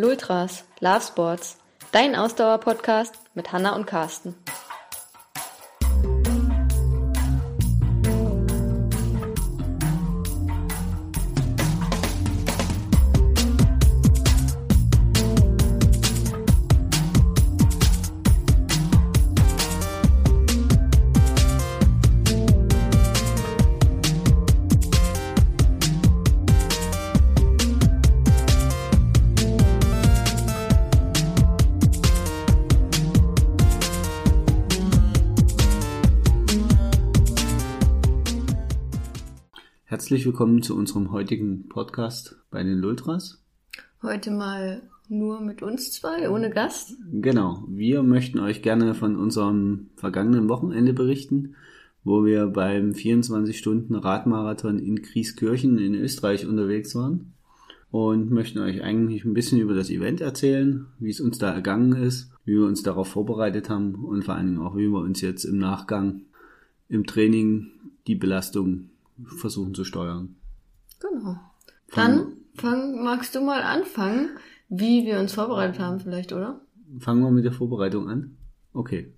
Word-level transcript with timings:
Lultras, 0.00 0.62
Love 0.78 1.00
Sports, 1.00 1.56
dein 1.90 2.14
Ausdauer-Podcast 2.14 3.16
mit 3.34 3.50
Hanna 3.50 3.74
und 3.74 3.84
Carsten. 3.84 4.36
Willkommen 40.28 40.60
zu 40.60 40.76
unserem 40.76 41.10
heutigen 41.10 41.70
Podcast 41.70 42.36
bei 42.50 42.62
den 42.62 42.80
Lultras. 42.80 43.42
Heute 44.02 44.30
mal 44.30 44.82
nur 45.08 45.40
mit 45.40 45.62
uns 45.62 45.90
zwei, 45.90 46.28
ohne 46.28 46.50
Gast. 46.50 46.92
Genau, 47.10 47.64
wir 47.66 48.02
möchten 48.02 48.38
euch 48.38 48.60
gerne 48.60 48.92
von 48.94 49.16
unserem 49.16 49.88
vergangenen 49.96 50.50
Wochenende 50.50 50.92
berichten, 50.92 51.54
wo 52.04 52.26
wir 52.26 52.46
beim 52.46 52.90
24-Stunden-Radmarathon 52.90 54.78
in 54.78 55.00
Grieskirchen 55.00 55.78
in 55.78 55.94
Österreich 55.94 56.46
unterwegs 56.46 56.94
waren 56.94 57.32
und 57.90 58.30
möchten 58.30 58.58
euch 58.58 58.82
eigentlich 58.82 59.24
ein 59.24 59.32
bisschen 59.32 59.60
über 59.60 59.72
das 59.72 59.88
Event 59.88 60.20
erzählen, 60.20 60.88
wie 60.98 61.08
es 61.08 61.22
uns 61.22 61.38
da 61.38 61.54
ergangen 61.54 61.92
ist, 62.02 62.30
wie 62.44 62.52
wir 62.52 62.66
uns 62.66 62.82
darauf 62.82 63.08
vorbereitet 63.08 63.70
haben 63.70 63.94
und 63.94 64.26
vor 64.26 64.34
allen 64.34 64.48
Dingen 64.48 64.60
auch, 64.60 64.76
wie 64.76 64.88
wir 64.88 65.00
uns 65.00 65.22
jetzt 65.22 65.44
im 65.44 65.56
Nachgang 65.56 66.20
im 66.90 67.06
Training 67.06 67.68
die 68.06 68.14
Belastung 68.14 68.90
versuchen 69.24 69.74
zu 69.74 69.84
steuern. 69.84 70.36
Genau. 71.00 71.36
Dann 71.94 72.32
fang, 72.54 73.02
magst 73.02 73.34
du 73.34 73.40
mal 73.40 73.62
anfangen, 73.62 74.30
wie 74.68 75.06
wir 75.06 75.18
uns 75.18 75.32
vorbereitet 75.32 75.80
haben 75.80 76.00
vielleicht, 76.00 76.32
oder? 76.32 76.60
Fangen 76.98 77.22
wir 77.22 77.30
mit 77.30 77.44
der 77.44 77.52
Vorbereitung 77.52 78.08
an. 78.08 78.36
Okay. 78.72 79.12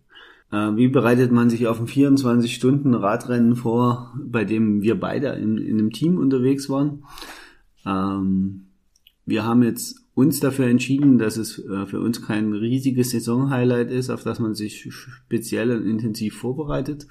Äh, 0.53 0.77
wie 0.77 0.89
bereitet 0.89 1.33
man 1.33 1.51
sich 1.51 1.67
auf 1.67 1.81
ein 1.81 1.87
24-Stunden-Radrennen 1.87 3.57
vor, 3.57 4.15
bei 4.19 4.45
dem 4.45 4.83
wir 4.83 4.98
beide 4.98 5.29
in, 5.29 5.59
in 5.59 5.79
einem 5.79 5.92
Team 5.92 6.19
unterwegs 6.19 6.69
waren? 6.69 7.05
Ähm, 7.87 8.67
wir 9.27 9.45
haben 9.45 9.62
jetzt 9.62 10.01
uns 10.14 10.41
dafür 10.41 10.67
entschieden, 10.67 11.19
dass 11.19 11.37
es 11.37 11.59
äh, 11.59 11.87
für 11.87 12.01
uns 12.01 12.23
kein 12.23 12.53
riesiges 12.53 13.11
Saison-Highlight 13.11 13.91
ist, 13.91 14.11
auf 14.11 14.25
das 14.25 14.41
man 14.41 14.55
sich 14.55 14.92
speziell 14.92 15.70
und 15.70 15.87
intensiv 15.87 16.37
vorbereitet. 16.37 17.07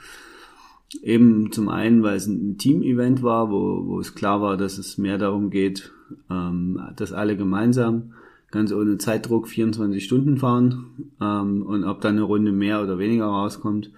Eben 1.02 1.52
zum 1.52 1.70
einen, 1.70 2.02
weil 2.02 2.16
es 2.16 2.28
ein 2.28 2.58
Team-Event 2.58 3.22
war, 3.22 3.52
wo, 3.52 3.86
wo 3.86 4.00
es 4.00 4.16
klar 4.16 4.42
war, 4.42 4.58
dass 4.58 4.78
es 4.78 4.98
mehr 4.98 5.18
darum 5.18 5.50
geht, 5.50 5.92
ähm, 6.30 6.82
dass 6.96 7.14
alle 7.14 7.38
gemeinsam 7.38 8.14
ganz 8.52 8.72
ohne 8.72 8.98
Zeitdruck 8.98 9.48
24 9.48 10.04
Stunden 10.04 10.38
fahren 10.38 11.12
ähm, 11.22 11.62
und 11.62 11.84
ob 11.84 12.02
dann 12.02 12.14
eine 12.14 12.24
Runde 12.24 12.52
mehr 12.52 12.82
oder 12.82 12.98
weniger 12.98 13.26
rauskommt, 13.26 13.92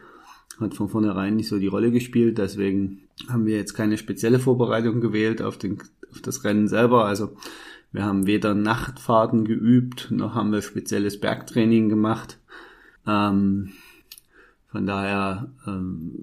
hat 0.59 0.73
von 0.73 0.89
vornherein 0.89 1.35
nicht 1.35 1.47
so 1.47 1.59
die 1.59 1.67
Rolle 1.67 1.91
gespielt. 1.91 2.37
Deswegen 2.37 2.99
haben 3.29 3.45
wir 3.45 3.55
jetzt 3.55 3.73
keine 3.73 3.97
spezielle 3.97 4.39
Vorbereitung 4.39 5.01
gewählt 5.01 5.41
auf, 5.41 5.57
den, 5.57 5.77
auf 6.11 6.21
das 6.21 6.43
Rennen 6.43 6.67
selber. 6.67 7.05
Also 7.05 7.31
wir 7.91 8.03
haben 8.03 8.27
weder 8.27 8.53
Nachtfahrten 8.53 9.45
geübt, 9.45 10.09
noch 10.11 10.35
haben 10.35 10.51
wir 10.51 10.61
spezielles 10.61 11.19
Bergtraining 11.19 11.89
gemacht. 11.89 12.37
Ähm, 13.07 13.71
von 14.71 14.85
daher 14.85 15.51
ähm, 15.67 16.13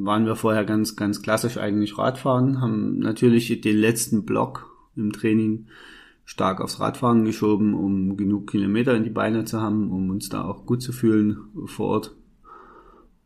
waren 0.00 0.24
wir 0.24 0.34
vorher 0.34 0.64
ganz, 0.64 0.96
ganz 0.96 1.20
klassisch 1.20 1.58
eigentlich 1.58 1.98
Radfahren, 1.98 2.60
haben 2.60 2.98
natürlich 3.00 3.60
den 3.60 3.76
letzten 3.76 4.24
Block 4.24 4.70
im 4.96 5.12
Training 5.12 5.66
stark 6.24 6.62
aufs 6.62 6.80
Radfahren 6.80 7.24
geschoben, 7.24 7.74
um 7.74 8.16
genug 8.16 8.50
Kilometer 8.50 8.94
in 8.94 9.04
die 9.04 9.10
Beine 9.10 9.44
zu 9.44 9.60
haben, 9.60 9.90
um 9.90 10.08
uns 10.08 10.30
da 10.30 10.42
auch 10.44 10.64
gut 10.64 10.82
zu 10.82 10.92
fühlen 10.92 11.38
vor 11.66 11.88
Ort. 11.88 12.14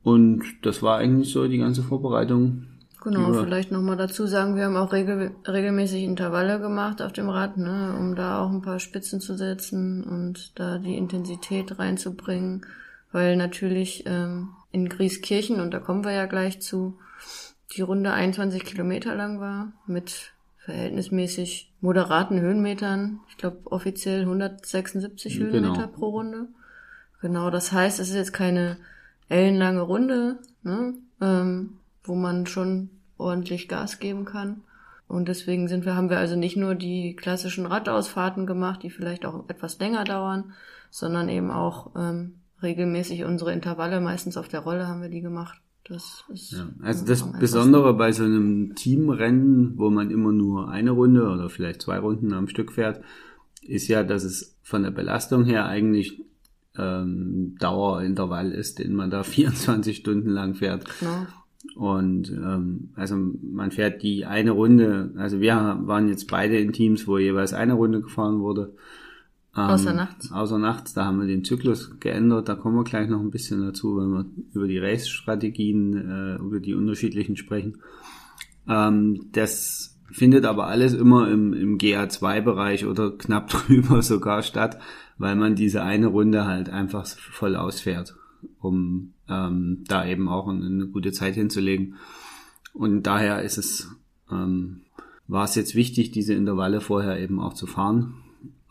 Und 0.03 0.43
das 0.63 0.83
war 0.83 0.99
eigentlich 0.99 1.33
so 1.33 1.47
die 1.47 1.59
ganze 1.59 1.85
Vorbereitung. 1.85 2.65
Genau, 3.05 3.31
über 3.31 3.45
vielleicht 3.45 3.71
nochmal 3.71 3.97
dazu 3.97 4.27
sagen, 4.27 4.57
wir 4.57 4.65
haben 4.65 4.77
auch 4.77 4.93
regel, 4.93 5.33
regelmäßig 5.47 6.03
Intervalle 6.03 6.61
gemacht 6.61 7.03
auf 7.03 7.13
dem 7.13 7.29
Rad, 7.29 7.57
ne, 7.57 7.97
um 7.99 8.17
da 8.17 8.41
auch 8.41 8.51
ein 8.51 8.63
paar 8.63 8.81
Spitzen 8.81 9.21
zu 9.21 9.37
setzen 9.37 10.03
und 10.03 10.59
da 10.59 10.79
die 10.79 10.97
Intensität 10.97 11.79
reinzubringen, 11.79 12.67
weil 13.11 13.37
natürlich 13.37 14.05
ähm, 14.07 14.51
in 14.73 14.89
Grieskirchen, 14.89 15.61
und 15.61 15.73
da 15.73 15.79
kommen 15.79 16.05
wir 16.05 16.13
ja 16.13 16.27
gleich 16.27 16.61
zu, 16.61 16.99
die 17.77 17.83
Runde 17.83 18.13
21 18.13 18.65
Kilometer 18.65 19.15
lang 19.15 19.41
war, 19.41 19.73
mit 19.87 20.33
verhältnismäßig 20.59 21.73
moderaten 21.81 22.41
Höhenmetern. 22.41 23.21
Ich 23.29 23.37
glaube 23.37 23.59
offiziell 23.65 24.21
176 24.23 25.39
genau. 25.39 25.53
Höhenmeter 25.53 25.87
pro 25.89 26.09
Runde. 26.11 26.49
Genau, 27.21 27.51
das 27.51 27.73
heißt, 27.73 28.01
es 28.01 28.09
ist 28.09 28.15
jetzt 28.15 28.33
keine 28.33 28.79
ellenlange 29.29 29.81
Runde, 29.81 30.39
ne, 30.63 30.95
ähm, 31.21 31.79
wo 32.05 32.15
man 32.15 32.47
schon 32.47 32.91
ordentlich 33.17 33.69
Gas 33.69 33.99
geben 33.99 34.25
kann. 34.25 34.63
Und 35.09 35.29
deswegen 35.29 35.69
sind 35.69 35.85
wir, 35.85 35.95
haben 35.95 36.11
wir 36.11 36.19
also 36.19 36.37
nicht 36.37 36.57
nur 36.57 36.75
die 36.75 37.15
klassischen 37.15 37.67
Radausfahrten 37.67 38.47
gemacht, 38.47 38.83
die 38.83 38.91
vielleicht 38.91 39.27
auch 39.27 39.49
etwas 39.49 39.79
länger 39.79 40.05
dauern, 40.05 40.55
sondern 40.91 41.29
eben 41.29 41.51
auch 41.51 41.91
ähm, 41.97 42.37
regelmäßig 42.63 43.25
unsere 43.25 43.53
Intervalle, 43.53 44.01
meistens 44.01 44.37
auf 44.37 44.49
der 44.49 44.61
Rolle 44.61 44.87
haben 44.87 45.03
wir 45.03 45.09
die 45.09 45.21
gemacht. 45.21 45.61
Das 45.85 46.25
ist 46.33 46.53
ja, 46.53 46.69
also 46.81 47.05
das 47.05 47.31
Besondere 47.33 47.95
bei 47.95 48.13
so 48.13 48.23
einem 48.23 48.75
Teamrennen, 48.77 49.77
wo 49.77 49.91
man 49.91 50.11
immer 50.11 50.33
nur 50.33 50.69
eine 50.69 50.93
Runde 50.93 51.29
oder 51.29 51.51
vielleicht 51.51 51.83
zwei 51.83 51.99
Runden 51.99 52.33
am 52.33 52.47
Stück 52.47 52.73
fährt, 52.73 53.03
ist 53.63 53.89
ja, 53.89 54.05
dass 54.05 54.23
es 54.23 54.57
von 54.63 54.85
der 54.85 54.93
Belastung 54.93 55.45
her 55.45 55.67
eigentlich 55.67 56.23
ähm, 56.79 57.57
Dauerintervall 57.59 58.53
ist, 58.53 58.79
den 58.79 58.95
man 58.95 59.11
da 59.11 59.23
24 59.25 59.97
Stunden 59.97 60.31
lang 60.31 60.55
fährt. 60.55 60.87
Genau. 61.01 61.27
Und 61.75 62.31
ähm, 62.31 62.91
also 62.97 63.17
man 63.17 63.71
fährt 63.71 64.03
die 64.03 64.25
eine 64.25 64.51
Runde, 64.51 65.13
also 65.17 65.41
wir 65.41 65.79
waren 65.83 66.09
jetzt 66.09 66.29
beide 66.29 66.59
in 66.59 66.73
Teams, 66.73 67.07
wo 67.07 67.19
jeweils 67.19 67.55
eine 67.55 67.75
Runde 67.75 68.01
gefahren 68.01 68.41
wurde. 68.41 68.75
Ähm, 69.55 69.65
außer 69.65 69.93
nachts. 69.93 70.33
Außer 70.33 70.59
nachts, 70.59 70.95
da 70.95 71.05
haben 71.05 71.21
wir 71.21 71.27
den 71.27 71.45
Zyklus 71.45 71.99
geändert, 72.01 72.49
da 72.49 72.55
kommen 72.55 72.77
wir 72.77 72.85
gleich 72.85 73.09
noch 73.09 73.21
ein 73.21 73.31
bisschen 73.31 73.61
dazu, 73.61 73.99
wenn 73.99 74.11
wir 74.11 74.27
über 74.55 74.67
die 74.67 74.79
Race-Strategien, 74.79 75.95
äh, 75.95 76.35
über 76.37 76.59
die 76.59 76.75
unterschiedlichen 76.75 77.37
sprechen. 77.37 77.79
Ähm, 78.67 79.29
das 79.33 80.01
findet 80.11 80.47
aber 80.47 80.69
alles 80.69 80.95
immer 80.95 81.31
im, 81.31 81.53
im 81.53 81.77
GA2-Bereich 81.77 82.87
oder 82.87 83.11
knapp 83.11 83.49
drüber 83.67 84.01
sogar 84.01 84.43
statt, 84.43 84.79
weil 85.19 85.37
man 85.37 85.55
diese 85.55 85.83
eine 85.83 86.07
Runde 86.07 86.47
halt 86.47 86.71
einfach 86.71 87.07
voll 87.07 87.55
ausfährt, 87.55 88.15
um 88.59 89.13
ähm, 89.29 89.85
da 89.87 90.07
eben 90.07 90.29
auch 90.29 90.49
eine 90.49 90.87
gute 90.89 91.13
Zeit 91.13 91.35
hinzulegen. 91.35 91.97
Und 92.73 93.03
daher 93.03 93.43
ist 93.43 93.59
es, 93.59 93.91
ähm, 94.31 94.81
war 95.29 95.45
es 95.45 95.57
jetzt 95.57 95.75
wichtig, 95.75 96.11
diese 96.11 96.33
Intervalle 96.33 96.81
vorher 96.81 97.21
eben 97.21 97.39
auch 97.39 97.53
zu 97.53 97.67
fahren 97.67 98.15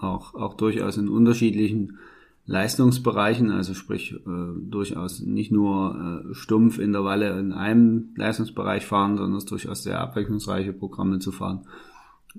auch, 0.01 0.33
auch 0.33 0.55
durchaus 0.55 0.97
in 0.97 1.09
unterschiedlichen 1.09 1.97
Leistungsbereichen, 2.45 3.51
also 3.51 3.73
sprich 3.73 4.13
äh, 4.13 4.19
durchaus 4.25 5.21
nicht 5.21 5.51
nur 5.51 6.25
äh, 6.29 6.33
stumpf 6.33 6.79
Intervalle 6.79 7.37
in 7.39 7.53
einem 7.53 8.13
Leistungsbereich 8.15 8.85
fahren, 8.85 9.17
sondern 9.17 9.37
es 9.37 9.45
durchaus 9.45 9.83
sehr 9.83 9.99
abwechslungsreiche 9.99 10.73
Programme 10.73 11.19
zu 11.19 11.31
fahren, 11.31 11.67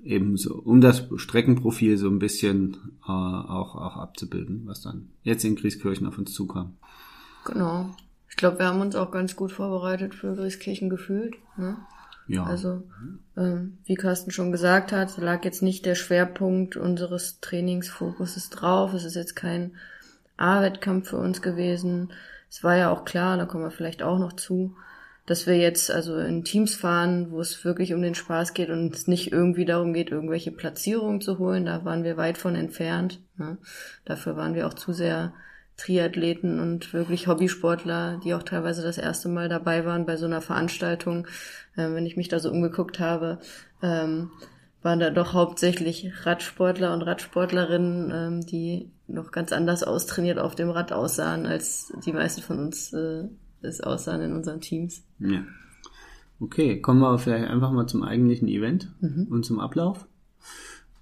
eben 0.03 0.35
so, 0.37 0.55
um 0.55 0.81
das 0.81 1.07
Streckenprofil 1.15 1.97
so 1.97 2.09
ein 2.09 2.19
bisschen 2.19 2.77
äh, 3.07 3.11
auch, 3.11 3.75
auch 3.75 3.97
abzubilden, 3.97 4.63
was 4.65 4.81
dann 4.81 5.09
jetzt 5.23 5.45
in 5.45 5.55
Grieskirchen 5.55 6.05
auf 6.05 6.17
uns 6.17 6.33
zukam. 6.33 6.73
Genau. 7.45 7.89
Ich 8.29 8.35
glaube, 8.35 8.59
wir 8.59 8.65
haben 8.65 8.81
uns 8.81 8.95
auch 8.95 9.11
ganz 9.11 9.35
gut 9.35 9.51
vorbereitet 9.51 10.15
für 10.15 10.35
Grieskirchen 10.35 10.89
gefühlt. 10.89 11.35
Ne? 11.55 11.77
Ja. 12.27 12.43
Also, 12.45 12.83
ähm, 13.35 13.77
wie 13.85 13.95
Carsten 13.95 14.31
schon 14.31 14.51
gesagt 14.51 14.91
hat, 14.91 15.17
lag 15.17 15.43
jetzt 15.43 15.61
nicht 15.61 15.85
der 15.85 15.95
Schwerpunkt 15.95 16.77
unseres 16.77 17.39
Trainingsfokuses 17.41 18.49
drauf. 18.49 18.93
Es 18.93 19.03
ist 19.03 19.15
jetzt 19.15 19.35
kein 19.35 19.75
A-Wettkampf 20.37 21.09
für 21.09 21.17
uns 21.17 21.41
gewesen. 21.41 22.13
Es 22.49 22.63
war 22.63 22.77
ja 22.77 22.91
auch 22.91 23.05
klar, 23.05 23.37
da 23.37 23.45
kommen 23.45 23.63
wir 23.63 23.71
vielleicht 23.71 24.03
auch 24.03 24.19
noch 24.19 24.33
zu, 24.33 24.75
dass 25.25 25.47
wir 25.47 25.57
jetzt 25.57 25.89
also 25.89 26.17
in 26.17 26.43
Teams 26.43 26.75
fahren, 26.75 27.31
wo 27.31 27.39
es 27.39 27.63
wirklich 27.63 27.93
um 27.93 28.01
den 28.01 28.15
Spaß 28.15 28.53
geht 28.53 28.69
und 28.69 28.93
es 28.93 29.07
nicht 29.07 29.31
irgendwie 29.31 29.65
darum 29.65 29.93
geht, 29.93 30.11
irgendwelche 30.11 30.51
Platzierungen 30.51 31.21
zu 31.21 31.39
holen. 31.39 31.65
Da 31.65 31.85
waren 31.85 32.03
wir 32.03 32.17
weit 32.17 32.37
von 32.37 32.55
entfernt. 32.55 33.21
Ne? 33.37 33.57
Dafür 34.05 34.35
waren 34.35 34.53
wir 34.53 34.67
auch 34.67 34.73
zu 34.73 34.91
sehr 34.93 35.33
Triathleten 35.77 36.59
und 36.59 36.93
wirklich 36.93 37.27
Hobbysportler, 37.27 38.19
die 38.23 38.33
auch 38.33 38.43
teilweise 38.43 38.83
das 38.83 38.97
erste 38.97 39.29
Mal 39.29 39.49
dabei 39.49 39.85
waren 39.85 40.05
bei 40.05 40.17
so 40.17 40.25
einer 40.25 40.41
Veranstaltung, 40.41 41.27
äh, 41.75 41.89
wenn 41.91 42.05
ich 42.05 42.15
mich 42.17 42.27
da 42.27 42.39
so 42.39 42.51
umgeguckt 42.51 42.99
habe. 42.99 43.39
Ähm, 43.81 44.29
waren 44.81 44.99
da 44.99 45.09
doch 45.09 45.33
hauptsächlich 45.33 46.11
Radsportler 46.25 46.93
und 46.93 47.01
Radsportlerinnen, 47.03 48.11
ähm, 48.13 48.45
die 48.45 48.91
noch 49.07 49.31
ganz 49.31 49.51
anders 49.51 49.83
austrainiert 49.83 50.39
auf 50.39 50.55
dem 50.55 50.69
Rad 50.69 50.91
aussahen, 50.91 51.45
als 51.45 51.93
die 52.05 52.11
meisten 52.13 52.41
von 52.41 52.59
uns 52.59 52.91
äh, 52.93 53.23
es 53.61 53.81
aussahen 53.81 54.21
in 54.21 54.33
unseren 54.33 54.59
Teams. 54.61 55.03
Ja. 55.19 55.43
Okay, 56.39 56.81
kommen 56.81 56.99
wir 56.99 57.17
vielleicht 57.17 57.47
einfach 57.49 57.71
mal 57.71 57.87
zum 57.87 58.03
eigentlichen 58.03 58.47
Event 58.49 58.91
Mhm. 58.99 59.27
und 59.29 59.45
zum 59.45 59.59
Ablauf. 59.59 60.05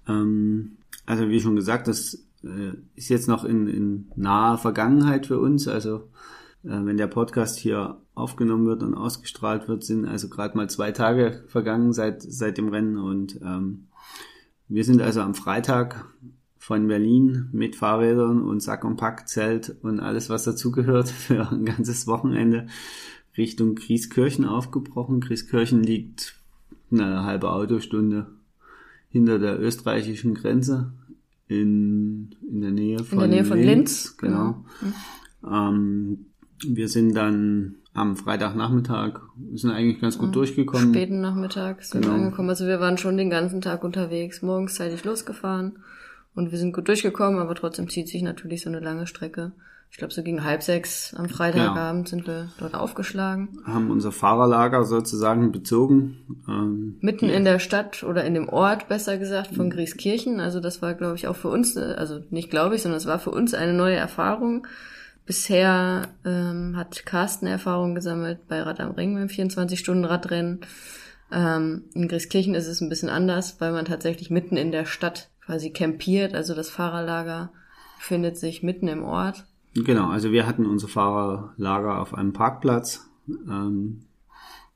Ähm, 0.08 0.76
also 1.04 1.28
wie 1.28 1.40
schon 1.40 1.56
gesagt, 1.56 1.88
das 1.88 2.24
äh, 2.44 2.76
ist 2.94 3.08
jetzt 3.08 3.28
noch 3.28 3.44
in, 3.44 3.66
in 3.66 4.10
naher 4.16 4.58
Vergangenheit 4.58 5.26
für 5.26 5.40
uns. 5.40 5.68
Also 5.68 6.08
äh, 6.64 6.70
wenn 6.84 6.96
der 6.96 7.06
Podcast 7.06 7.58
hier 7.58 8.00
aufgenommen 8.14 8.66
wird 8.66 8.82
und 8.82 8.94
ausgestrahlt 8.94 9.68
wird, 9.68 9.84
sind 9.84 10.06
also 10.06 10.28
gerade 10.28 10.56
mal 10.56 10.68
zwei 10.68 10.92
Tage 10.92 11.44
vergangen 11.48 11.92
seit, 11.92 12.22
seit 12.22 12.58
dem 12.58 12.68
Rennen 12.68 12.98
und 12.98 13.40
ähm, 13.42 13.86
wir 14.68 14.84
sind 14.84 15.02
also 15.02 15.20
am 15.20 15.34
Freitag 15.34 16.06
von 16.56 16.86
Berlin 16.86 17.48
mit 17.52 17.76
Fahrrädern 17.76 18.40
und 18.40 18.60
Sack 18.60 18.84
und 18.84 18.96
Pack, 18.96 19.28
Zelt 19.28 19.76
und 19.82 20.00
alles, 20.00 20.30
was 20.30 20.44
dazugehört 20.44 21.08
für 21.10 21.50
ein 21.50 21.64
ganzes 21.64 22.06
Wochenende 22.06 22.68
Richtung 23.36 23.74
Grieskirchen 23.74 24.44
aufgebrochen. 24.44 25.20
Grieskirchen 25.20 25.82
liegt 25.82 26.36
eine 26.90 27.24
halbe 27.24 27.50
Autostunde 27.50 28.28
hinter 29.10 29.38
der 29.38 29.60
österreichischen 29.60 30.34
Grenze 30.34 30.92
in, 31.48 32.34
in 32.48 32.60
der 32.60 32.70
Nähe 32.70 32.98
von, 33.04 33.18
der 33.18 33.28
Nähe 33.28 33.44
von 33.44 33.58
Linz, 33.58 34.16
Genau. 34.16 34.64
Ähm, 35.44 36.26
wir 36.66 36.88
sind 36.88 37.14
dann 37.14 37.76
am 37.94 38.16
Freitagnachmittag, 38.16 39.20
wir 39.36 39.58
sind 39.58 39.70
eigentlich 39.70 40.00
ganz 40.00 40.16
gut 40.16 40.34
durchgekommen. 40.34 40.94
Späten 40.94 41.20
Nachmittag 41.20 41.82
sind 41.82 42.02
Genau. 42.02 42.14
wir 42.14 42.22
angekommen. 42.22 42.48
Also 42.48 42.66
wir 42.66 42.80
waren 42.80 42.96
schon 42.98 43.16
den 43.16 43.28
ganzen 43.30 43.60
Tag 43.60 43.84
unterwegs, 43.84 44.42
morgens 44.42 44.74
zeitig 44.76 45.04
losgefahren 45.04 45.78
und 46.34 46.52
wir 46.52 46.58
sind 46.58 46.72
gut 46.72 46.88
durchgekommen, 46.88 47.40
aber 47.40 47.54
trotzdem 47.54 47.88
zieht 47.88 48.08
sich 48.08 48.22
natürlich 48.22 48.62
so 48.62 48.70
eine 48.70 48.80
lange 48.80 49.06
Strecke. 49.06 49.52
Ich 49.92 49.98
glaube, 49.98 50.14
so 50.14 50.22
gegen 50.22 50.42
halb 50.42 50.62
sechs 50.62 51.12
am 51.12 51.28
Freitagabend 51.28 52.08
sind 52.08 52.26
wir 52.26 52.48
dort 52.58 52.74
aufgeschlagen. 52.74 53.58
Haben 53.66 53.90
unser 53.90 54.10
Fahrerlager 54.10 54.84
sozusagen 54.84 55.52
bezogen. 55.52 56.42
Ähm, 56.48 56.96
Mitten 57.02 57.28
in 57.28 57.44
der 57.44 57.58
Stadt 57.58 58.02
oder 58.02 58.24
in 58.24 58.32
dem 58.32 58.48
Ort, 58.48 58.88
besser 58.88 59.18
gesagt, 59.18 59.54
von 59.54 59.68
Grieskirchen. 59.68 60.40
Also 60.40 60.60
das 60.60 60.80
war, 60.80 60.94
glaube 60.94 61.16
ich, 61.16 61.28
auch 61.28 61.36
für 61.36 61.48
uns, 61.48 61.76
äh, 61.76 61.94
also 61.98 62.20
nicht 62.30 62.48
glaube 62.48 62.74
ich, 62.74 62.82
sondern 62.82 62.96
es 62.96 63.06
war 63.06 63.18
für 63.18 63.32
uns 63.32 63.52
eine 63.52 63.74
neue 63.74 63.96
Erfahrung. 63.96 64.66
Bisher 65.26 66.08
ähm, 66.24 66.74
hat 66.74 67.04
Carsten 67.04 67.46
Erfahrung 67.46 67.94
gesammelt 67.94 68.48
bei 68.48 68.62
Rad 68.62 68.80
am 68.80 68.92
Ring 68.92 69.14
beim 69.14 69.28
24-Stunden-Radrennen. 69.28 70.60
Ähm, 71.30 71.84
in 71.92 72.08
Grieskirchen 72.08 72.54
ist 72.54 72.66
es 72.66 72.80
ein 72.80 72.88
bisschen 72.88 73.10
anders, 73.10 73.56
weil 73.58 73.72
man 73.72 73.84
tatsächlich 73.84 74.30
mitten 74.30 74.56
in 74.56 74.72
der 74.72 74.86
Stadt 74.86 75.28
quasi 75.44 75.70
campiert. 75.70 76.34
Also 76.34 76.54
das 76.54 76.70
Fahrerlager 76.70 77.52
befindet 77.98 78.38
sich 78.38 78.62
mitten 78.62 78.88
im 78.88 79.04
Ort. 79.04 79.44
Genau, 79.74 80.08
also 80.10 80.32
wir 80.32 80.46
hatten 80.46 80.66
unser 80.66 80.88
Fahrerlager 80.88 82.00
auf 82.00 82.14
einem 82.14 82.32
Parkplatz. 82.32 83.08
Ähm, 83.48 84.00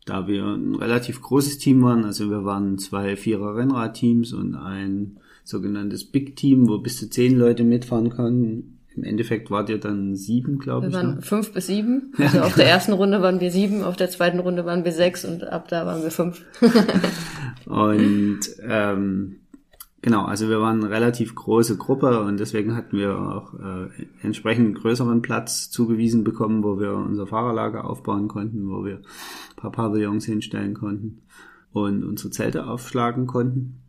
da 0.06 0.28
wir 0.28 0.44
ein 0.44 0.74
relativ 0.76 1.20
großes 1.20 1.58
Team 1.58 1.82
waren, 1.82 2.04
also 2.04 2.30
wir 2.30 2.44
waren 2.44 2.78
zwei 2.78 3.16
Vierer-Rennradteams 3.16 4.32
und 4.32 4.54
ein 4.54 5.18
sogenanntes 5.42 6.04
Big 6.04 6.36
Team, 6.36 6.68
wo 6.68 6.78
bis 6.78 6.98
zu 6.98 7.10
zehn 7.10 7.36
Leute 7.36 7.64
mitfahren 7.64 8.10
können. 8.10 8.78
Im 8.94 9.04
Endeffekt 9.04 9.50
wart 9.50 9.68
ihr 9.68 9.78
dann 9.78 10.14
sieben, 10.16 10.58
glaube 10.58 10.86
Wir 10.86 10.88
ich. 10.88 10.94
waren 10.94 11.16
Ne? 11.16 11.22
fünf 11.22 11.52
bis 11.52 11.66
sieben. 11.66 12.14
Also 12.18 12.40
auf 12.40 12.54
der 12.54 12.66
ersten 12.66 12.92
Runde 12.92 13.20
waren 13.20 13.40
wir 13.40 13.50
sieben, 13.50 13.82
auf 13.82 13.96
der 13.96 14.08
zweiten 14.08 14.38
Runde 14.38 14.64
waren 14.64 14.84
wir 14.84 14.92
sechs 14.92 15.24
und 15.24 15.44
ab 15.44 15.68
da 15.68 15.84
waren 15.84 16.02
wir 16.02 16.10
fünf. 16.10 16.42
Und 17.66 18.40
ähm, 18.62 19.40
genau, 20.06 20.24
also 20.24 20.48
wir 20.48 20.60
waren 20.60 20.84
eine 20.84 20.94
relativ 20.94 21.34
große 21.34 21.76
Gruppe 21.76 22.22
und 22.22 22.38
deswegen 22.38 22.76
hatten 22.76 22.96
wir 22.96 23.18
auch 23.18 23.54
äh, 23.54 23.88
entsprechend 24.22 24.76
größeren 24.76 25.20
Platz 25.20 25.68
zugewiesen 25.68 26.22
bekommen, 26.22 26.62
wo 26.62 26.78
wir 26.78 26.94
unser 26.94 27.26
Fahrerlager 27.26 27.84
aufbauen 27.84 28.28
konnten, 28.28 28.70
wo 28.70 28.84
wir 28.84 28.98
ein 28.98 29.56
paar 29.56 29.72
Pavillons 29.72 30.24
hinstellen 30.24 30.74
konnten 30.74 31.22
und 31.72 32.04
unsere 32.04 32.30
Zelte 32.30 32.68
aufschlagen 32.68 33.26
konnten. 33.26 33.82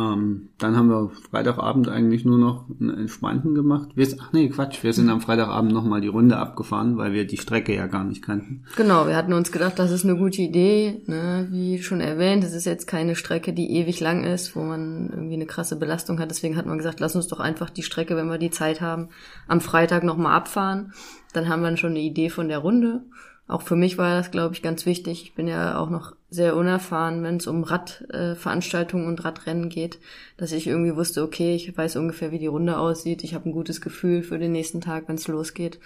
Ähm, 0.00 0.48
dann 0.58 0.76
haben 0.76 0.88
wir 0.88 1.10
Freitagabend 1.30 1.88
eigentlich 1.88 2.24
nur 2.24 2.38
noch 2.38 2.64
einen 2.80 2.90
entspannten 2.90 3.54
gemacht. 3.54 3.90
Wir, 3.94 4.08
ach 4.18 4.32
nee, 4.32 4.48
Quatsch, 4.48 4.82
wir 4.82 4.92
sind 4.92 5.10
am 5.10 5.20
Freitagabend 5.20 5.72
nochmal 5.72 6.00
die 6.00 6.08
Runde 6.08 6.38
abgefahren, 6.38 6.96
weil 6.96 7.12
wir 7.12 7.26
die 7.26 7.36
Strecke 7.36 7.74
ja 7.74 7.86
gar 7.86 8.04
nicht 8.04 8.22
kannten. 8.22 8.64
Genau, 8.76 9.06
wir 9.06 9.16
hatten 9.16 9.32
uns 9.32 9.52
gedacht, 9.52 9.78
das 9.78 9.90
ist 9.90 10.04
eine 10.04 10.16
gute 10.16 10.40
Idee. 10.40 11.02
Ne? 11.06 11.48
Wie 11.50 11.82
schon 11.82 12.00
erwähnt, 12.00 12.44
es 12.44 12.54
ist 12.54 12.64
jetzt 12.64 12.86
keine 12.86 13.14
Strecke, 13.14 13.52
die 13.52 13.76
ewig 13.76 14.00
lang 14.00 14.24
ist, 14.24 14.56
wo 14.56 14.62
man 14.62 15.10
irgendwie 15.10 15.34
eine 15.34 15.46
krasse 15.46 15.76
Belastung 15.76 16.18
hat. 16.18 16.30
Deswegen 16.30 16.56
hat 16.56 16.66
man 16.66 16.78
gesagt, 16.78 17.00
lass 17.00 17.16
uns 17.16 17.28
doch 17.28 17.40
einfach 17.40 17.68
die 17.68 17.82
Strecke, 17.82 18.16
wenn 18.16 18.28
wir 18.28 18.38
die 18.38 18.50
Zeit 18.50 18.80
haben, 18.80 19.08
am 19.48 19.60
Freitag 19.60 20.02
nochmal 20.02 20.36
abfahren. 20.36 20.92
Dann 21.32 21.48
haben 21.48 21.62
wir 21.62 21.76
schon 21.76 21.90
eine 21.90 22.00
Idee 22.00 22.30
von 22.30 22.48
der 22.48 22.58
Runde. 22.58 23.02
Auch 23.50 23.62
für 23.62 23.74
mich 23.74 23.98
war 23.98 24.14
das, 24.14 24.30
glaube 24.30 24.54
ich, 24.54 24.62
ganz 24.62 24.86
wichtig. 24.86 25.22
Ich 25.24 25.34
bin 25.34 25.48
ja 25.48 25.76
auch 25.76 25.90
noch 25.90 26.14
sehr 26.30 26.56
unerfahren, 26.56 27.24
wenn 27.24 27.38
es 27.38 27.48
um 27.48 27.64
Radveranstaltungen 27.64 29.06
äh, 29.06 29.08
und 29.08 29.24
Radrennen 29.24 29.68
geht, 29.68 29.98
dass 30.36 30.52
ich 30.52 30.68
irgendwie 30.68 30.94
wusste, 30.94 31.24
okay, 31.24 31.56
ich 31.56 31.76
weiß 31.76 31.96
ungefähr, 31.96 32.30
wie 32.30 32.38
die 32.38 32.46
Runde 32.46 32.78
aussieht. 32.78 33.24
Ich 33.24 33.34
habe 33.34 33.48
ein 33.48 33.52
gutes 33.52 33.80
Gefühl 33.80 34.22
für 34.22 34.38
den 34.38 34.52
nächsten 34.52 34.80
Tag, 34.80 35.08
wenn 35.08 35.16
es 35.16 35.26
losgeht. 35.26 35.80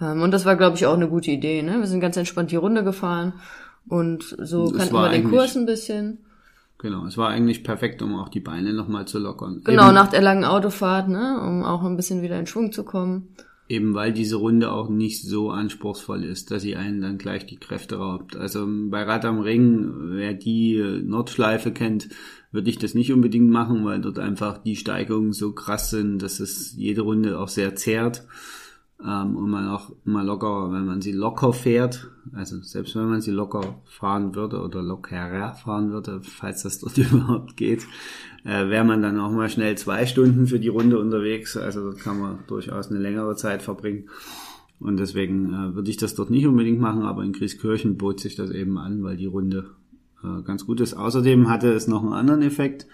Ähm, 0.00 0.22
und 0.22 0.32
das 0.32 0.44
war, 0.44 0.56
glaube 0.56 0.76
ich, 0.76 0.86
auch 0.86 0.94
eine 0.94 1.08
gute 1.08 1.30
Idee. 1.30 1.62
Ne? 1.62 1.78
Wir 1.78 1.86
sind 1.86 2.00
ganz 2.00 2.16
entspannt 2.16 2.50
die 2.50 2.56
Runde 2.56 2.82
gefahren 2.82 3.34
und 3.86 4.24
so 4.24 4.64
Es 4.64 4.76
kannten 4.76 4.94
wir 4.94 5.08
den 5.10 5.30
Kurs 5.30 5.56
ein 5.56 5.66
bisschen. 5.66 6.18
Genau, 6.78 7.06
es 7.06 7.16
war 7.16 7.28
eigentlich 7.28 7.62
perfekt, 7.62 8.02
um 8.02 8.18
auch 8.18 8.28
die 8.28 8.40
Beine 8.40 8.72
nochmal 8.72 9.06
zu 9.06 9.20
lockern. 9.20 9.62
Genau, 9.64 9.86
Eben- 9.86 9.94
nach 9.94 10.10
der 10.10 10.20
langen 10.20 10.44
Autofahrt, 10.44 11.08
ne, 11.08 11.40
um 11.40 11.62
auch 11.62 11.84
ein 11.84 11.96
bisschen 11.96 12.22
wieder 12.22 12.38
in 12.40 12.48
Schwung 12.48 12.72
zu 12.72 12.82
kommen. 12.82 13.28
Eben 13.66 13.94
weil 13.94 14.12
diese 14.12 14.36
Runde 14.36 14.72
auch 14.72 14.90
nicht 14.90 15.22
so 15.22 15.50
anspruchsvoll 15.50 16.24
ist, 16.24 16.50
dass 16.50 16.62
sie 16.62 16.76
einen 16.76 17.00
dann 17.00 17.16
gleich 17.16 17.46
die 17.46 17.56
Kräfte 17.56 17.96
raubt. 17.96 18.36
Also 18.36 18.66
bei 18.68 19.02
Rad 19.02 19.24
am 19.24 19.40
Ring, 19.40 19.90
wer 20.10 20.34
die 20.34 21.00
Nordschleife 21.02 21.72
kennt, 21.72 22.10
würde 22.52 22.68
ich 22.68 22.78
das 22.78 22.94
nicht 22.94 23.12
unbedingt 23.12 23.48
machen, 23.48 23.84
weil 23.84 24.00
dort 24.00 24.18
einfach 24.18 24.58
die 24.58 24.76
Steigungen 24.76 25.32
so 25.32 25.52
krass 25.52 25.90
sind, 25.90 26.18
dass 26.18 26.40
es 26.40 26.74
jede 26.76 27.02
Runde 27.02 27.38
auch 27.38 27.48
sehr 27.48 27.74
zehrt. 27.74 28.24
Ähm, 29.06 29.36
und 29.36 29.50
man 29.50 29.68
auch 29.68 29.90
mal 30.04 30.24
locker, 30.24 30.72
wenn 30.72 30.86
man 30.86 31.02
sie 31.02 31.12
locker 31.12 31.52
fährt, 31.52 32.10
also 32.32 32.60
selbst 32.62 32.96
wenn 32.96 33.08
man 33.08 33.20
sie 33.20 33.32
locker 33.32 33.80
fahren 33.84 34.34
würde 34.34 34.62
oder 34.62 34.82
lockerer 34.82 35.52
fahren 35.54 35.90
würde, 35.90 36.20
falls 36.22 36.62
das 36.62 36.78
dort 36.80 36.96
überhaupt 36.96 37.56
geht, 37.56 37.86
äh, 38.44 38.68
wäre 38.68 38.84
man 38.84 39.02
dann 39.02 39.20
auch 39.20 39.30
mal 39.30 39.50
schnell 39.50 39.76
zwei 39.76 40.06
Stunden 40.06 40.46
für 40.46 40.58
die 40.58 40.68
Runde 40.68 40.98
unterwegs. 40.98 41.56
Also 41.56 41.82
dort 41.82 41.98
kann 41.98 42.18
man 42.18 42.38
durchaus 42.46 42.90
eine 42.90 42.98
längere 42.98 43.36
Zeit 43.36 43.62
verbringen. 43.62 44.08
Und 44.80 44.98
deswegen 44.98 45.52
äh, 45.52 45.74
würde 45.74 45.90
ich 45.90 45.96
das 45.98 46.14
dort 46.14 46.30
nicht 46.30 46.46
unbedingt 46.46 46.80
machen, 46.80 47.02
aber 47.02 47.22
in 47.24 47.32
Grieskirchen 47.32 47.96
bot 47.98 48.20
sich 48.20 48.36
das 48.36 48.50
eben 48.50 48.78
an, 48.78 49.02
weil 49.02 49.16
die 49.16 49.26
Runde 49.26 49.70
äh, 50.22 50.42
ganz 50.42 50.66
gut 50.66 50.80
ist. 50.80 50.94
Außerdem 50.94 51.48
hatte 51.48 51.72
es 51.72 51.88
noch 51.88 52.02
einen 52.02 52.12
anderen 52.12 52.42
Effekt. 52.42 52.86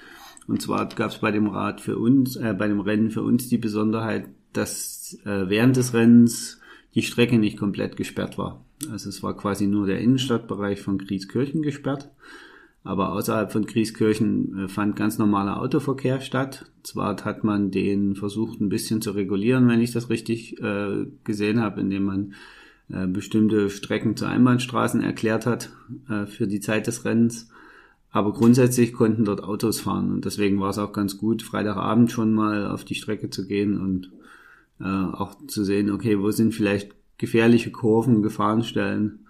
Und 0.47 0.61
zwar 0.61 0.89
gab 0.89 1.11
es 1.11 1.19
bei 1.19 1.31
dem 1.31 1.47
Rad 1.47 1.81
für 1.81 1.99
uns, 1.99 2.35
äh, 2.37 2.55
bei 2.57 2.67
dem 2.67 2.81
Rennen 2.81 3.11
für 3.11 3.23
uns 3.23 3.49
die 3.49 3.59
Besonderheit, 3.59 4.29
dass 4.53 5.19
äh, 5.25 5.49
während 5.49 5.77
des 5.77 5.95
Rennens 5.95 6.61
die 6.95 7.03
Strecke 7.03 7.39
nicht 7.39 7.59
komplett 7.59 7.97
gesperrt 7.97 8.39
war. 8.39 8.65
Also 8.91 9.09
es 9.09 9.23
war 9.23 9.37
quasi 9.37 9.67
nur 9.67 9.87
der 9.87 10.01
Innenstadtbereich 10.01 10.81
von 10.81 10.99
Grieskirchen 10.99 11.63
gesperrt. 11.63 12.11
Aber 12.83 13.13
außerhalb 13.13 13.53
von 13.53 13.67
Grieskirchen 13.67 14.65
äh, 14.65 14.69
fand 14.69 14.97
ganz 14.97 15.19
normaler 15.19 15.61
Autoverkehr 15.61 16.21
statt. 16.21 16.71
Zwar 16.83 17.23
hat 17.25 17.45
man 17.45 17.71
den 17.71 18.17
versucht 18.17 18.61
ein 18.61 18.71
bisschen 18.71 19.03
zu 19.03 19.11
regulieren, 19.11 19.69
wenn 19.69 19.83
ich 19.83 19.93
das 19.93 20.09
richtig 20.09 20.61
äh, 20.63 21.07
gesehen 21.25 21.61
habe, 21.61 21.83
indem 21.83 22.05
man 22.05 22.35
äh, 22.89 23.07
bestimmte 23.07 23.69
Strecken 23.69 24.17
zu 24.17 24.25
Einbahnstraßen 24.25 25.03
erklärt 25.03 25.45
hat 25.45 25.71
äh, 26.09 26.25
für 26.25 26.47
die 26.47 26.61
Zeit 26.61 26.87
des 26.87 27.05
Rennens. 27.05 27.51
Aber 28.13 28.33
grundsätzlich 28.33 28.95
konnten 28.95 29.27
dort 29.27 29.45
Autos 29.45 29.79
fahren 29.79 30.11
und 30.11 30.25
deswegen 30.25 30.59
war 30.59 30.71
es 30.71 30.79
auch 30.79 30.93
ganz 30.93 31.17
gut, 31.17 31.43
Freitagabend 31.43 32.11
schon 32.11 32.33
mal 32.33 32.67
auf 32.67 32.85
die 32.85 32.97
Strecke 32.97 33.31
zu 33.31 33.47
gehen 33.47 33.79
und 33.79 34.11
äh, 34.81 34.85
auch 34.85 35.37
zu 35.47 35.65
sehen, 35.65 35.91
okay, 35.91 36.19
wo 36.19 36.31
sind 36.31 36.55
vielleicht 36.55 36.95
gefährliche 37.19 37.71
Kurven, 37.71 38.23
Gefahrenstellen, 38.23 39.27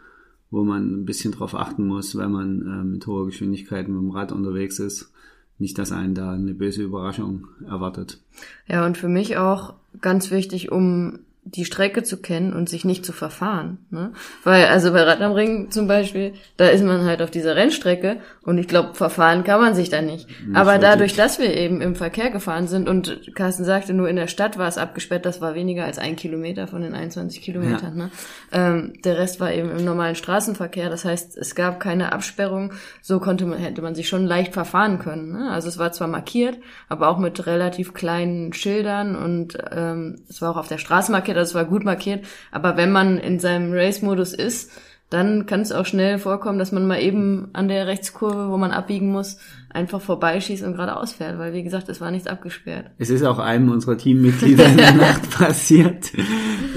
wo 0.51 0.65
man 0.65 1.03
ein 1.03 1.05
bisschen 1.05 1.33
drauf 1.33 1.55
achten 1.55 1.87
muss, 1.87 2.17
wenn 2.17 2.31
man 2.31 2.63
äh, 2.63 2.85
mit 2.85 3.07
hoher 3.07 3.27
Geschwindigkeit 3.27 3.89
mit 3.89 3.99
dem 3.99 4.11
Rad 4.11 4.33
unterwegs 4.33 4.79
ist. 4.79 5.13
Nicht, 5.59 5.79
dass 5.79 5.93
einen 5.93 6.15
da 6.15 6.33
eine 6.33 6.55
böse 6.55 6.83
Überraschung 6.83 7.49
erwartet. 7.67 8.23
Ja, 8.67 8.87
und 8.87 8.97
für 8.97 9.09
mich 9.09 9.37
auch 9.37 9.75
ganz 10.01 10.31
wichtig, 10.31 10.73
um 10.73 11.19
die 11.45 11.65
Strecke 11.65 12.03
zu 12.03 12.19
kennen 12.19 12.53
und 12.53 12.69
sich 12.69 12.85
nicht 12.85 13.05
zu 13.05 13.13
verfahren. 13.13 13.79
Ne? 13.91 14.13
Weil, 14.45 14.67
also 14.67 14.93
bei 14.93 15.03
Rad 15.03 15.21
am 15.21 15.33
Ring 15.33 15.71
zum 15.71 15.89
Beispiel, 15.89 16.35
da 16.59 16.69
ist 16.69 16.85
man 16.85 17.05
halt 17.05 17.23
auf 17.23 17.31
dieser 17.31 17.57
Rennstrecke 17.57 18.19
und 18.43 18.59
ich 18.59 18.69
glaube, 18.69 18.95
verfahren 18.95 19.43
kann 19.43 19.61
man 19.61 19.75
sich 19.75 19.89
da 19.89 20.03
nicht. 20.03 20.29
nicht 20.29 20.57
Aber 20.57 20.79
dadurch, 20.79 21.15
dass 21.15 21.39
wir 21.39 21.55
eben 21.57 21.81
im 21.81 21.97
Verkehr 21.97 22.31
gefahren 22.31 22.69
sind 22.69 22.89
und 22.89 23.35
Carsten 23.35 23.65
sagte, 23.65 23.95
nur 23.95 24.09
in 24.09 24.17
der 24.17 24.27
Stadt 24.27 24.59
war 24.59 24.69
es 24.69 24.79
abgesperrt, 24.79 25.25
das 25.25 25.41
war 25.41 25.55
weniger 25.55 25.85
als 25.85 25.99
ein 25.99 26.15
Kilometer 26.15 26.67
von 26.67 26.83
den 26.83 26.95
21 26.95 27.41
Kilometern. 27.41 27.99
Ja. 27.99 28.05
Ne? 28.05 28.11
Ähm, 28.53 28.93
der 29.05 29.19
Rest 29.19 29.41
war 29.41 29.53
eben 29.53 29.71
im 29.71 29.85
normalen 29.85 30.17
Straßenverkehr. 30.17 30.91
Das 30.91 31.05
heißt, 31.05 31.37
es 31.39 31.55
gab 31.55 31.81
keine 31.81 32.13
Absperrung. 32.13 32.73
So 33.01 33.19
konnte 33.19 33.47
man, 33.47 33.59
hätte 33.59 33.83
man 33.83 33.95
sich 33.95 34.09
schon 34.09 34.27
leicht 34.27 34.53
verfahren 34.53 34.99
können. 34.99 35.33
Ne? 35.33 35.51
Also 35.51 35.69
es 35.69 35.79
war 35.79 35.93
zwar 35.93 36.09
markiert, 36.09 36.59
aber 36.89 37.09
auch 37.09 37.19
mit 37.19 37.47
relativ 37.47 37.95
kleinen 37.95 38.53
Schildern 38.53 39.17
und 39.17 39.59
ähm, 39.73 40.23
es 40.29 40.43
war 40.43 40.53
auch 40.53 40.57
auf 40.57 40.69
der 40.69 40.79
Straße 40.79 41.11
markiert, 41.11 41.39
es 41.43 41.55
war 41.55 41.65
gut 41.65 41.85
markiert. 41.85 42.25
Aber 42.51 42.77
wenn 42.77 42.93
man 42.93 43.19
in 43.19 43.39
seinem 43.39 43.73
Race-Modus 43.73 44.35
ist, 44.35 44.71
dann 45.11 45.45
kann 45.45 45.61
es 45.61 45.73
auch 45.73 45.87
schnell 45.87 46.19
vorkommen, 46.19 46.61
dass 46.61 46.71
man 46.71 46.87
mal 46.87 47.03
eben 47.03 47.49
an 47.53 47.67
der 47.67 47.89
Rechtskurve, 47.89 48.49
wo 48.49 48.57
man 48.57 48.71
abbiegen 48.71 49.11
muss, 49.11 49.39
einfach 49.69 50.01
vorbeischießt 50.01 50.63
und 50.63 50.75
geradeaus 50.75 51.13
fährt, 51.13 51.39
weil 51.39 51.53
wie 51.53 51.65
gesagt, 51.65 51.89
es 51.89 52.01
war 52.01 52.13
nichts 52.13 52.29
abgesperrt. 52.29 52.91
Es 52.99 53.11
ist 53.11 53.25
auch 53.25 53.41
einem 53.41 53.71
unserer 53.71 53.99
Teammitglieder 53.99 54.67
in 54.67 54.77
der 54.77 54.93
Nacht 54.95 55.31
passiert. 55.31 56.13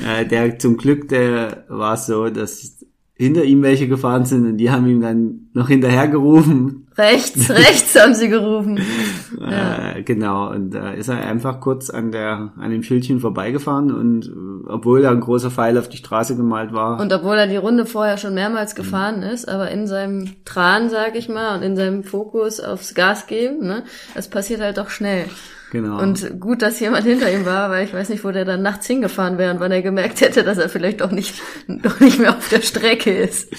Äh, 0.07 0.25
der 0.25 0.57
zum 0.57 0.77
Glück, 0.77 1.09
der 1.09 1.65
war 1.69 1.95
so, 1.95 2.29
dass 2.29 2.72
hinter 3.23 3.43
ihm 3.43 3.63
welche 3.63 3.87
gefahren 3.87 4.25
sind 4.25 4.45
und 4.45 4.57
die 4.57 4.69
haben 4.69 4.87
ihm 4.87 5.01
dann 5.01 5.49
noch 5.53 5.67
hinterher 5.67 6.07
gerufen. 6.07 6.87
Rechts, 6.97 7.49
rechts 7.49 7.99
haben 7.99 8.13
sie 8.13 8.29
gerufen. 8.29 8.79
ja. 9.39 9.93
äh, 9.95 10.03
genau, 10.03 10.51
und 10.51 10.71
da 10.71 10.91
ist 10.91 11.07
er 11.07 11.25
einfach 11.25 11.59
kurz 11.59 11.89
an 11.89 12.11
der 12.11 12.53
an 12.57 12.71
dem 12.71 12.83
Schildchen 12.83 13.19
vorbeigefahren 13.19 13.91
und 13.91 14.27
äh, 14.27 14.69
obwohl 14.69 15.01
da 15.01 15.11
ein 15.11 15.19
großer 15.19 15.51
Pfeil 15.51 15.77
auf 15.77 15.89
die 15.89 15.97
Straße 15.97 16.35
gemalt 16.35 16.73
war. 16.73 16.99
Und 16.99 17.11
obwohl 17.13 17.37
er 17.37 17.47
die 17.47 17.57
Runde 17.57 17.85
vorher 17.85 18.17
schon 18.17 18.33
mehrmals 18.33 18.75
gefahren 18.75 19.17
mhm. 19.17 19.23
ist, 19.23 19.47
aber 19.47 19.71
in 19.71 19.87
seinem 19.87 20.29
Tran, 20.45 20.89
sag 20.89 21.15
ich 21.15 21.29
mal, 21.29 21.57
und 21.57 21.63
in 21.63 21.75
seinem 21.75 22.03
Fokus 22.03 22.59
aufs 22.59 22.93
Gas 22.93 23.27
geben, 23.27 23.65
ne, 23.65 23.83
das 24.15 24.27
passiert 24.27 24.61
halt 24.61 24.77
doch 24.77 24.89
schnell. 24.89 25.25
Genau. 25.73 25.99
Und 25.99 26.39
gut, 26.39 26.61
dass 26.61 26.79
jemand 26.79 27.03
hinter 27.03 27.33
ihm 27.33 27.47
war, 27.47 27.71
weil 27.71 27.83
ich 27.83 27.95
weiß 27.95 28.09
nicht, 28.09 28.23
wo 28.23 28.29
der 28.29 28.45
dann 28.45 28.61
nachts 28.61 28.85
hingefahren 28.85 29.39
wäre 29.39 29.51
und 29.51 29.59
wann 29.59 29.71
er 29.71 29.81
gemerkt 29.81 30.21
hätte, 30.21 30.43
dass 30.43 30.59
er 30.59 30.69
vielleicht 30.69 31.01
doch 31.01 31.09
nicht, 31.09 31.41
doch 31.67 31.99
nicht 31.99 32.19
mehr 32.19 32.37
auf 32.37 32.47
der 32.49 32.61
Strecke 32.61 33.11
ist. 33.11 33.51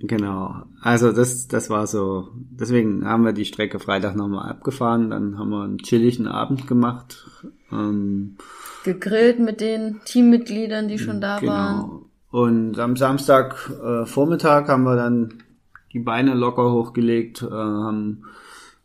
Genau. 0.00 0.64
Also 0.80 1.12
das, 1.12 1.46
das 1.46 1.70
war 1.70 1.86
so. 1.86 2.30
Deswegen 2.34 3.06
haben 3.06 3.24
wir 3.24 3.32
die 3.32 3.44
Strecke 3.44 3.78
Freitag 3.78 4.16
nochmal 4.16 4.50
abgefahren. 4.50 5.10
Dann 5.10 5.38
haben 5.38 5.50
wir 5.50 5.62
einen 5.62 5.78
chilligen 5.78 6.26
Abend 6.26 6.66
gemacht. 6.66 7.24
Ähm, 7.70 8.36
Gegrillt 8.82 9.38
mit 9.38 9.60
den 9.60 10.00
Teammitgliedern, 10.04 10.88
die 10.88 10.98
schon 10.98 11.20
da 11.20 11.38
genau. 11.38 11.52
waren. 11.52 12.02
Und 12.32 12.80
am 12.80 12.96
Samstag 12.96 13.70
äh, 13.70 14.04
Vormittag 14.04 14.68
haben 14.68 14.82
wir 14.82 14.96
dann 14.96 15.44
die 15.92 16.00
Beine 16.00 16.34
locker 16.34 16.72
hochgelegt, 16.72 17.42
äh, 17.42 17.50
haben 17.52 18.24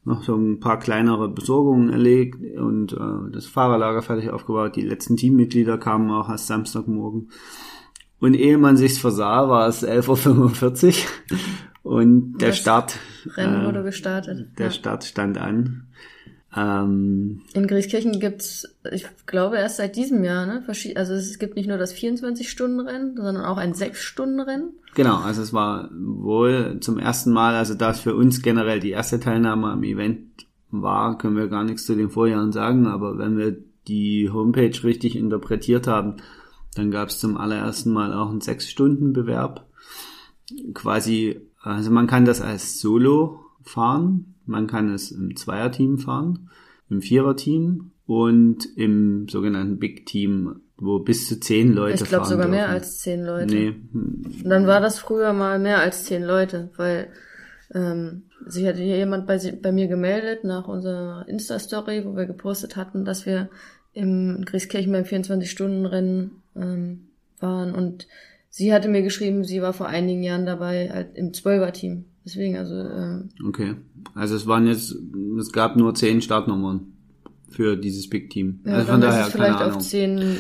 noch 0.04 0.24
so 0.24 0.36
ein 0.36 0.60
paar 0.60 0.80
kleinere 0.80 1.30
Besorgungen 1.30 1.90
erlegt 1.90 2.40
und 2.58 2.94
äh, 2.94 3.32
das 3.32 3.46
Fahrerlager 3.46 4.02
fertig 4.02 4.32
aufgebaut. 4.32 4.76
Die 4.76 4.82
letzten 4.82 5.18
Teammitglieder 5.18 5.78
kamen 5.78 6.10
auch 6.12 6.30
erst 6.30 6.48
Samstagmorgen. 6.48 7.30
Und 8.20 8.36
ehe 8.36 8.58
man 8.58 8.78
sich's 8.78 8.98
versah, 8.98 9.50
war 9.50 9.68
es 9.68 9.88
11.45 9.88 11.06
Uhr 11.84 11.94
und 11.94 12.38
der 12.38 12.50
das 12.50 12.58
Start 12.58 13.00
Rennen 13.36 13.64
äh, 13.64 13.66
wurde 13.66 13.84
gestartet. 13.84 14.50
Der 14.58 14.68
ja. 14.68 14.72
Start 14.72 15.04
stand 15.04 15.38
an. 15.38 15.88
Ähm, 16.56 17.42
in 17.54 17.68
Grieskirchen 17.68 18.20
gibt's, 18.20 18.68
ich 18.92 19.06
glaube, 19.26 19.58
erst 19.58 19.78
seit 19.78 19.96
diesem 19.96 20.24
Jahr, 20.24 20.46
ne? 20.46 20.64
Also 20.96 21.14
es 21.14 21.40
gibt 21.40 21.56
nicht 21.56 21.68
nur 21.68 21.78
das 21.78 21.96
24-Stunden-Rennen, 21.96 23.16
sondern 23.16 23.46
auch 23.46 23.58
ein 23.58 23.74
6-Stunden-Rennen. 23.74 24.74
Genau, 24.94 25.18
also 25.18 25.42
es 25.42 25.54
war 25.54 25.90
wohl 25.94 26.80
zum 26.82 27.00
ersten 27.00 27.32
Mal, 27.32 27.56
also 27.56 27.74
da 27.74 27.92
es 27.92 28.02
für 28.02 28.16
uns 28.16 28.42
generell 28.42 28.82
die 28.82 28.92
erste 28.92 29.20
Teilnahme 29.20 29.68
am 29.68 29.84
Event 29.84 30.46
war, 30.72 31.18
können 31.18 31.38
wir 31.38 31.48
gar 31.48 31.64
nichts 31.64 31.86
zu 31.86 31.96
den 31.96 32.10
Vorjahren 32.10 32.52
sagen, 32.52 32.86
aber 32.86 33.18
wenn 33.18 33.38
wir 33.38 33.58
die 33.88 34.30
Homepage 34.30 34.84
richtig 34.84 35.16
interpretiert 35.16 35.88
haben, 35.88 36.18
dann 36.76 36.92
gab 36.92 37.10
es 37.10 37.20
zum 37.20 37.38
allerersten 37.38 37.92
Mal 37.92 38.14
auch 38.14 38.30
einen 38.30 38.42
6-Stunden-Bewerb. 38.42 39.68
Quasi, 40.74 41.42
also 41.62 41.92
man 41.92 42.08
kann 42.08 42.26
das 42.26 42.42
als 42.42 42.80
Solo 42.80 43.46
fahren, 43.64 44.31
man 44.52 44.68
kann 44.68 44.94
es 44.94 45.12
im 45.12 45.36
Zweierteam 45.36 45.98
fahren, 45.98 46.50
im 46.90 47.02
Viererteam 47.02 47.92
und 48.06 48.66
im 48.78 49.28
sogenannten 49.30 49.80
Big 49.80 50.06
Team, 50.06 50.62
wo 50.78 51.00
bis 51.00 51.28
zu 51.28 51.40
zehn 51.40 51.74
Leute 51.74 52.04
ich 52.04 52.10
glaub, 52.10 52.26
fahren. 52.26 52.32
Ich 52.32 52.36
glaube 52.38 52.44
sogar 52.44 52.46
dürfen. 52.46 52.52
mehr 52.52 52.70
als 52.70 53.00
zehn 53.00 53.24
Leute. 53.24 53.56
Nee. 53.56 53.76
Dann 54.44 54.68
war 54.68 54.82
das 54.82 55.00
früher 55.00 55.34
mal 55.34 55.60
mehr 55.60 55.80
als 55.80 56.06
zehn 56.06 56.24
Leute, 56.24 56.72
weil 56.76 57.08
ähm, 57.74 58.24
sich 58.46 58.66
hatte 58.66 58.82
hier 58.82 58.98
jemand 58.98 59.28
bei, 59.28 59.38
bei 59.62 59.72
mir 59.72 59.88
gemeldet 59.88 60.44
nach 60.44 60.68
unserer 60.68 61.26
Insta-Story, 61.28 62.04
wo 62.06 62.16
wir 62.16 62.26
gepostet 62.26 62.76
hatten, 62.76 63.06
dass 63.06 63.26
wir 63.26 63.50
im 63.94 64.44
Grieskirchen 64.46 64.92
beim 64.92 65.04
24-Stunden-Rennen 65.04 66.42
ähm, 66.56 67.08
waren 67.40 67.74
und 67.74 68.08
sie 68.50 68.74
hatte 68.74 68.90
mir 68.90 69.02
geschrieben, 69.02 69.44
sie 69.44 69.62
war 69.62 69.74
vor 69.74 69.88
einigen 69.88 70.24
Jahren 70.24 70.46
dabei 70.46 70.90
halt 70.90 71.16
im 71.16 71.34
Zwölfer-Team. 71.34 72.06
Deswegen, 72.26 72.58
also. 72.58 72.76
Äh, 72.76 73.24
okay. 73.46 73.76
Also 74.14 74.36
es 74.36 74.48
waren 74.48 74.68
jetzt, 74.68 74.96
es 75.40 75.52
gab 75.52 75.76
nur 75.76 75.96
zehn 75.96 76.22
Startnummern 76.22 76.94
für 77.50 77.76
dieses 77.76 78.10
Big 78.10 78.30
Team. 78.30 78.62
Ja, 78.66 78.74
also 78.74 78.92
von 78.92 79.02
daher 79.02 79.22
ist 79.22 79.28
es 79.28 79.34
vielleicht 79.34 79.62
auf 79.62 79.78
zehn 79.80 80.38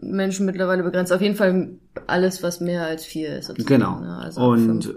Menschen 0.00 0.46
mittlerweile 0.46 0.82
begrenzt. 0.82 1.12
Auf 1.12 1.20
jeden 1.20 1.34
Fall 1.34 1.78
alles, 2.06 2.42
was 2.42 2.60
mehr 2.60 2.84
als 2.86 3.04
vier 3.04 3.38
ist. 3.38 3.54
Genau. 3.66 4.00
Ne? 4.00 4.16
Also 4.18 4.40
Und 4.42 4.86
äh, 4.86 4.92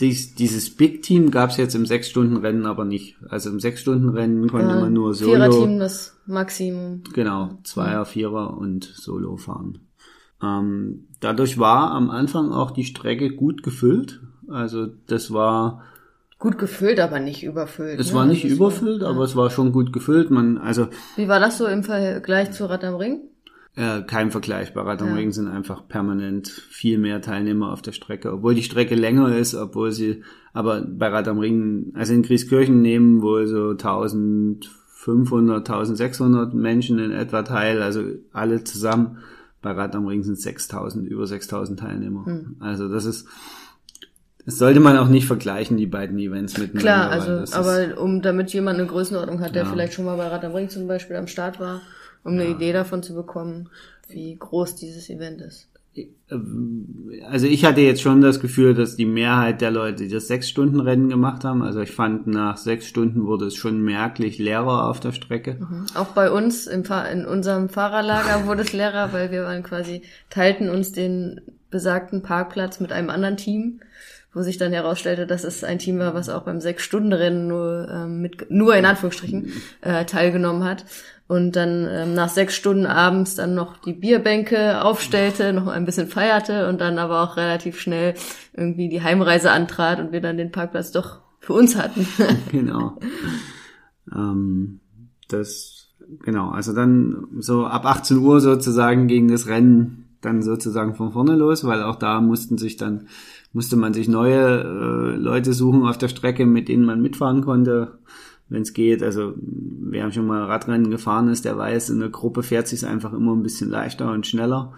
dies, 0.00 0.34
dieses 0.34 0.74
Big 0.74 1.02
Team 1.02 1.30
gab 1.30 1.50
es 1.50 1.56
jetzt 1.56 1.74
im 1.74 1.86
Sechs-Stunden-Rennen 1.86 2.66
aber 2.66 2.84
nicht. 2.84 3.16
Also 3.28 3.50
im 3.50 3.60
Sechs-Stunden-Rennen 3.60 4.48
konnte 4.48 4.68
ja, 4.68 4.80
man 4.80 4.92
nur 4.92 5.14
Solo. 5.14 5.32
Vierer-Team 5.32 5.78
das 5.78 6.16
Maximum. 6.26 7.02
Genau, 7.12 7.58
Zweier, 7.64 8.04
Vierer 8.04 8.56
und 8.56 8.84
Solo 8.84 9.36
fahren. 9.36 9.78
Ähm, 10.42 11.06
dadurch 11.20 11.58
war 11.58 11.92
am 11.92 12.10
Anfang 12.10 12.52
auch 12.52 12.70
die 12.70 12.84
Strecke 12.84 13.34
gut 13.34 13.62
gefüllt. 13.62 14.20
Also 14.48 14.86
das 15.06 15.32
war 15.32 15.82
gut 16.38 16.58
gefüllt, 16.58 17.00
aber 17.00 17.18
nicht 17.18 17.42
überfüllt. 17.42 17.98
Es 17.98 18.10
ne? 18.10 18.18
war 18.18 18.26
nicht 18.26 18.44
also 18.44 18.56
überfüllt, 18.56 19.02
war, 19.02 19.10
aber 19.10 19.20
ja. 19.20 19.24
es 19.24 19.36
war 19.36 19.50
schon 19.50 19.72
gut 19.72 19.92
gefüllt. 19.92 20.30
Man 20.30 20.58
also 20.58 20.88
Wie 21.16 21.28
war 21.28 21.40
das 21.40 21.58
so 21.58 21.66
im 21.66 21.82
Vergleich 21.82 22.52
zu 22.52 22.68
Rad 22.68 22.84
am 22.84 22.96
Ring? 22.96 23.20
Äh, 23.76 24.02
kein 24.02 24.30
Vergleich. 24.30 24.72
Bei 24.72 24.80
Rad 24.80 25.02
am 25.02 25.08
ja. 25.08 25.14
Ring 25.14 25.32
sind 25.32 25.48
einfach 25.48 25.86
permanent 25.86 26.48
viel 26.48 26.96
mehr 26.96 27.20
Teilnehmer 27.20 27.72
auf 27.72 27.82
der 27.82 27.92
Strecke, 27.92 28.32
obwohl 28.32 28.54
die 28.54 28.62
Strecke 28.62 28.94
länger 28.94 29.36
ist, 29.36 29.54
obwohl 29.54 29.92
sie, 29.92 30.22
aber 30.54 30.80
bei 30.80 31.08
Rad 31.08 31.28
am 31.28 31.38
Ring, 31.38 31.92
also 31.94 32.14
in 32.14 32.22
Grieskirchen 32.22 32.80
nehmen 32.80 33.20
wohl 33.20 33.46
so 33.46 33.72
1500, 33.72 35.58
1600 35.58 36.54
Menschen 36.54 36.98
in 36.98 37.10
etwa 37.10 37.42
teil, 37.42 37.82
also 37.82 38.00
alle 38.32 38.64
zusammen. 38.64 39.18
Bei 39.60 39.72
Rad 39.72 39.94
am 39.94 40.06
Ring 40.06 40.22
sind 40.22 40.38
6000, 40.38 41.06
über 41.06 41.26
6000 41.26 41.78
Teilnehmer. 41.78 42.24
Hm. 42.24 42.56
Also 42.60 42.88
das 42.88 43.04
ist, 43.04 43.28
das 44.46 44.58
sollte 44.58 44.78
man 44.78 44.96
auch 44.96 45.08
nicht 45.08 45.26
vergleichen, 45.26 45.76
die 45.76 45.86
beiden 45.86 46.18
Events 46.18 46.56
miteinander. 46.56 46.80
Klar, 46.80 47.10
also, 47.10 47.56
aber 47.56 48.00
um, 48.00 48.22
damit 48.22 48.52
jemand 48.52 48.78
eine 48.78 48.88
Größenordnung 48.88 49.40
hat, 49.40 49.56
der 49.56 49.64
ja. 49.64 49.68
vielleicht 49.68 49.92
schon 49.92 50.04
mal 50.04 50.16
bei 50.16 50.28
Rad 50.28 50.44
am 50.44 50.52
Ring 50.52 50.68
zum 50.68 50.86
Beispiel 50.86 51.16
am 51.16 51.26
Start 51.26 51.58
war, 51.58 51.82
um 52.22 52.34
ja. 52.34 52.42
eine 52.42 52.50
Idee 52.50 52.72
davon 52.72 53.02
zu 53.02 53.14
bekommen, 53.14 53.68
wie 54.08 54.36
groß 54.36 54.76
dieses 54.76 55.10
Event 55.10 55.40
ist. 55.40 55.68
Also 57.28 57.46
ich 57.46 57.64
hatte 57.64 57.80
jetzt 57.80 58.02
schon 58.02 58.20
das 58.20 58.38
Gefühl, 58.38 58.74
dass 58.74 58.96
die 58.96 59.06
Mehrheit 59.06 59.62
der 59.62 59.70
Leute 59.70 60.04
die 60.04 60.10
das 60.10 60.28
sechs 60.28 60.48
Stunden 60.48 60.78
Rennen 60.78 61.08
gemacht 61.08 61.42
haben. 61.42 61.62
Also 61.62 61.80
ich 61.80 61.90
fand 61.90 62.26
nach 62.26 62.58
sechs 62.58 62.86
Stunden 62.86 63.24
wurde 63.24 63.46
es 63.46 63.54
schon 63.54 63.80
merklich 63.80 64.38
leerer 64.38 64.88
auf 64.88 65.00
der 65.00 65.12
Strecke. 65.12 65.54
Mhm. 65.54 65.86
Auch 65.94 66.08
bei 66.08 66.30
uns 66.30 66.66
im 66.66 66.84
in 67.12 67.24
unserem 67.24 67.68
Fahrerlager 67.68 68.46
wurde 68.46 68.62
es 68.62 68.72
leerer, 68.72 69.12
weil 69.12 69.30
wir 69.30 69.44
waren 69.44 69.62
quasi 69.62 70.02
teilten 70.28 70.68
uns 70.68 70.92
den 70.92 71.40
besagten 71.70 72.22
Parkplatz 72.22 72.78
mit 72.78 72.92
einem 72.92 73.08
anderen 73.08 73.38
Team 73.38 73.80
wo 74.36 74.42
sich 74.42 74.58
dann 74.58 74.70
herausstellte, 74.70 75.26
dass 75.26 75.44
es 75.44 75.64
ein 75.64 75.78
Team 75.78 75.98
war, 75.98 76.12
was 76.12 76.28
auch 76.28 76.42
beim 76.42 76.60
Sechs-Stunden-Rennen 76.60 77.46
nur, 77.46 77.88
ähm, 77.90 78.20
mit, 78.20 78.50
nur 78.50 78.76
in 78.76 78.84
Anführungsstrichen 78.84 79.50
äh, 79.80 80.04
teilgenommen 80.04 80.62
hat 80.62 80.84
und 81.26 81.56
dann 81.56 81.88
ähm, 81.90 82.12
nach 82.12 82.28
sechs 82.28 82.54
Stunden 82.54 82.84
abends 82.84 83.36
dann 83.36 83.54
noch 83.54 83.78
die 83.78 83.94
Bierbänke 83.94 84.82
aufstellte, 84.82 85.54
noch 85.54 85.68
ein 85.68 85.86
bisschen 85.86 86.08
feierte 86.08 86.68
und 86.68 86.82
dann 86.82 86.98
aber 86.98 87.22
auch 87.22 87.38
relativ 87.38 87.80
schnell 87.80 88.12
irgendwie 88.52 88.90
die 88.90 89.02
Heimreise 89.02 89.50
antrat 89.52 90.00
und 90.00 90.12
wir 90.12 90.20
dann 90.20 90.36
den 90.36 90.52
Parkplatz 90.52 90.92
doch 90.92 91.20
für 91.40 91.54
uns 91.54 91.74
hatten. 91.74 92.06
genau. 92.52 92.98
Ähm, 94.14 94.80
das, 95.28 95.88
genau, 96.22 96.50
also 96.50 96.74
dann 96.74 97.26
so 97.38 97.64
ab 97.64 97.86
18 97.86 98.18
Uhr 98.18 98.42
sozusagen 98.42 99.06
ging 99.06 99.28
das 99.28 99.46
Rennen 99.46 100.02
dann 100.20 100.42
sozusagen 100.42 100.94
von 100.94 101.12
vorne 101.12 101.36
los, 101.36 101.64
weil 101.64 101.82
auch 101.82 101.96
da 101.96 102.20
mussten 102.20 102.58
sich 102.58 102.76
dann 102.76 103.08
musste 103.56 103.76
man 103.76 103.94
sich 103.94 104.06
neue 104.06 104.60
äh, 104.60 105.16
Leute 105.16 105.54
suchen 105.54 105.86
auf 105.86 105.96
der 105.96 106.08
Strecke, 106.08 106.44
mit 106.44 106.68
denen 106.68 106.84
man 106.84 107.00
mitfahren 107.00 107.40
konnte. 107.40 107.98
wenn 108.50 108.60
es 108.60 108.74
geht. 108.74 109.02
Also 109.02 109.32
wer 109.38 110.12
schon 110.12 110.26
mal 110.26 110.44
Radrennen 110.44 110.90
gefahren 110.90 111.28
ist, 111.28 111.46
der 111.46 111.56
weiß, 111.56 111.88
in 111.88 112.00
der 112.00 112.10
Gruppe 112.10 112.42
fährt 112.42 112.68
sich 112.68 112.84
einfach 112.84 113.14
immer 113.14 113.34
ein 113.34 113.42
bisschen 113.42 113.70
leichter 113.70 114.12
und 114.12 114.26
schneller. 114.26 114.74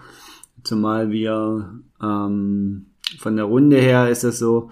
Zumal 0.63 1.11
wir 1.11 1.81
ähm, 2.01 2.85
von 3.17 3.35
der 3.35 3.45
Runde 3.45 3.75
her 3.75 4.09
ist 4.09 4.23
es 4.23 4.39
so, 4.39 4.71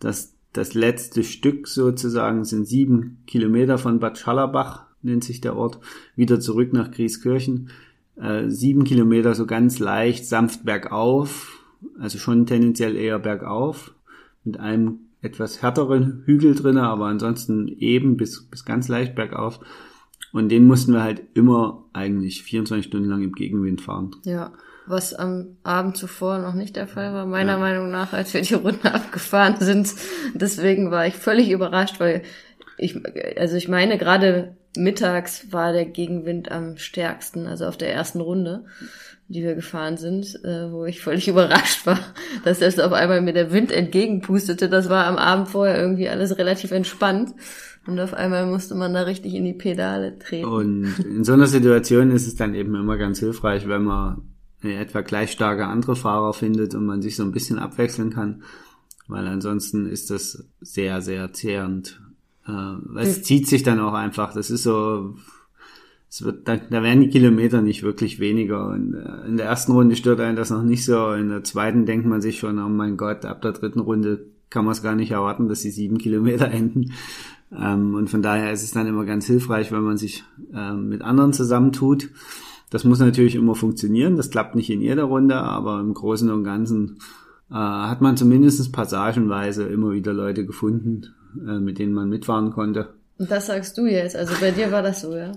dass 0.00 0.34
das 0.52 0.74
letzte 0.74 1.24
Stück 1.24 1.66
sozusagen 1.66 2.44
sind 2.44 2.68
sieben 2.68 3.22
Kilometer 3.26 3.78
von 3.78 4.00
Bad 4.00 4.18
Schallerbach, 4.18 4.84
nennt 5.00 5.24
sich 5.24 5.40
der 5.40 5.56
Ort, 5.56 5.80
wieder 6.14 6.40
zurück 6.40 6.74
nach 6.74 6.90
Grieskirchen. 6.90 7.70
Äh, 8.16 8.50
sieben 8.50 8.84
Kilometer 8.84 9.34
so 9.34 9.46
ganz 9.46 9.78
leicht, 9.78 10.26
sanft 10.26 10.66
bergauf, 10.66 11.55
also 11.98 12.18
schon 12.18 12.46
tendenziell 12.46 12.96
eher 12.96 13.18
bergauf, 13.18 13.94
mit 14.44 14.58
einem 14.58 15.00
etwas 15.22 15.62
härteren 15.62 16.22
Hügel 16.24 16.54
drinne, 16.54 16.82
aber 16.82 17.06
ansonsten 17.06 17.68
eben 17.68 18.16
bis, 18.16 18.44
bis 18.48 18.64
ganz 18.64 18.88
leicht 18.88 19.14
bergauf. 19.14 19.60
Und 20.32 20.50
den 20.50 20.66
mussten 20.66 20.92
wir 20.92 21.02
halt 21.02 21.22
immer 21.34 21.84
eigentlich 21.92 22.42
24 22.42 22.86
Stunden 22.86 23.08
lang 23.08 23.22
im 23.22 23.32
Gegenwind 23.32 23.80
fahren. 23.80 24.14
Ja, 24.24 24.52
was 24.86 25.14
am 25.14 25.56
Abend 25.62 25.96
zuvor 25.96 26.38
noch 26.38 26.54
nicht 26.54 26.76
der 26.76 26.86
Fall 26.86 27.12
war, 27.12 27.26
meiner 27.26 27.52
ja. 27.54 27.58
Meinung 27.58 27.90
nach, 27.90 28.12
als 28.12 28.34
wir 28.34 28.42
die 28.42 28.54
Runde 28.54 28.84
abgefahren 28.92 29.56
sind. 29.58 29.94
Deswegen 30.34 30.90
war 30.90 31.06
ich 31.06 31.14
völlig 31.14 31.50
überrascht, 31.50 31.98
weil 31.98 32.22
ich, 32.78 33.00
also 33.38 33.56
ich 33.56 33.68
meine, 33.68 33.98
gerade 33.98 34.56
mittags 34.76 35.52
war 35.52 35.72
der 35.72 35.86
Gegenwind 35.86 36.50
am 36.50 36.76
stärksten, 36.76 37.46
also 37.46 37.66
auf 37.66 37.76
der 37.76 37.92
ersten 37.92 38.20
Runde 38.20 38.66
die 39.28 39.42
wir 39.42 39.54
gefahren 39.54 39.96
sind, 39.96 40.38
äh, 40.44 40.70
wo 40.70 40.84
ich 40.84 41.00
völlig 41.00 41.28
überrascht 41.28 41.86
war, 41.86 41.98
dass 42.44 42.60
erst 42.60 42.80
auf 42.80 42.92
einmal 42.92 43.20
mir 43.20 43.32
der 43.32 43.52
Wind 43.52 43.72
entgegenpustete. 43.72 44.68
Das 44.68 44.88
war 44.88 45.06
am 45.06 45.16
Abend 45.16 45.48
vorher 45.48 45.80
irgendwie 45.80 46.08
alles 46.08 46.38
relativ 46.38 46.70
entspannt. 46.70 47.34
Und 47.86 48.00
auf 48.00 48.14
einmal 48.14 48.46
musste 48.46 48.74
man 48.74 48.94
da 48.94 49.02
richtig 49.02 49.34
in 49.34 49.44
die 49.44 49.52
Pedale 49.52 50.18
treten. 50.18 50.48
Und 50.48 50.98
in 51.04 51.22
so 51.22 51.34
einer 51.34 51.46
Situation 51.46 52.10
ist 52.10 52.26
es 52.26 52.34
dann 52.34 52.54
eben 52.54 52.74
immer 52.74 52.96
ganz 52.96 53.20
hilfreich, 53.20 53.68
wenn 53.68 53.84
man 53.84 54.22
etwa 54.62 55.02
gleich 55.02 55.30
starke 55.30 55.66
andere 55.66 55.94
Fahrer 55.94 56.32
findet 56.32 56.74
und 56.74 56.84
man 56.84 57.00
sich 57.00 57.14
so 57.14 57.22
ein 57.22 57.30
bisschen 57.30 57.60
abwechseln 57.60 58.10
kann. 58.10 58.42
Weil 59.06 59.26
ansonsten 59.28 59.86
ist 59.86 60.10
das 60.10 60.48
sehr, 60.60 61.00
sehr 61.00 61.32
zehrend. 61.32 62.00
Äh, 62.48 62.98
es 62.98 63.22
zieht 63.22 63.46
sich 63.46 63.62
dann 63.62 63.78
auch 63.78 63.94
einfach. 63.94 64.34
Das 64.34 64.50
ist 64.50 64.64
so, 64.64 65.14
es 66.16 66.24
wird, 66.24 66.48
da, 66.48 66.56
da 66.56 66.82
werden 66.82 67.02
die 67.02 67.10
Kilometer 67.10 67.60
nicht 67.60 67.82
wirklich 67.82 68.18
weniger. 68.20 68.68
Und 68.68 68.94
äh, 68.94 69.28
in 69.28 69.36
der 69.36 69.46
ersten 69.46 69.72
Runde 69.72 69.96
stört 69.96 70.20
einen 70.20 70.36
das 70.36 70.50
noch 70.50 70.62
nicht 70.62 70.84
so. 70.84 71.12
In 71.12 71.28
der 71.28 71.44
zweiten 71.44 71.84
denkt 71.84 72.06
man 72.06 72.22
sich 72.22 72.38
schon, 72.38 72.58
oh 72.58 72.68
mein 72.70 72.96
Gott, 72.96 73.26
ab 73.26 73.42
der 73.42 73.52
dritten 73.52 73.80
Runde 73.80 74.24
kann 74.48 74.64
man 74.64 74.72
es 74.72 74.82
gar 74.82 74.94
nicht 74.94 75.10
erwarten, 75.10 75.48
dass 75.48 75.60
die 75.60 75.70
sieben 75.70 75.98
Kilometer 75.98 76.50
enden. 76.50 76.92
Ähm, 77.54 77.94
und 77.94 78.08
von 78.08 78.22
daher 78.22 78.50
ist 78.50 78.62
es 78.62 78.72
dann 78.72 78.86
immer 78.86 79.04
ganz 79.04 79.26
hilfreich, 79.26 79.72
wenn 79.72 79.82
man 79.82 79.98
sich 79.98 80.24
ähm, 80.54 80.88
mit 80.88 81.02
anderen 81.02 81.34
zusammentut. 81.34 82.08
Das 82.70 82.84
muss 82.84 82.98
natürlich 82.98 83.34
immer 83.34 83.54
funktionieren. 83.54 84.16
Das 84.16 84.30
klappt 84.30 84.54
nicht 84.54 84.70
in 84.70 84.80
jeder 84.80 85.04
Runde, 85.04 85.36
aber 85.36 85.80
im 85.80 85.92
Großen 85.92 86.30
und 86.30 86.44
Ganzen 86.44 86.96
äh, 87.50 87.54
hat 87.54 88.00
man 88.00 88.16
zumindest 88.16 88.72
passagenweise 88.72 89.64
immer 89.64 89.92
wieder 89.92 90.14
Leute 90.14 90.46
gefunden, 90.46 91.08
äh, 91.46 91.60
mit 91.60 91.78
denen 91.78 91.92
man 91.92 92.08
mitfahren 92.08 92.52
konnte. 92.52 92.94
Und 93.18 93.30
das 93.30 93.46
sagst 93.46 93.78
du 93.78 93.86
jetzt. 93.86 94.14
Also 94.14 94.34
bei 94.40 94.50
dir 94.50 94.70
war 94.70 94.82
das 94.82 95.00
so, 95.00 95.16
ja? 95.16 95.32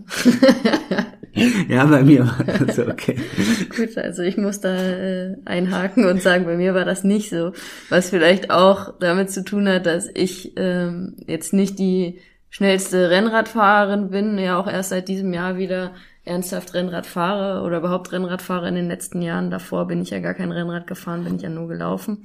ja, 1.69 1.85
bei 1.85 2.03
mir 2.03 2.25
war 2.25 2.43
das 2.43 2.75
so, 2.75 2.87
okay. 2.87 3.15
Gut, 3.75 3.97
also 3.97 4.21
ich 4.21 4.37
muss 4.37 4.59
da 4.59 4.75
äh, 4.75 5.37
einhaken 5.45 6.05
und 6.05 6.21
sagen, 6.21 6.45
bei 6.45 6.57
mir 6.57 6.73
war 6.73 6.85
das 6.85 7.03
nicht 7.03 7.29
so. 7.29 7.53
Was 7.89 8.09
vielleicht 8.09 8.51
auch 8.51 8.99
damit 8.99 9.31
zu 9.31 9.43
tun 9.43 9.69
hat, 9.69 9.85
dass 9.85 10.09
ich 10.13 10.53
ähm, 10.57 11.15
jetzt 11.25 11.53
nicht 11.53 11.79
die 11.79 12.19
schnellste 12.49 13.09
Rennradfahrerin 13.09 14.09
bin, 14.09 14.37
ja 14.37 14.59
auch 14.59 14.67
erst 14.67 14.89
seit 14.89 15.07
diesem 15.07 15.33
Jahr 15.33 15.57
wieder 15.57 15.93
ernsthaft 16.25 16.73
Rennrad 16.73 17.05
fahre 17.05 17.63
oder 17.63 17.77
überhaupt 17.77 18.11
Rennrad 18.11 18.41
fahre 18.41 18.67
in 18.67 18.75
den 18.75 18.87
letzten 18.87 19.21
Jahren. 19.21 19.51
Davor 19.51 19.87
bin 19.87 20.01
ich 20.01 20.09
ja 20.09 20.19
gar 20.19 20.33
kein 20.33 20.51
Rennrad 20.51 20.85
gefahren, 20.85 21.23
bin 21.23 21.37
ich 21.37 21.43
ja 21.43 21.49
nur 21.49 21.67
gelaufen. 21.67 22.23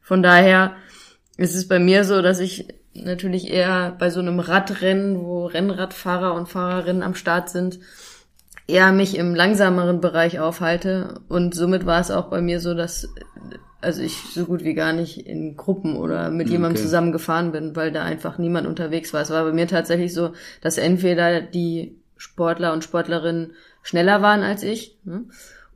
Von 0.00 0.22
daher 0.22 0.72
ist 1.36 1.54
es 1.54 1.68
bei 1.68 1.78
mir 1.78 2.04
so, 2.04 2.22
dass 2.22 2.40
ich 2.40 2.68
natürlich 3.04 3.50
eher 3.50 3.94
bei 3.98 4.10
so 4.10 4.20
einem 4.20 4.40
Radrennen, 4.40 5.20
wo 5.20 5.46
Rennradfahrer 5.46 6.34
und 6.34 6.48
Fahrerinnen 6.48 7.02
am 7.02 7.14
Start 7.14 7.50
sind, 7.50 7.78
eher 8.66 8.92
mich 8.92 9.16
im 9.16 9.34
langsameren 9.34 10.00
Bereich 10.00 10.40
aufhalte. 10.40 11.20
Und 11.28 11.54
somit 11.54 11.86
war 11.86 12.00
es 12.00 12.10
auch 12.10 12.26
bei 12.26 12.40
mir 12.40 12.60
so, 12.60 12.74
dass 12.74 13.08
also 13.80 14.02
ich 14.02 14.16
so 14.32 14.46
gut 14.46 14.64
wie 14.64 14.74
gar 14.74 14.92
nicht 14.92 15.26
in 15.26 15.56
Gruppen 15.56 15.96
oder 15.96 16.30
mit 16.30 16.48
jemandem 16.48 16.76
okay. 16.76 16.82
zusammen 16.82 17.12
gefahren 17.12 17.52
bin, 17.52 17.76
weil 17.76 17.92
da 17.92 18.02
einfach 18.02 18.38
niemand 18.38 18.66
unterwegs 18.66 19.12
war. 19.12 19.20
Es 19.20 19.30
war 19.30 19.44
bei 19.44 19.52
mir 19.52 19.68
tatsächlich 19.68 20.12
so, 20.12 20.32
dass 20.60 20.78
entweder 20.78 21.40
die 21.40 21.96
Sportler 22.16 22.72
und 22.72 22.82
Sportlerinnen 22.82 23.52
schneller 23.82 24.22
waren 24.22 24.42
als 24.42 24.62
ich, 24.62 24.98
ne? 25.04 25.24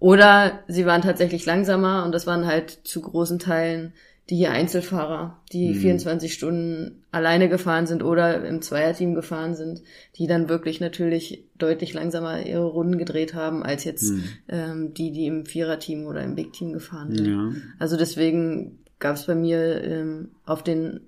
oder 0.01 0.61
sie 0.67 0.87
waren 0.87 1.03
tatsächlich 1.03 1.47
langsamer 1.47 2.05
und 2.05 2.13
das 2.13 2.27
waren 2.27 2.47
halt 2.47 2.71
zu 2.85 3.03
großen 3.03 3.39
Teilen 3.39 3.93
die 4.31 4.47
Einzelfahrer, 4.47 5.43
die 5.53 5.75
mhm. 5.75 5.81
24 5.81 6.33
Stunden 6.33 7.03
alleine 7.11 7.49
gefahren 7.49 7.89
sind 7.89 8.05
oder 8.05 8.45
im 8.45 8.63
Zweierteam 8.63 9.15
gefahren 9.15 9.57
sind, 9.57 9.83
die 10.17 10.29
dann 10.29 10.49
wirklich 10.49 10.81
natürlich 10.81 11.45
deutlich 11.59 11.93
langsamer 11.95 12.47
ihre 12.47 12.65
Runden 12.65 12.97
gedreht 12.97 13.35
haben, 13.35 13.65
als 13.65 13.83
jetzt 13.83 14.11
mhm. 14.11 14.25
ähm, 14.49 14.95
die, 14.95 15.11
die 15.11 15.27
im 15.27 15.47
Viererteam 15.47 16.07
oder 16.07 16.23
im 16.23 16.37
Big 16.37 16.53
Team 16.53 16.73
gefahren 16.73 17.13
sind. 17.13 17.27
Ja. 17.27 17.53
Also 17.81 17.97
deswegen 17.97 18.79
gab 19.01 19.17
es 19.17 19.27
bei 19.27 19.35
mir 19.35 19.83
ähm, 19.83 20.29
auf 20.45 20.63
den 20.63 21.01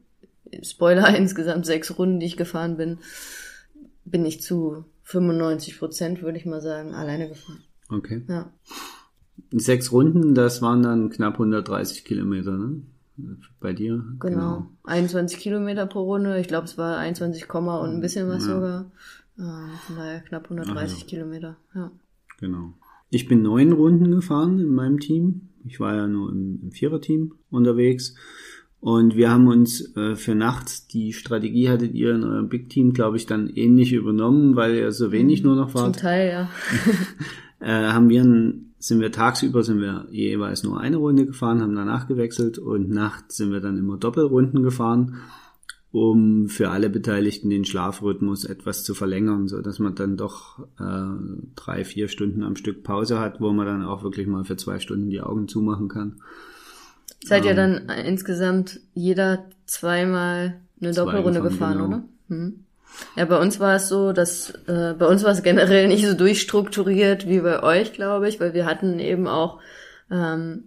Spoiler 0.63 1.17
insgesamt 1.17 1.65
sechs 1.65 1.97
Runden, 1.97 2.19
die 2.19 2.27
ich 2.27 2.37
gefahren 2.37 2.77
bin, 2.77 2.99
bin 4.05 4.27
ich 4.27 4.43
zu 4.43 4.85
95 5.05 5.79
Prozent, 5.79 6.23
würde 6.23 6.39
ich 6.39 6.45
mal 6.45 6.61
sagen, 6.61 6.93
alleine 6.93 7.29
gefahren. 7.29 7.63
Okay. 7.89 8.23
Ja. 8.29 8.53
Sechs 9.53 9.93
Runden, 9.93 10.35
das 10.35 10.61
waren 10.61 10.83
dann 10.83 11.11
knapp 11.11 11.35
130 11.35 12.05
Kilometer, 12.05 12.59
ne? 12.59 12.83
Bei 13.61 13.73
dir. 13.73 14.05
Genau. 14.19 14.19
genau. 14.21 14.67
21 14.85 15.39
Kilometer 15.39 15.87
pro 15.87 16.03
Runde. 16.03 16.39
Ich 16.41 16.49
glaube, 16.49 16.65
es 16.65 16.79
war 16.79 16.99
21, 16.99 17.53
und 17.53 17.95
ein 17.95 18.01
bisschen 18.01 18.29
was 18.29 18.47
ja. 18.47 18.55
sogar. 18.55 18.91
Äh, 19.39 19.77
von 19.87 19.97
daher 19.97 20.21
knapp 20.21 20.45
130 20.45 20.81
also. 20.81 21.07
Kilometer. 21.07 21.57
Ja. 21.75 21.91
Genau. 22.41 22.75
Ich 23.11 23.29
bin 23.29 23.43
neun 23.43 23.73
Runden 23.73 24.11
gefahren 24.11 24.59
in 24.59 24.75
meinem 24.75 24.99
Team. 24.99 25.49
Ich 25.65 25.81
war 25.81 25.95
ja 25.95 26.07
nur 26.07 26.31
im, 26.31 26.61
im 26.63 26.73
Viererteam 26.73 27.35
unterwegs. 27.51 28.15
Und 28.81 29.15
wir 29.15 29.31
haben 29.31 29.47
uns 29.47 29.95
äh, 29.97 30.17
für 30.17 30.35
nachts, 30.35 30.89
die 30.89 31.13
Strategie 31.13 31.69
hattet 31.69 31.95
ihr 31.95 32.17
in 32.17 32.25
eurem 32.25 32.49
Big 32.49 32.69
Team, 32.69 32.93
glaube 32.93 33.17
ich, 33.17 33.27
dann 33.27 33.49
ähnlich 33.49 33.93
übernommen, 33.93 34.57
weil 34.57 34.75
ihr 34.75 34.91
so 34.91 35.13
wenig 35.13 35.43
mhm. 35.43 35.51
nur 35.51 35.57
noch 35.57 35.75
wart. 35.75 35.95
Zum 35.95 36.03
Teil, 36.03 36.31
ja. 36.31 36.51
äh, 37.61 37.93
haben 37.93 38.09
wir 38.09 38.25
ein 38.25 38.72
sind 38.83 39.01
wir 39.01 39.13
tagsüber 39.13 39.63
sind 39.63 39.81
wir 39.81 40.09
jeweils 40.11 40.65
nur 40.65 40.81
eine 40.81 40.97
Runde 40.97 41.25
gefahren, 41.25 41.63
haben 41.63 41.77
danach 41.77 42.09
gewechselt 42.09 42.59
und 42.59 42.91
nachts 42.91 43.37
sind 43.37 43.53
wir 43.53 43.61
dann 43.61 43.79
immer 43.79 43.97
Doppelrunden 43.97 44.65
gefahren, 44.65 45.19
um 45.93 46.49
für 46.49 46.71
alle 46.71 46.91
Beteiligten 46.91 47.49
den 47.49 47.65
Schlafrhythmus 47.65 48.45
etwas 48.45 48.83
zu 48.83 48.95
verlängern, 48.95 49.47
so 49.47 49.63
dass 49.63 49.79
man 49.79 49.95
dann 49.95 50.17
doch 50.17 50.59
äh, 50.81 51.55
drei, 51.55 51.85
vier 51.85 52.09
Stunden 52.09 52.43
am 52.43 52.57
Stück 52.57 52.83
Pause 52.83 53.21
hat, 53.21 53.41
wo 53.41 53.53
man 53.53 53.67
dann 53.67 53.85
auch 53.85 54.03
wirklich 54.03 54.27
mal 54.27 54.45
für 54.45 54.57
zwei 54.57 54.81
Stunden 54.81 55.11
die 55.11 55.21
Augen 55.21 55.47
zumachen 55.47 55.87
kann. 55.87 56.21
Seid 57.25 57.45
ähm, 57.45 57.49
ihr 57.51 57.55
dann 57.55 57.89
insgesamt 58.05 58.81
jeder 58.95 59.45
zweimal 59.65 60.61
eine 60.81 60.93
Doppelrunde 60.93 61.41
gefahren, 61.41 61.79
genau. 61.79 61.87
oder? 61.87 62.05
Hm. 62.31 62.65
Ja, 63.17 63.25
bei 63.25 63.39
uns 63.39 63.61
war 63.61 63.77
es 63.77 63.89
so, 63.89 64.13
dass 64.13 64.51
äh, 64.67 64.95
bei 64.99 65.07
uns 65.07 65.23
war 65.25 65.33
es 65.33 65.43
generell 65.43 65.89
nicht 65.89 66.07
so 66.07 66.15
durchstrukturiert 66.15 67.29
wie 67.29 67.41
bei 67.41 67.63
euch, 67.63 67.93
glaube 67.93 68.29
ich, 68.29 68.41
weil 68.41 68.55
wir 68.55 68.67
hatten 68.67 68.99
eben 68.99 69.27
auch 69.27 69.59
ähm, 70.11 70.65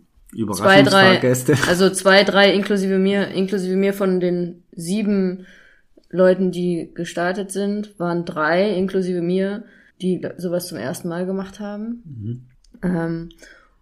zwei, 0.53 0.81
drei, 0.83 1.19
also 1.67 1.89
zwei, 1.89 2.23
drei 2.23 2.53
inklusive 2.53 2.97
mir, 2.97 3.29
inklusive 3.29 3.75
mir 3.75 3.93
von 3.93 4.19
den 4.19 4.63
sieben 4.71 5.45
Leuten, 6.09 6.51
die 6.51 6.91
gestartet 6.93 7.51
sind, 7.51 7.97
waren 7.99 8.25
drei 8.25 8.69
inklusive 8.71 9.21
mir, 9.21 9.63
die 10.01 10.27
sowas 10.37 10.67
zum 10.67 10.77
ersten 10.77 11.09
Mal 11.09 11.25
gemacht 11.25 11.59
haben. 11.59 12.03
Mhm. 12.05 12.41
Ähm, 12.83 13.29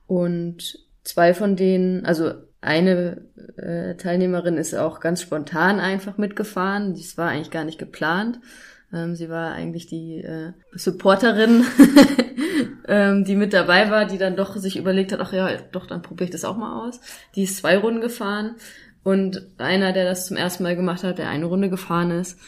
und 0.07 0.79
zwei 1.03 1.33
von 1.33 1.55
denen, 1.55 2.05
also 2.05 2.33
eine 2.63 3.21
äh, 3.57 3.95
Teilnehmerin 3.95 4.57
ist 4.57 4.73
auch 4.73 4.99
ganz 4.99 5.21
spontan 5.21 5.79
einfach 5.79 6.17
mitgefahren. 6.17 6.93
Das 6.95 7.17
war 7.17 7.29
eigentlich 7.29 7.51
gar 7.51 7.65
nicht 7.65 7.79
geplant. 7.79 8.39
Ähm, 8.93 9.15
sie 9.15 9.29
war 9.29 9.53
eigentlich 9.53 9.87
die 9.87 10.19
äh, 10.19 10.53
Supporterin, 10.73 11.65
ähm, 12.87 13.25
die 13.25 13.35
mit 13.35 13.53
dabei 13.53 13.89
war, 13.89 14.05
die 14.05 14.17
dann 14.17 14.35
doch 14.35 14.55
sich 14.55 14.77
überlegt 14.77 15.11
hat, 15.11 15.19
ach 15.19 15.33
ja, 15.33 15.49
doch, 15.71 15.87
dann 15.87 16.01
probiere 16.01 16.25
ich 16.25 16.31
das 16.31 16.45
auch 16.45 16.57
mal 16.57 16.87
aus. 16.87 17.01
Die 17.35 17.43
ist 17.43 17.57
zwei 17.57 17.77
Runden 17.77 18.01
gefahren 18.01 18.55
und 19.03 19.47
einer, 19.57 19.91
der 19.91 20.05
das 20.05 20.27
zum 20.27 20.37
ersten 20.37 20.63
Mal 20.63 20.75
gemacht 20.75 21.03
hat, 21.03 21.17
der 21.17 21.29
eine 21.29 21.45
Runde 21.45 21.69
gefahren 21.69 22.11
ist. 22.11 22.39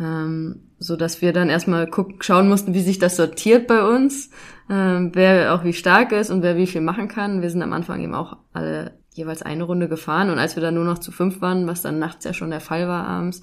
Ähm, 0.00 0.68
so 0.78 0.96
dass 0.96 1.22
wir 1.22 1.32
dann 1.32 1.48
erstmal 1.50 1.86
gucken, 1.86 2.16
schauen 2.20 2.48
mussten, 2.48 2.74
wie 2.74 2.80
sich 2.80 2.98
das 2.98 3.16
sortiert 3.16 3.66
bei 3.66 3.84
uns, 3.84 4.30
ähm, 4.70 5.10
wer 5.14 5.54
auch 5.54 5.64
wie 5.64 5.74
stark 5.74 6.12
ist 6.12 6.30
und 6.30 6.42
wer 6.42 6.56
wie 6.56 6.66
viel 6.66 6.80
machen 6.80 7.08
kann. 7.08 7.42
Wir 7.42 7.50
sind 7.50 7.62
am 7.62 7.72
Anfang 7.72 8.02
eben 8.02 8.14
auch 8.14 8.38
alle 8.52 9.01
jeweils 9.14 9.42
eine 9.42 9.64
Runde 9.64 9.88
gefahren 9.88 10.30
und 10.30 10.38
als 10.38 10.56
wir 10.56 10.62
dann 10.62 10.74
nur 10.74 10.84
noch 10.84 10.98
zu 10.98 11.12
fünf 11.12 11.40
waren, 11.40 11.66
was 11.66 11.82
dann 11.82 11.98
nachts 11.98 12.24
ja 12.24 12.32
schon 12.32 12.50
der 12.50 12.60
Fall 12.60 12.88
war 12.88 13.06
abends, 13.06 13.42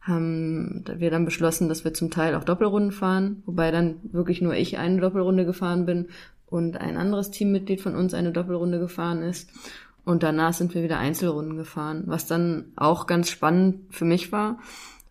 haben 0.00 0.84
wir 0.96 1.10
dann 1.10 1.24
beschlossen, 1.24 1.68
dass 1.68 1.84
wir 1.84 1.92
zum 1.92 2.10
Teil 2.10 2.34
auch 2.34 2.44
Doppelrunden 2.44 2.92
fahren, 2.92 3.42
wobei 3.44 3.70
dann 3.70 3.96
wirklich 4.02 4.40
nur 4.40 4.54
ich 4.54 4.78
eine 4.78 5.00
Doppelrunde 5.00 5.44
gefahren 5.44 5.84
bin 5.84 6.08
und 6.46 6.80
ein 6.80 6.96
anderes 6.96 7.30
Teammitglied 7.30 7.80
von 7.80 7.94
uns 7.94 8.14
eine 8.14 8.32
Doppelrunde 8.32 8.78
gefahren 8.78 9.22
ist. 9.22 9.50
Und 10.04 10.22
danach 10.22 10.54
sind 10.54 10.74
wir 10.74 10.82
wieder 10.82 10.98
Einzelrunden 10.98 11.56
gefahren, 11.56 12.04
was 12.06 12.26
dann 12.26 12.72
auch 12.74 13.06
ganz 13.06 13.30
spannend 13.30 13.94
für 13.94 14.06
mich 14.06 14.32
war, 14.32 14.58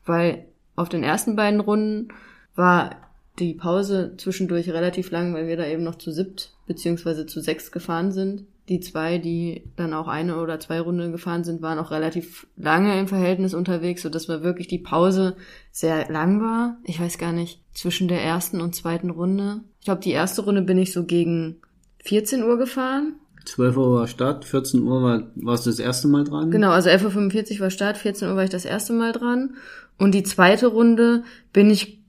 weil 0.05 0.45
auf 0.75 0.89
den 0.89 1.03
ersten 1.03 1.35
beiden 1.35 1.59
Runden 1.59 2.09
war 2.55 2.95
die 3.37 3.53
Pause 3.53 4.15
zwischendurch 4.17 4.69
relativ 4.69 5.11
lang, 5.11 5.33
weil 5.33 5.47
wir 5.47 5.55
da 5.55 5.65
eben 5.65 5.83
noch 5.83 5.95
zu 5.95 6.11
siebt 6.11 6.53
beziehungsweise 6.65 7.25
zu 7.25 7.39
sechs 7.39 7.71
gefahren 7.71 8.11
sind. 8.11 8.45
Die 8.69 8.79
zwei, 8.79 9.17
die 9.17 9.63
dann 9.75 9.93
auch 9.93 10.07
eine 10.07 10.39
oder 10.39 10.59
zwei 10.59 10.79
Runden 10.79 11.11
gefahren 11.11 11.43
sind, 11.43 11.61
waren 11.61 11.79
auch 11.79 11.91
relativ 11.91 12.47
lange 12.55 12.99
im 12.99 13.07
Verhältnis 13.07 13.53
unterwegs, 13.53 14.03
so 14.03 14.09
dass 14.09 14.27
wir 14.27 14.43
wirklich 14.43 14.67
die 14.67 14.77
Pause 14.77 15.35
sehr 15.71 16.09
lang 16.09 16.41
war. 16.41 16.77
Ich 16.83 16.99
weiß 16.99 17.17
gar 17.17 17.31
nicht, 17.31 17.61
zwischen 17.73 18.07
der 18.07 18.21
ersten 18.21 18.61
und 18.61 18.75
zweiten 18.75 19.09
Runde. 19.09 19.61
Ich 19.79 19.85
glaube, 19.85 20.01
die 20.01 20.11
erste 20.11 20.43
Runde 20.43 20.61
bin 20.61 20.77
ich 20.77 20.93
so 20.93 21.03
gegen 21.03 21.57
14 22.03 22.43
Uhr 22.43 22.57
gefahren 22.57 23.15
12 23.45 23.77
Uhr 23.77 23.95
war 23.95 24.07
Start, 24.07 24.45
14 24.45 24.81
Uhr 24.83 25.01
war, 25.01 25.23
warst 25.35 25.65
du 25.65 25.69
das 25.69 25.79
erste 25.79 26.07
Mal 26.07 26.23
dran? 26.23 26.51
Genau, 26.51 26.71
also 26.71 26.89
11.45 26.89 27.55
Uhr 27.55 27.59
war 27.61 27.69
Start, 27.69 27.97
14 27.97 28.27
Uhr 28.27 28.35
war 28.35 28.43
ich 28.43 28.49
das 28.49 28.65
erste 28.65 28.93
Mal 28.93 29.11
dran. 29.11 29.55
Und 29.97 30.13
die 30.13 30.23
zweite 30.23 30.67
Runde 30.67 31.23
bin 31.51 31.69
ich, 31.69 32.01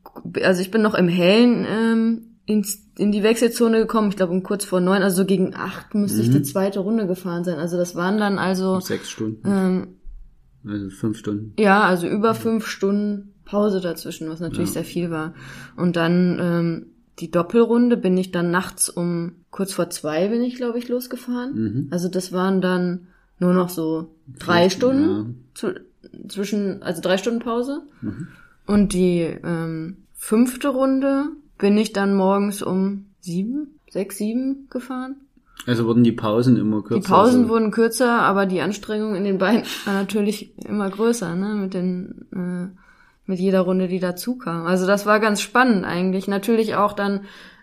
also 0.42 0.61
ich 0.61 0.70
bin 0.70 0.83
noch 0.83 0.94
im 0.94 1.09
Hellen 1.09 1.66
ähm, 1.68 2.30
ins, 2.51 2.83
in 2.99 3.13
die 3.13 3.23
Wechselzone 3.23 3.79
gekommen, 3.79 4.11
ich 4.11 4.17
glaube 4.17 4.33
um 4.33 4.43
kurz 4.43 4.65
vor 4.65 4.81
neun, 4.81 5.03
also 5.03 5.19
so 5.19 5.25
gegen 5.25 5.55
acht 5.55 5.95
müsste 5.95 6.19
mhm. 6.19 6.25
ich 6.25 6.31
die 6.31 6.43
zweite 6.43 6.81
Runde 6.81 7.07
gefahren 7.07 7.45
sein. 7.45 7.59
Also 7.59 7.77
das 7.77 7.95
waren 7.95 8.19
dann 8.19 8.39
also... 8.39 8.81
Sechs 8.81 9.09
Stunden. 9.09 9.43
Ähm, 9.47 9.89
also 10.65 10.91
fünf 10.91 11.19
Stunden. 11.19 11.55
Ja, 11.59 11.83
also 11.83 12.07
über 12.07 12.35
fünf 12.35 12.67
Stunden 12.67 13.35
Pause 13.45 13.81
dazwischen, 13.81 14.29
was 14.29 14.41
natürlich 14.41 14.71
ja. 14.71 14.75
sehr 14.75 14.85
viel 14.85 15.11
war. 15.11 15.35
Und 15.77 15.97
dann 15.97 16.39
ähm, 16.41 16.87
die 17.21 17.31
Doppelrunde 17.31 17.97
bin 17.97 18.17
ich 18.17 18.31
dann 18.31 18.51
nachts 18.51 18.89
um 18.89 19.33
kurz 19.51 19.73
vor 19.73 19.91
zwei 19.91 20.29
bin 20.29 20.43
ich, 20.43 20.57
glaube 20.57 20.79
ich, 20.79 20.89
losgefahren. 20.89 21.55
Mhm. 21.55 21.89
Also 21.91 22.09
das 22.09 22.33
waren 22.33 22.61
dann 22.61 23.07
nur 23.39 23.55
noch 23.55 23.69
so 23.69 24.15
drei 24.39 24.69
Vielleicht, 24.69 24.77
Stunden 24.77 25.09
ja. 25.09 25.27
zu, 25.55 25.75
zwischen, 26.29 26.83
also 26.83 27.01
drei 27.01 27.17
Stunden 27.17 27.41
Pause. 27.41 27.83
Mhm. 28.01 28.29
Und 28.67 28.93
die 28.93 29.21
ähm, 29.21 29.99
fünfte 30.15 30.69
Runde 30.69 31.31
bin 31.61 31.79
ich 31.79 31.92
dann 31.92 32.14
morgens 32.14 32.62
um 32.62 33.07
sieben, 33.20 33.79
sechs, 33.88 34.16
sieben 34.16 34.66
gefahren. 34.70 35.16
Also 35.66 35.85
wurden 35.85 36.03
die 36.03 36.12
Pausen 36.12 36.57
immer 36.57 36.83
kürzer? 36.83 37.01
Die 37.01 37.07
Pausen 37.07 37.40
also. 37.42 37.49
wurden 37.51 37.70
kürzer, 37.70 38.23
aber 38.23 38.46
die 38.46 38.62
Anstrengung 38.62 39.14
in 39.14 39.25
den 39.25 39.38
Beinen 39.38 39.62
war 39.85 39.94
natürlich 39.94 40.59
immer 40.64 40.90
größer, 40.90 41.37
ne, 41.37 41.55
mit 41.55 41.75
den 41.75 42.27
äh, 42.33 42.77
mit 43.27 43.38
jeder 43.38 43.61
Runde, 43.61 43.87
die 43.87 44.01
dazu 44.01 44.37
kam. 44.37 44.66
Also 44.66 44.87
das 44.87 45.07
war 45.07 45.20
ganz 45.20 45.40
spannend 45.40 45.85
eigentlich. 45.85 46.27
Natürlich 46.27 46.75
auch 46.75 46.94
dann 46.94 47.20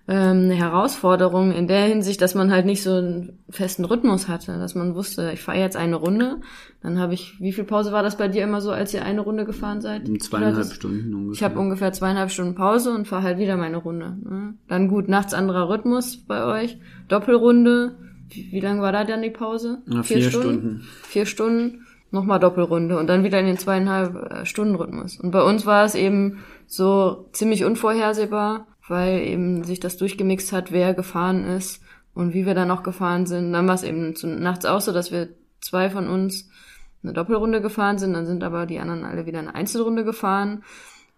ähm, 0.07 0.45
eine 0.45 0.55
Herausforderung 0.55 1.51
in 1.51 1.67
der 1.67 1.83
Hinsicht, 1.83 2.21
dass 2.21 2.33
man 2.33 2.51
halt 2.51 2.65
nicht 2.65 2.81
so 2.81 2.93
einen 2.93 3.39
festen 3.49 3.83
Rhythmus 3.83 4.29
hatte, 4.29 4.57
dass 4.57 4.73
man 4.73 4.95
wusste, 4.95 5.31
ich 5.33 5.41
fahre 5.41 5.59
jetzt 5.59 5.75
eine 5.75 5.97
Runde, 5.97 6.37
dann 6.81 6.97
habe 6.97 7.13
ich, 7.13 7.39
wie 7.41 7.51
viel 7.51 7.65
Pause 7.65 7.91
war 7.91 8.03
das 8.03 8.17
bei 8.17 8.29
dir 8.29 8.43
immer 8.43 8.61
so, 8.61 8.71
als 8.71 8.93
ihr 8.93 9.03
eine 9.03 9.21
Runde 9.21 9.43
gefahren 9.43 9.81
seid? 9.81 10.07
Zweieinhalb 10.21 10.71
Stunden 10.71 11.13
ungefähr. 11.13 11.33
Ich 11.33 11.43
habe 11.43 11.59
ungefähr 11.59 11.91
zweieinhalb 11.91 12.31
Stunden 12.31 12.55
Pause 12.55 12.93
und 12.93 13.07
fahre 13.07 13.23
halt 13.23 13.37
wieder 13.37 13.57
meine 13.57 13.77
Runde. 13.77 14.17
Ne? 14.23 14.53
Dann 14.69 14.87
gut, 14.87 15.09
nachts 15.09 15.33
anderer 15.33 15.67
Rhythmus 15.67 16.17
bei 16.17 16.45
euch, 16.45 16.77
Doppelrunde. 17.09 17.97
Wie, 18.29 18.51
wie 18.51 18.59
lange 18.61 18.81
war 18.81 18.93
da 18.93 19.03
dann 19.03 19.21
die 19.21 19.29
Pause? 19.29 19.79
Na, 19.85 20.03
vier, 20.03 20.17
vier 20.17 20.29
Stunden. 20.29 20.47
Stunden. 20.47 20.81
Vier 21.03 21.25
Stunden 21.25 21.87
nochmal 22.11 22.39
Doppelrunde 22.39 22.97
und 22.97 23.07
dann 23.07 23.23
wieder 23.23 23.39
in 23.39 23.45
den 23.45 23.57
zweieinhalb 23.57 24.31
äh, 24.31 24.45
Stunden 24.45 24.75
Rhythmus. 24.75 25.19
Und 25.19 25.31
bei 25.31 25.41
uns 25.41 25.65
war 25.65 25.83
es 25.83 25.95
eben 25.95 26.43
so 26.65 27.27
ziemlich 27.33 27.65
unvorhersehbar, 27.65 28.67
weil 28.87 29.19
eben 29.19 29.63
sich 29.63 29.79
das 29.79 29.97
durchgemixt 29.97 30.53
hat, 30.53 30.71
wer 30.71 30.93
gefahren 30.93 31.45
ist 31.45 31.81
und 32.13 32.33
wie 32.33 32.45
wir 32.45 32.55
dann 32.55 32.71
auch 32.71 32.83
gefahren 32.83 33.25
sind. 33.25 33.53
Dann 33.53 33.67
war 33.67 33.75
es 33.75 33.83
eben 33.83 34.15
zu, 34.15 34.27
nachts 34.27 34.65
auch 34.65 34.81
so, 34.81 34.91
dass 34.91 35.11
wir 35.11 35.29
zwei 35.61 35.89
von 35.89 36.07
uns 36.07 36.49
eine 37.03 37.13
Doppelrunde 37.13 37.61
gefahren 37.61 37.97
sind, 37.97 38.13
dann 38.13 38.25
sind 38.25 38.43
aber 38.43 38.65
die 38.65 38.79
anderen 38.79 39.03
alle 39.03 39.25
wieder 39.25 39.39
eine 39.39 39.55
Einzelrunde 39.55 40.03
gefahren. 40.03 40.63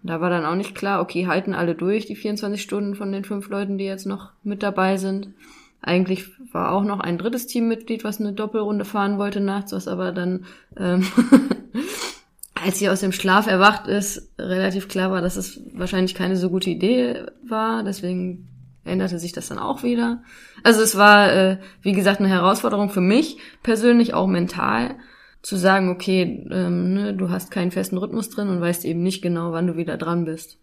Da 0.01 0.21
war 0.21 0.29
dann 0.29 0.45
auch 0.45 0.55
nicht 0.55 0.75
klar, 0.75 1.01
okay, 1.01 1.27
halten 1.27 1.53
alle 1.53 1.75
durch 1.75 2.05
die 2.05 2.15
24 2.15 2.61
Stunden 2.61 2.95
von 2.95 3.11
den 3.11 3.25
fünf 3.25 3.49
Leuten, 3.49 3.77
die 3.77 3.85
jetzt 3.85 4.05
noch 4.05 4.31
mit 4.43 4.63
dabei 4.63 4.97
sind. 4.97 5.33
Eigentlich 5.81 6.25
war 6.53 6.71
auch 6.71 6.83
noch 6.83 6.99
ein 6.99 7.17
drittes 7.17 7.47
Teammitglied, 7.47 8.03
was 8.03 8.19
eine 8.19 8.33
Doppelrunde 8.33 8.85
fahren 8.85 9.17
wollte 9.17 9.39
nachts, 9.39 9.71
was 9.71 9.87
aber 9.87 10.11
dann, 10.11 10.45
ähm, 10.77 11.05
als 12.63 12.79
sie 12.79 12.89
aus 12.89 13.01
dem 13.01 13.11
Schlaf 13.11 13.47
erwacht 13.47 13.87
ist, 13.87 14.31
relativ 14.37 14.87
klar 14.87 15.11
war, 15.11 15.21
dass 15.21 15.37
es 15.37 15.61
wahrscheinlich 15.73 16.15
keine 16.15 16.35
so 16.35 16.49
gute 16.49 16.69
Idee 16.69 17.25
war. 17.47 17.83
Deswegen 17.83 18.47
änderte 18.83 19.19
sich 19.19 19.31
das 19.31 19.47
dann 19.47 19.59
auch 19.59 19.83
wieder. 19.83 20.23
Also 20.63 20.81
es 20.81 20.97
war, 20.97 21.33
äh, 21.33 21.57
wie 21.81 21.93
gesagt, 21.93 22.19
eine 22.19 22.29
Herausforderung 22.29 22.89
für 22.89 23.01
mich 23.01 23.37
persönlich, 23.63 24.13
auch 24.13 24.27
mental, 24.27 24.95
zu 25.41 25.55
sagen, 25.55 25.89
okay, 25.89 26.45
ähm, 26.51 26.93
ne, 26.93 27.13
du 27.13 27.29
hast 27.29 27.51
keinen 27.51 27.71
festen 27.71 27.97
Rhythmus 27.97 28.29
drin 28.29 28.49
und 28.49 28.61
weißt 28.61 28.83
eben 28.85 29.03
nicht 29.03 29.21
genau, 29.21 29.51
wann 29.51 29.67
du 29.67 29.77
wieder 29.77 29.97
dran 29.97 30.25
bist. 30.25 30.59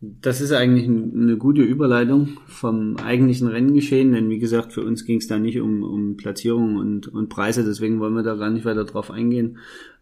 Das 0.00 0.40
ist 0.40 0.52
eigentlich 0.52 0.86
eine 0.86 1.36
gute 1.38 1.62
Überleitung 1.62 2.36
vom 2.46 2.96
eigentlichen 2.96 3.48
Renngeschehen, 3.48 4.12
denn 4.12 4.28
wie 4.28 4.38
gesagt, 4.38 4.72
für 4.72 4.82
uns 4.82 5.06
ging 5.06 5.18
es 5.18 5.28
da 5.28 5.38
nicht 5.38 5.60
um, 5.60 5.82
um 5.82 6.16
Platzierung 6.16 6.76
und, 6.76 7.08
und 7.08 7.28
Preise, 7.28 7.64
deswegen 7.64 8.00
wollen 8.00 8.14
wir 8.14 8.22
da 8.22 8.34
gar 8.34 8.50
nicht 8.50 8.64
weiter 8.64 8.84
drauf 8.84 9.10
eingehen. 9.10 9.58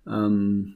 Ähm, 0.07 0.75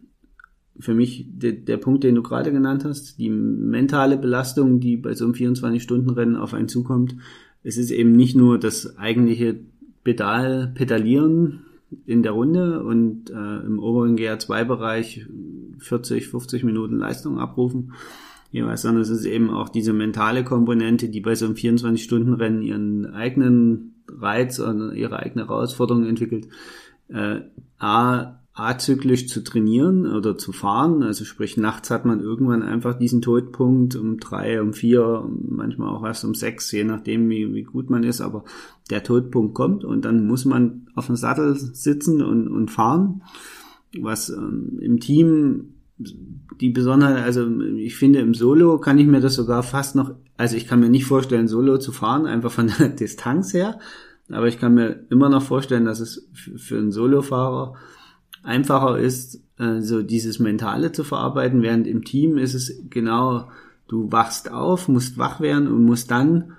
für 0.78 0.94
mich 0.94 1.26
de, 1.28 1.52
der 1.52 1.76
Punkt, 1.76 2.04
den 2.04 2.14
du 2.14 2.22
gerade 2.22 2.52
genannt 2.52 2.84
hast, 2.84 3.18
die 3.18 3.30
mentale 3.30 4.16
Belastung, 4.16 4.80
die 4.80 4.96
bei 4.96 5.14
so 5.14 5.24
einem 5.24 5.34
24-Stunden-Rennen 5.34 6.36
auf 6.36 6.54
einen 6.54 6.68
zukommt, 6.68 7.16
es 7.62 7.76
ist 7.76 7.90
eben 7.90 8.12
nicht 8.12 8.36
nur 8.36 8.58
das 8.58 8.96
eigentliche 8.98 9.58
Pedal, 10.04 10.72
Pedalieren 10.74 11.64
in 12.04 12.22
der 12.22 12.32
Runde 12.32 12.82
und 12.82 13.30
äh, 13.30 13.66
im 13.66 13.78
oberen 13.78 14.16
GR2-Bereich 14.16 15.26
40, 15.78 16.28
50 16.28 16.64
Minuten 16.64 16.98
Leistung 16.98 17.38
abrufen, 17.38 17.92
jeweils, 18.52 18.82
sondern 18.82 19.02
es 19.02 19.10
ist 19.10 19.24
eben 19.24 19.50
auch 19.50 19.68
diese 19.68 19.92
mentale 19.92 20.44
Komponente, 20.44 21.08
die 21.08 21.20
bei 21.20 21.34
so 21.34 21.46
einem 21.46 21.54
24-Stunden-Rennen 21.54 22.62
ihren 22.62 23.06
eigenen 23.06 23.96
Reiz 24.08 24.58
und 24.58 24.94
ihre 24.94 25.18
eigene 25.18 25.46
Herausforderung 25.46 26.06
entwickelt. 26.06 26.48
Äh, 27.08 27.40
A, 27.78 28.40
azyklisch 28.56 29.28
zu 29.28 29.44
trainieren 29.44 30.10
oder 30.10 30.38
zu 30.38 30.50
fahren. 30.50 31.02
Also 31.02 31.24
sprich, 31.24 31.58
nachts 31.58 31.90
hat 31.90 32.06
man 32.06 32.20
irgendwann 32.20 32.62
einfach 32.62 32.98
diesen 32.98 33.20
Todpunkt 33.20 33.96
um 33.96 34.18
drei, 34.18 34.62
um 34.62 34.72
vier, 34.72 35.28
manchmal 35.46 35.90
auch 35.90 36.04
erst 36.04 36.24
um 36.24 36.34
sechs, 36.34 36.72
je 36.72 36.84
nachdem, 36.84 37.28
wie, 37.28 37.52
wie 37.54 37.64
gut 37.64 37.90
man 37.90 38.02
ist. 38.02 38.22
Aber 38.22 38.44
der 38.90 39.02
Todpunkt 39.02 39.54
kommt 39.54 39.84
und 39.84 40.06
dann 40.06 40.26
muss 40.26 40.46
man 40.46 40.88
auf 40.94 41.06
dem 41.06 41.16
Sattel 41.16 41.54
sitzen 41.54 42.22
und, 42.22 42.48
und 42.48 42.70
fahren. 42.70 43.22
Was 44.00 44.30
ähm, 44.30 44.78
im 44.80 45.00
Team 45.00 45.74
die 45.98 46.70
Besonderheit, 46.70 47.24
also 47.24 47.46
ich 47.76 47.96
finde 47.96 48.20
im 48.20 48.34
Solo 48.34 48.78
kann 48.78 48.98
ich 48.98 49.06
mir 49.06 49.20
das 49.20 49.34
sogar 49.34 49.62
fast 49.62 49.96
noch, 49.96 50.14
also 50.36 50.56
ich 50.56 50.66
kann 50.66 50.80
mir 50.80 50.90
nicht 50.90 51.04
vorstellen, 51.04 51.48
Solo 51.48 51.78
zu 51.78 51.92
fahren, 51.92 52.26
einfach 52.26 52.50
von 52.50 52.70
der 52.78 52.88
Distanz 53.00 53.52
her, 53.54 53.78
aber 54.30 54.48
ich 54.48 54.58
kann 54.58 54.74
mir 54.74 55.04
immer 55.10 55.28
noch 55.28 55.42
vorstellen, 55.42 55.84
dass 55.84 56.00
es 56.00 56.28
für 56.34 56.78
einen 56.78 56.92
Solofahrer 56.92 57.74
einfacher 58.46 58.98
ist, 58.98 59.42
äh, 59.58 59.80
so 59.80 60.02
dieses 60.02 60.38
Mentale 60.38 60.92
zu 60.92 61.04
verarbeiten, 61.04 61.62
während 61.62 61.86
im 61.86 62.04
Team 62.04 62.38
ist 62.38 62.54
es 62.54 62.82
genau, 62.88 63.48
du 63.88 64.10
wachst 64.12 64.50
auf, 64.50 64.88
musst 64.88 65.18
wach 65.18 65.40
werden 65.40 65.68
und 65.68 65.84
musst 65.84 66.10
dann 66.10 66.52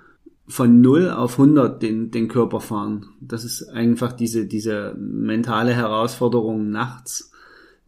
von 0.46 0.80
0 0.80 1.10
auf 1.10 1.38
100 1.38 1.82
den, 1.82 2.10
den 2.10 2.28
Körper 2.28 2.60
fahren. 2.60 3.06
Das 3.20 3.44
ist 3.44 3.68
einfach 3.68 4.12
diese, 4.12 4.46
diese 4.46 4.96
mentale 4.98 5.74
Herausforderung 5.74 6.70
nachts, 6.70 7.32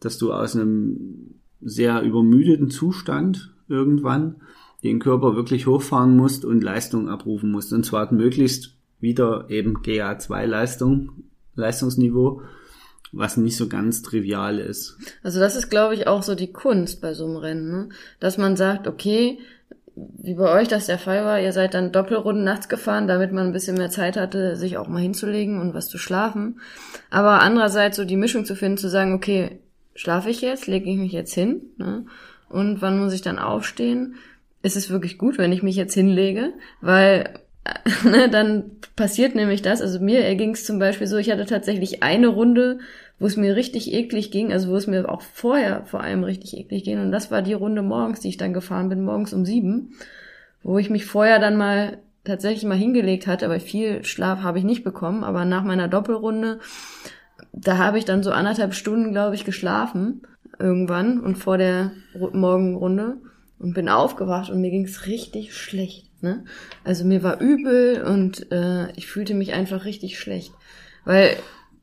dass 0.01 0.19
du 0.19 0.33
aus 0.33 0.57
einem 0.57 1.35
sehr 1.63 2.03
übermüdeten 2.03 2.71
Zustand 2.71 3.55
irgendwann 3.69 4.37
den 4.83 4.99
Körper 4.99 5.37
wirklich 5.37 5.67
hochfahren 5.67 6.17
musst 6.17 6.45
und 6.45 6.63
Leistung 6.63 7.09
abrufen 7.09 7.51
musst. 7.51 7.73
Und 7.73 7.85
zwar 7.85 8.13
möglichst 8.13 8.75
wieder 8.99 9.49
eben 9.49 9.79
GA2 9.79 10.47
Leistung, 10.47 11.13
Leistungsniveau, 11.55 12.43
was 13.13 13.37
nicht 13.37 13.57
so 13.57 13.69
ganz 13.69 14.03
trivial 14.03 14.59
ist. 14.59 14.97
Also 15.23 15.41
das 15.41 15.57
ist, 15.57 15.71
glaube 15.71 15.95
ich, 15.95 16.07
auch 16.07 16.23
so 16.23 16.35
die 16.35 16.53
Kunst 16.53 17.01
bei 17.01 17.15
so 17.15 17.27
einem 17.27 17.37
Rennen, 17.37 17.71
ne? 17.71 17.89
dass 18.21 18.39
man 18.39 18.57
sagt, 18.57 18.87
okay, 18.87 19.39
wie 19.97 20.35
bei 20.35 20.51
euch 20.51 20.69
das 20.69 20.87
der 20.87 20.99
Fall 20.99 21.25
war, 21.25 21.41
ihr 21.41 21.53
seid 21.53 21.75
dann 21.75 21.93
Doppelrunden 21.93 22.45
nachts 22.45 22.69
gefahren, 22.69 23.09
damit 23.09 23.33
man 23.33 23.47
ein 23.47 23.53
bisschen 23.53 23.77
mehr 23.77 23.91
Zeit 23.91 24.17
hatte, 24.17 24.57
sich 24.57 24.79
auch 24.79 24.89
mal 24.89 25.03
hinzulegen 25.03 25.61
und 25.61 25.75
was 25.75 25.89
zu 25.89 25.99
schlafen. 25.99 26.61
Aber 27.11 27.41
andererseits 27.43 27.97
so 27.97 28.05
die 28.05 28.17
Mischung 28.17 28.45
zu 28.45 28.55
finden, 28.55 28.79
zu 28.79 28.89
sagen, 28.89 29.15
okay, 29.15 29.61
schlafe 29.95 30.31
ich 30.31 30.41
jetzt, 30.41 30.67
lege 30.67 30.91
ich 30.91 30.97
mich 30.97 31.13
jetzt 31.13 31.35
hin, 31.35 31.63
ne? 31.77 32.07
Und 32.49 32.83
wann 32.83 32.99
muss 32.99 33.13
ich 33.13 33.23
dann 33.23 33.39
aufstehen? 33.39 34.17
Ist 34.63 34.77
es 34.77 34.91
wirklich 34.91 35.19
gut, 35.19 35.39
wenn 35.39 35.53
ich 35.53 35.63
mich 35.63 35.77
jetzt 35.77 35.95
hinlege? 35.95 36.53
Weil 36.81 37.40
ne, 38.05 38.29
dann 38.29 38.71
passiert 38.97 39.35
nämlich 39.35 39.63
das. 39.63 39.83
Also 39.83 40.01
mir 40.01 40.25
erging 40.25 40.53
es 40.53 40.65
zum 40.65 40.79
Beispiel 40.79 41.07
so, 41.07 41.17
ich 41.17 41.31
hatte 41.31 41.47
tatsächlich 41.47 42.03
eine 42.03 42.29
Runde, 42.29 42.79
wo 43.19 43.27
es 43.27 43.37
mir 43.37 43.55
richtig 43.55 43.93
eklig 43.93 44.31
ging, 44.31 44.53
also 44.53 44.71
wo 44.71 44.77
es 44.77 44.87
mir 44.87 45.09
auch 45.09 45.21
vorher 45.21 45.85
vor 45.85 46.01
allem 46.01 46.25
richtig 46.25 46.57
eklig 46.57 46.85
ging. 46.85 46.99
Und 47.01 47.13
das 47.13 47.31
war 47.31 47.43
die 47.43 47.53
Runde 47.53 47.83
morgens, 47.83 48.21
die 48.21 48.29
ich 48.29 48.39
dann 48.39 48.55
gefahren 48.55 48.89
bin, 48.89 49.05
morgens 49.05 49.33
um 49.33 49.45
sieben, 49.45 49.95
wo 50.63 50.79
ich 50.79 50.91
mich 50.91 51.05
vorher 51.05 51.39
dann 51.39 51.57
mal 51.57 51.99
tatsächlich 52.25 52.65
mal 52.65 52.77
hingelegt 52.77 53.27
hatte, 53.27 53.49
weil 53.49 53.61
viel 53.61 54.05
Schlaf 54.05 54.43
habe 54.43 54.59
ich 54.59 54.65
nicht 54.65 54.85
bekommen, 54.85 55.25
aber 55.25 55.45
nach 55.45 55.65
meiner 55.65 55.89
Doppelrunde, 55.89 56.61
da 57.53 57.79
habe 57.79 57.99
ich 57.99 58.05
dann 58.05 58.23
so 58.23 58.31
anderthalb 58.31 58.75
Stunden, 58.75 59.13
glaube 59.13 59.35
ich, 59.35 59.45
geschlafen 59.45 60.23
irgendwann 60.59 61.21
und 61.21 61.37
vor 61.37 61.57
der 61.57 61.93
Morgenrunde 62.15 63.17
und 63.59 63.75
bin 63.75 63.89
aufgewacht 63.89 64.51
und 64.51 64.61
mir 64.61 64.71
ging 64.71 64.85
es 64.85 65.07
richtig 65.07 65.55
schlecht. 65.55 66.10
Ne? 66.23 66.45
Also 66.85 67.05
mir 67.05 67.23
war 67.23 67.41
übel 67.41 68.03
und 68.03 68.51
äh, 68.53 68.91
ich 68.93 69.07
fühlte 69.07 69.35
mich 69.35 69.53
einfach 69.53 69.85
richtig 69.85 70.19
schlecht, 70.19 70.53
weil 71.05 71.37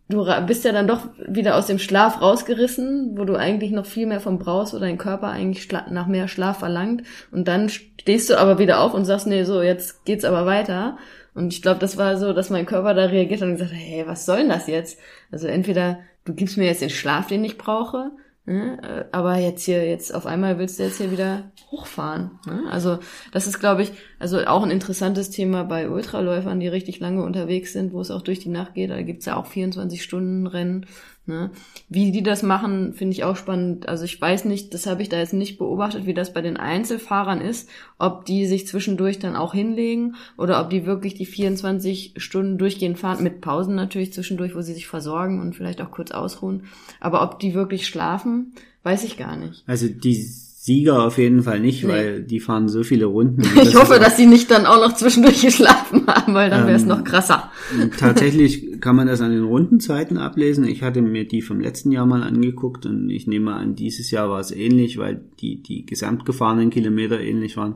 du 0.10 0.26
bist 0.45 0.63
ja 0.63 0.71
dann 0.71 0.88
doch 0.88 1.08
wieder 1.28 1.56
aus 1.56 1.67
dem 1.67 1.80
Schlaf 1.80 2.21
rausgerissen, 2.21 3.17
wo 3.17 3.26
du 3.26 3.36
eigentlich 3.36 3.71
noch 3.71 3.86
viel 3.86 4.08
mehr 4.08 4.19
vom 4.19 4.39
brauchst, 4.39 4.73
wo 4.73 4.80
dein 4.80 4.97
Körper 4.97 5.30
eigentlich 5.30 5.69
nach 5.71 6.08
mehr 6.08 6.28
Schlaf 6.28 6.60
verlangt. 6.60 7.04
Und 7.32 7.47
dann 7.47 7.69
stehst 7.69 8.30
du 8.30 8.39
aber 8.39 8.60
wieder 8.60 8.80
auf 8.80 8.93
und 8.93 9.06
sagst, 9.06 9.28
nee, 9.28 9.43
so, 9.43 9.62
jetzt 9.62 10.06
geht's 10.06 10.23
aber 10.23 10.45
weiter. 10.45 10.97
Und 11.34 11.54
ich 11.54 11.62
glaube, 11.62 11.80
das 11.80 11.97
war 11.97 12.17
so, 12.17 12.34
dass 12.34 12.50
mein 12.50 12.65
Körper 12.65 12.93
da 12.93 13.06
reagiert 13.06 13.41
hat 13.41 13.47
und 13.47 13.56
gesagt 13.56 13.71
hat, 13.71 13.80
hey, 13.80 14.08
was 14.08 14.26
soll 14.26 14.38
denn 14.38 14.50
das 14.50 14.67
jetzt? 14.67 15.00
Also 15.32 15.47
entweder 15.47 16.00
du 16.26 16.34
gibst 16.34 16.58
mir 16.58 16.65
jetzt 16.65 16.82
den 16.82 16.89
Schlaf, 16.89 17.28
den 17.28 17.43
ich 17.43 17.58
brauche, 17.58 18.12
Ne? 18.47 19.07
Aber 19.12 19.36
jetzt 19.36 19.65
hier, 19.65 19.86
jetzt 19.86 20.15
auf 20.15 20.25
einmal 20.25 20.57
willst 20.57 20.79
du 20.79 20.83
jetzt 20.83 20.97
hier 20.97 21.12
wieder 21.12 21.51
hochfahren. 21.69 22.39
Ne? 22.45 22.63
Also 22.71 22.99
das 23.33 23.45
ist, 23.45 23.60
glaube 23.60 23.83
ich, 23.83 23.91
also 24.19 24.39
auch 24.45 24.63
ein 24.63 24.71
interessantes 24.71 25.29
Thema 25.29 25.65
bei 25.65 25.89
Ultraläufern, 25.89 26.60
die 26.60 26.69
richtig 26.69 26.99
lange 26.99 27.23
unterwegs 27.23 27.73
sind, 27.73 27.91
wo 27.91 27.99
es 27.99 28.10
auch 28.10 28.21
durch 28.21 28.39
die 28.39 28.49
Nacht 28.49 28.73
geht. 28.73 28.89
Da 28.89 29.01
gibt's 29.01 29.25
ja 29.25 29.36
auch 29.36 29.47
24 29.47 30.01
Stunden 30.01 30.47
Rennen. 30.47 30.86
Ne? 31.27 31.51
Wie 31.89 32.11
die 32.11 32.23
das 32.23 32.41
machen, 32.41 32.93
finde 32.93 33.13
ich 33.13 33.25
auch 33.25 33.35
spannend. 33.35 33.89
Also 33.89 34.05
ich 34.05 34.19
weiß 34.19 34.45
nicht, 34.45 34.73
das 34.73 34.87
habe 34.87 35.01
ich 35.01 35.09
da 35.09 35.17
jetzt 35.17 35.33
nicht 35.33 35.57
beobachtet, 35.57 36.05
wie 36.05 36.13
das 36.13 36.33
bei 36.33 36.41
den 36.41 36.55
Einzelfahrern 36.55 37.41
ist, 37.41 37.69
ob 37.97 38.23
die 38.23 38.45
sich 38.45 38.65
zwischendurch 38.65 39.19
dann 39.19 39.35
auch 39.35 39.53
hinlegen 39.53 40.15
oder 40.37 40.61
ob 40.61 40.69
die 40.69 40.85
wirklich 40.85 41.15
die 41.15 41.25
24 41.25 42.13
Stunden 42.15 42.57
durchgehend 42.57 42.97
fahren, 42.97 43.23
mit 43.23 43.41
Pausen 43.41 43.75
natürlich 43.75 44.13
zwischendurch, 44.13 44.55
wo 44.55 44.61
sie 44.61 44.73
sich 44.73 44.87
versorgen 44.87 45.41
und 45.41 45.53
vielleicht 45.53 45.81
auch 45.81 45.91
kurz 45.91 46.11
ausruhen. 46.11 46.63
Aber 47.01 47.21
ob 47.21 47.39
die 47.39 47.53
wirklich 47.53 47.87
schlafen, 47.87 48.53
weiß 48.83 49.03
ich 49.03 49.17
gar 49.17 49.35
nicht. 49.35 49.63
Also 49.67 49.89
die 49.89 50.31
Sieger 50.67 51.06
auf 51.06 51.17
jeden 51.17 51.43
Fall 51.43 51.62
nicht, 51.62 51.86
nee. 51.86 51.89
weil 51.89 52.23
die 52.23 52.41
fahren 52.41 52.67
so 52.67 52.84
viele 52.84 53.06
Runden. 53.06 53.41
Ich 53.63 53.73
hoffe, 53.75 53.99
dass 54.01 54.17
sie 54.17 54.25
nicht 54.25 54.51
dann 54.51 54.65
auch 54.65 54.86
noch 54.86 54.95
zwischendurch 54.95 55.41
geschlafen 55.41 56.06
haben, 56.08 56.34
weil 56.34 56.49
dann 56.49 56.67
wäre 56.67 56.75
es 56.75 56.82
ähm, 56.82 56.89
noch 56.89 57.06
krasser. 57.06 57.49
Tatsächlich 57.97 58.82
kann 58.82 58.97
man 58.97 59.08
das 59.08 59.21
an 59.21 59.32
den 59.32 59.45
Rundenzeiten 59.45 60.17
ablesen. 60.17 60.65
Ich 60.65 60.84
hatte 60.84 61.01
mir 61.01 61.25
die 61.25 61.41
vom 61.41 61.62
letzten 61.62 61.93
Jahr 61.93 62.06
mal 62.06 62.21
angeguckt 62.21 62.86
und 62.86 63.10
ich 63.10 63.27
nehme 63.27 63.53
an, 63.53 63.75
dieses 63.75 64.12
Jahr 64.12 64.30
war 64.30 64.41
es 64.41 64.51
ähnlich, 64.51 64.97
weil 64.97 65.23
die, 65.39 65.63
die 65.63 65.86
gesamtgefahrenen 65.86 66.69
Kilometer 66.69 67.21
ähnlich 67.21 67.56
waren. 67.56 67.75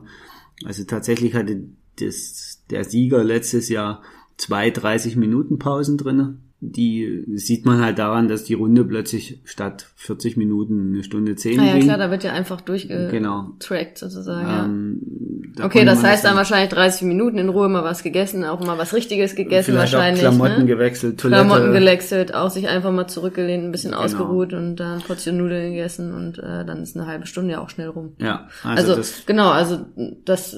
Also 0.66 0.84
tatsächlich 0.84 1.34
hatte 1.34 1.62
das, 1.98 2.62
der 2.68 2.84
Sieger 2.84 3.24
letztes 3.24 3.70
Jahr 3.70 4.02
zwei 4.36 4.70
30 4.70 5.16
Minuten 5.16 5.58
Pausen 5.58 5.96
drinne 5.96 6.36
die 6.64 7.24
sieht 7.34 7.66
man 7.66 7.82
halt 7.82 7.98
daran, 7.98 8.28
dass 8.28 8.44
die 8.44 8.54
Runde 8.54 8.84
plötzlich 8.84 9.40
statt 9.44 9.86
40 9.96 10.36
Minuten 10.36 10.92
eine 10.94 11.02
Stunde 11.02 11.34
10 11.34 11.58
ah, 11.58 11.64
ja, 11.64 11.72
ging. 11.72 11.82
klar, 11.82 11.98
da 11.98 12.08
wird 12.12 12.22
ja 12.22 12.32
einfach 12.32 12.60
durchgetrackt 12.60 13.10
genau. 13.10 13.54
sozusagen. 13.96 14.48
Ähm, 14.48 15.52
da 15.56 15.64
okay, 15.64 15.84
das 15.84 16.04
heißt 16.04 16.24
dann 16.24 16.36
wahrscheinlich 16.36 16.70
30 16.70 17.02
Minuten 17.02 17.38
in 17.38 17.48
Ruhe 17.48 17.68
mal 17.68 17.82
was 17.82 18.04
gegessen, 18.04 18.44
auch 18.44 18.64
mal 18.64 18.78
was 18.78 18.94
Richtiges 18.94 19.34
gegessen 19.34 19.72
Vielleicht 19.72 19.92
wahrscheinlich. 19.92 20.24
Auch 20.24 20.30
Klamotten 20.30 20.60
ne? 20.60 20.66
gewechselt, 20.66 21.18
Toilette. 21.18 21.44
Klamotten 21.44 21.72
gewechselt, 21.72 22.32
auch 22.32 22.50
sich 22.50 22.68
einfach 22.68 22.92
mal 22.92 23.08
zurückgelehnt, 23.08 23.64
ein 23.64 23.72
bisschen 23.72 23.90
genau. 23.90 24.04
ausgeruht 24.04 24.52
und 24.52 24.76
dann 24.76 25.00
Portion 25.00 25.38
Nudeln 25.38 25.72
gegessen 25.72 26.14
und 26.14 26.38
äh, 26.38 26.64
dann 26.64 26.80
ist 26.84 26.96
eine 26.96 27.08
halbe 27.08 27.26
Stunde 27.26 27.54
ja 27.54 27.60
auch 27.60 27.70
schnell 27.70 27.88
rum. 27.88 28.12
Ja, 28.18 28.46
also, 28.62 28.94
also 28.94 29.12
genau, 29.26 29.50
also 29.50 29.80
das 30.24 30.56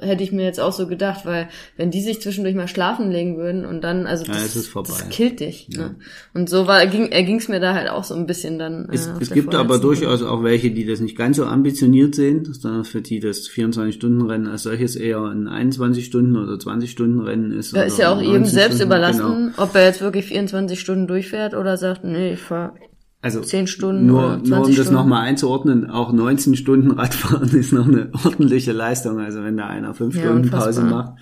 hätte 0.00 0.22
ich 0.22 0.32
mir 0.32 0.44
jetzt 0.44 0.60
auch 0.60 0.72
so 0.72 0.86
gedacht, 0.86 1.26
weil 1.26 1.48
wenn 1.76 1.90
die 1.90 2.00
sich 2.00 2.20
zwischendurch 2.20 2.54
mal 2.54 2.68
schlafen 2.68 3.10
legen 3.10 3.36
würden 3.36 3.64
und 3.64 3.82
dann, 3.82 4.06
also 4.06 4.24
das, 4.24 4.54
ja, 4.54 4.82
das 4.82 5.08
killt 5.10 5.40
dich. 5.40 5.68
Ja. 5.70 5.80
Ne? 5.80 5.96
Und 6.34 6.48
so 6.48 6.66
war, 6.66 6.86
ging, 6.86 7.10
es 7.12 7.48
mir 7.48 7.60
da 7.60 7.74
halt 7.74 7.90
auch 7.90 8.04
so 8.04 8.14
ein 8.14 8.26
bisschen 8.26 8.58
dann. 8.58 8.88
Es, 8.92 9.06
äh, 9.06 9.12
es 9.20 9.30
gibt 9.30 9.54
aber 9.54 9.78
durchaus 9.78 10.22
auch 10.22 10.42
welche, 10.42 10.70
die 10.70 10.86
das 10.86 11.00
nicht 11.00 11.16
ganz 11.16 11.36
so 11.36 11.44
ambitioniert 11.44 12.14
sehen, 12.14 12.44
sondern 12.52 12.84
für 12.84 13.02
die 13.02 13.20
das 13.20 13.48
24-Stunden-Rennen 13.48 14.46
als 14.46 14.64
solches 14.64 14.96
eher 14.96 15.22
ein 15.24 15.48
21-Stunden- 15.48 16.36
oder 16.36 16.54
20-Stunden-Rennen 16.54 17.52
ist. 17.52 17.74
Da 17.74 17.82
ist 17.82 17.98
ja 17.98 18.12
auch 18.12 18.20
jedem 18.20 18.44
selbst 18.46 18.76
Stunden, 18.76 18.92
überlassen, 18.92 19.52
genau. 19.52 19.62
ob 19.62 19.74
er 19.74 19.84
jetzt 19.84 20.00
wirklich 20.00 20.26
24 20.26 20.78
Stunden 20.78 21.06
durchfährt 21.06 21.54
oder 21.54 21.76
sagt, 21.76 22.04
nee, 22.04 22.34
ich 22.34 22.40
fahr 22.40 22.74
also 23.22 23.42
zehn 23.42 23.66
Stunden 23.66 24.06
nur, 24.06 24.24
oder 24.24 24.44
20 24.44 24.48
nur 24.48 24.64
um 24.64 24.76
das 24.76 24.90
nochmal 24.90 25.26
einzuordnen, 25.26 25.90
auch 25.90 26.10
19 26.10 26.56
Stunden 26.56 26.92
Radfahren 26.92 27.50
ist 27.54 27.70
noch 27.72 27.86
eine 27.86 28.10
ordentliche 28.24 28.72
Leistung. 28.72 29.20
Also 29.20 29.44
wenn 29.44 29.58
da 29.58 29.66
einer 29.66 29.92
fünf 29.92 30.14
ja, 30.14 30.22
Stunden 30.22 30.44
unfassbar. 30.44 30.66
Pause 30.66 30.82
macht. 30.84 31.12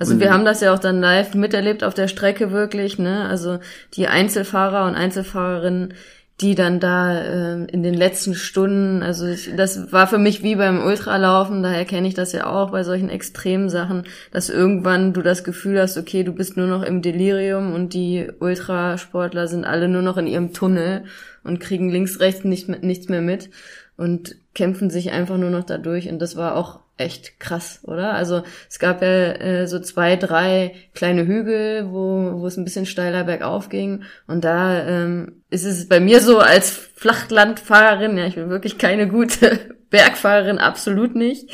Also 0.00 0.18
wir 0.18 0.32
haben 0.32 0.44
das 0.44 0.60
ja 0.60 0.74
auch 0.74 0.80
dann 0.80 1.00
live 1.00 1.34
miterlebt 1.34 1.84
auf 1.84 1.94
der 1.94 2.08
Strecke 2.08 2.50
wirklich, 2.50 2.98
ne? 2.98 3.26
Also 3.28 3.60
die 3.94 4.08
Einzelfahrer 4.08 4.86
und 4.88 4.96
Einzelfahrerinnen, 4.96 5.94
die 6.40 6.54
dann 6.54 6.80
da 6.80 7.18
äh, 7.18 7.64
in 7.64 7.82
den 7.82 7.94
letzten 7.94 8.34
Stunden, 8.34 9.02
also 9.02 9.26
ich, 9.26 9.54
das 9.56 9.90
war 9.90 10.06
für 10.06 10.18
mich 10.18 10.42
wie 10.42 10.56
beim 10.56 10.84
Ultralaufen, 10.84 11.62
daher 11.62 11.86
kenne 11.86 12.08
ich 12.08 12.14
das 12.14 12.32
ja 12.32 12.46
auch 12.46 12.72
bei 12.72 12.84
solchen 12.84 13.08
extremen 13.08 13.70
Sachen, 13.70 14.04
dass 14.32 14.50
irgendwann 14.50 15.14
du 15.14 15.22
das 15.22 15.44
Gefühl 15.44 15.80
hast, 15.80 15.96
okay, 15.96 16.24
du 16.24 16.32
bist 16.32 16.58
nur 16.58 16.66
noch 16.66 16.82
im 16.82 17.00
Delirium 17.00 17.72
und 17.72 17.94
die 17.94 18.28
Ultrasportler 18.38 19.48
sind 19.48 19.64
alle 19.64 19.88
nur 19.88 20.02
noch 20.02 20.18
in 20.18 20.26
ihrem 20.26 20.52
Tunnel 20.52 21.04
und 21.42 21.58
kriegen 21.58 21.88
links, 21.88 22.20
rechts 22.20 22.44
nicht, 22.44 22.68
nichts 22.82 23.08
mehr 23.08 23.22
mit 23.22 23.48
und 23.96 24.36
kämpfen 24.54 24.90
sich 24.90 25.12
einfach 25.12 25.38
nur 25.38 25.50
noch 25.50 25.64
dadurch 25.64 26.10
und 26.10 26.18
das 26.18 26.36
war 26.36 26.56
auch 26.56 26.80
echt 26.98 27.38
krass, 27.40 27.80
oder? 27.84 28.14
Also 28.14 28.42
es 28.70 28.78
gab 28.78 29.02
ja 29.02 29.08
äh, 29.08 29.66
so 29.66 29.78
zwei, 29.80 30.16
drei 30.16 30.74
kleine 30.94 31.26
Hügel, 31.26 31.90
wo, 31.90 32.40
wo 32.40 32.46
es 32.46 32.56
ein 32.56 32.64
bisschen 32.64 32.86
steiler 32.86 33.24
bergauf 33.24 33.68
ging. 33.68 34.04
Und 34.26 34.44
da 34.44 34.82
ähm, 34.86 35.42
ist 35.50 35.64
es 35.64 35.88
bei 35.88 36.00
mir 36.00 36.20
so 36.20 36.38
als 36.38 36.70
Flachlandfahrerin, 36.70 38.16
ja, 38.16 38.26
ich 38.26 38.36
bin 38.36 38.48
wirklich 38.48 38.78
keine 38.78 39.08
gute 39.08 39.58
Bergfahrerin, 39.90 40.58
absolut 40.58 41.14
nicht. 41.14 41.50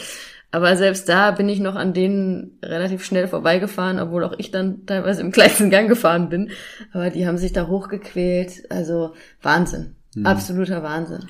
Aber 0.54 0.76
selbst 0.76 1.08
da 1.08 1.30
bin 1.30 1.48
ich 1.48 1.60
noch 1.60 1.76
an 1.76 1.94
denen 1.94 2.58
relativ 2.62 3.04
schnell 3.04 3.26
vorbeigefahren, 3.26 3.98
obwohl 3.98 4.22
auch 4.22 4.34
ich 4.36 4.50
dann 4.50 4.84
teilweise 4.84 5.22
im 5.22 5.32
kleinsten 5.32 5.70
Gang 5.70 5.88
gefahren 5.88 6.28
bin. 6.28 6.50
Aber 6.92 7.08
die 7.08 7.26
haben 7.26 7.38
sich 7.38 7.54
da 7.54 7.68
hochgequält. 7.68 8.70
Also 8.70 9.14
Wahnsinn. 9.40 9.96
Mhm. 10.14 10.26
Absoluter 10.26 10.82
Wahnsinn. 10.82 11.26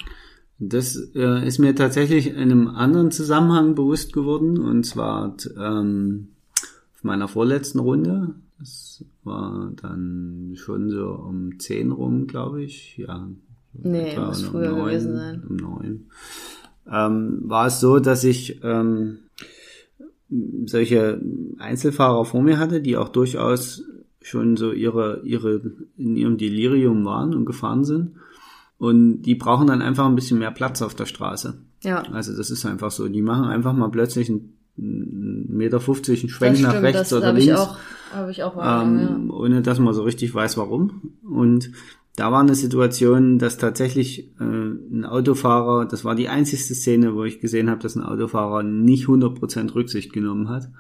Das 0.64 0.96
äh, 1.16 1.44
ist 1.44 1.58
mir 1.58 1.74
tatsächlich 1.74 2.28
in 2.28 2.36
einem 2.36 2.68
anderen 2.68 3.10
Zusammenhang 3.10 3.74
bewusst 3.74 4.12
geworden, 4.12 4.60
und 4.60 4.84
zwar 4.84 5.36
ähm, 5.58 6.28
auf 6.94 7.02
meiner 7.02 7.26
vorletzten 7.26 7.80
Runde. 7.80 8.36
Das 8.60 9.04
war 9.24 9.72
dann 9.82 10.52
schon 10.54 10.88
so 10.88 11.08
um 11.08 11.58
10 11.58 11.90
rum, 11.90 12.28
glaube 12.28 12.62
ich. 12.62 12.96
Ja. 12.96 13.28
Nee, 13.72 14.16
muss 14.16 14.42
früher 14.42 14.72
um 14.72 14.78
9, 14.78 14.86
gewesen 14.86 15.16
sein. 15.16 15.42
Um 15.48 15.56
9. 15.56 16.06
Ähm, 16.92 17.40
war 17.42 17.66
es 17.66 17.80
so, 17.80 17.98
dass 17.98 18.22
ich 18.22 18.60
ähm, 18.62 19.18
solche 20.66 21.20
Einzelfahrer 21.58 22.24
vor 22.24 22.40
mir 22.40 22.60
hatte, 22.60 22.80
die 22.80 22.96
auch 22.96 23.08
durchaus 23.08 23.82
schon 24.20 24.56
so 24.56 24.70
ihre, 24.70 25.22
ihre, 25.24 25.60
in 25.96 26.14
ihrem 26.14 26.38
Delirium 26.38 27.04
waren 27.04 27.34
und 27.34 27.46
gefahren 27.46 27.84
sind. 27.84 28.12
Und 28.82 29.22
die 29.22 29.36
brauchen 29.36 29.68
dann 29.68 29.80
einfach 29.80 30.06
ein 30.06 30.16
bisschen 30.16 30.40
mehr 30.40 30.50
Platz 30.50 30.82
auf 30.82 30.96
der 30.96 31.06
Straße. 31.06 31.54
Ja. 31.84 32.02
Also 32.10 32.36
das 32.36 32.50
ist 32.50 32.66
einfach 32.66 32.90
so. 32.90 33.06
Die 33.06 33.22
machen 33.22 33.44
einfach 33.44 33.74
mal 33.74 33.92
plötzlich 33.92 34.28
einen 34.28 35.46
Meter 35.48 35.78
50 35.78 36.22
einen 36.22 36.28
Schwenk 36.28 36.54
das 36.54 36.62
nach 36.62 36.82
rechts 36.82 37.12
oder 37.12 37.32
links. 37.32 37.46
Ich 37.46 37.54
auch, 37.54 37.76
habe 38.12 38.30
ich 38.32 38.42
auch 38.42 38.56
ähm, 38.56 39.28
ja. 39.28 39.34
Ohne 39.34 39.62
dass 39.62 39.78
man 39.78 39.94
so 39.94 40.02
richtig 40.02 40.34
weiß, 40.34 40.56
warum. 40.56 41.12
Und 41.22 41.70
da 42.16 42.32
war 42.32 42.40
eine 42.40 42.56
Situation, 42.56 43.38
dass 43.38 43.56
tatsächlich 43.56 44.32
äh, 44.40 44.42
ein 44.42 45.04
Autofahrer, 45.04 45.86
das 45.86 46.04
war 46.04 46.16
die 46.16 46.28
einzigste 46.28 46.74
Szene, 46.74 47.14
wo 47.14 47.22
ich 47.22 47.38
gesehen 47.38 47.70
habe, 47.70 47.80
dass 47.80 47.94
ein 47.94 48.02
Autofahrer 48.02 48.64
nicht 48.64 49.06
100% 49.06 49.76
Rücksicht 49.76 50.12
genommen 50.12 50.48
hat. 50.48 50.70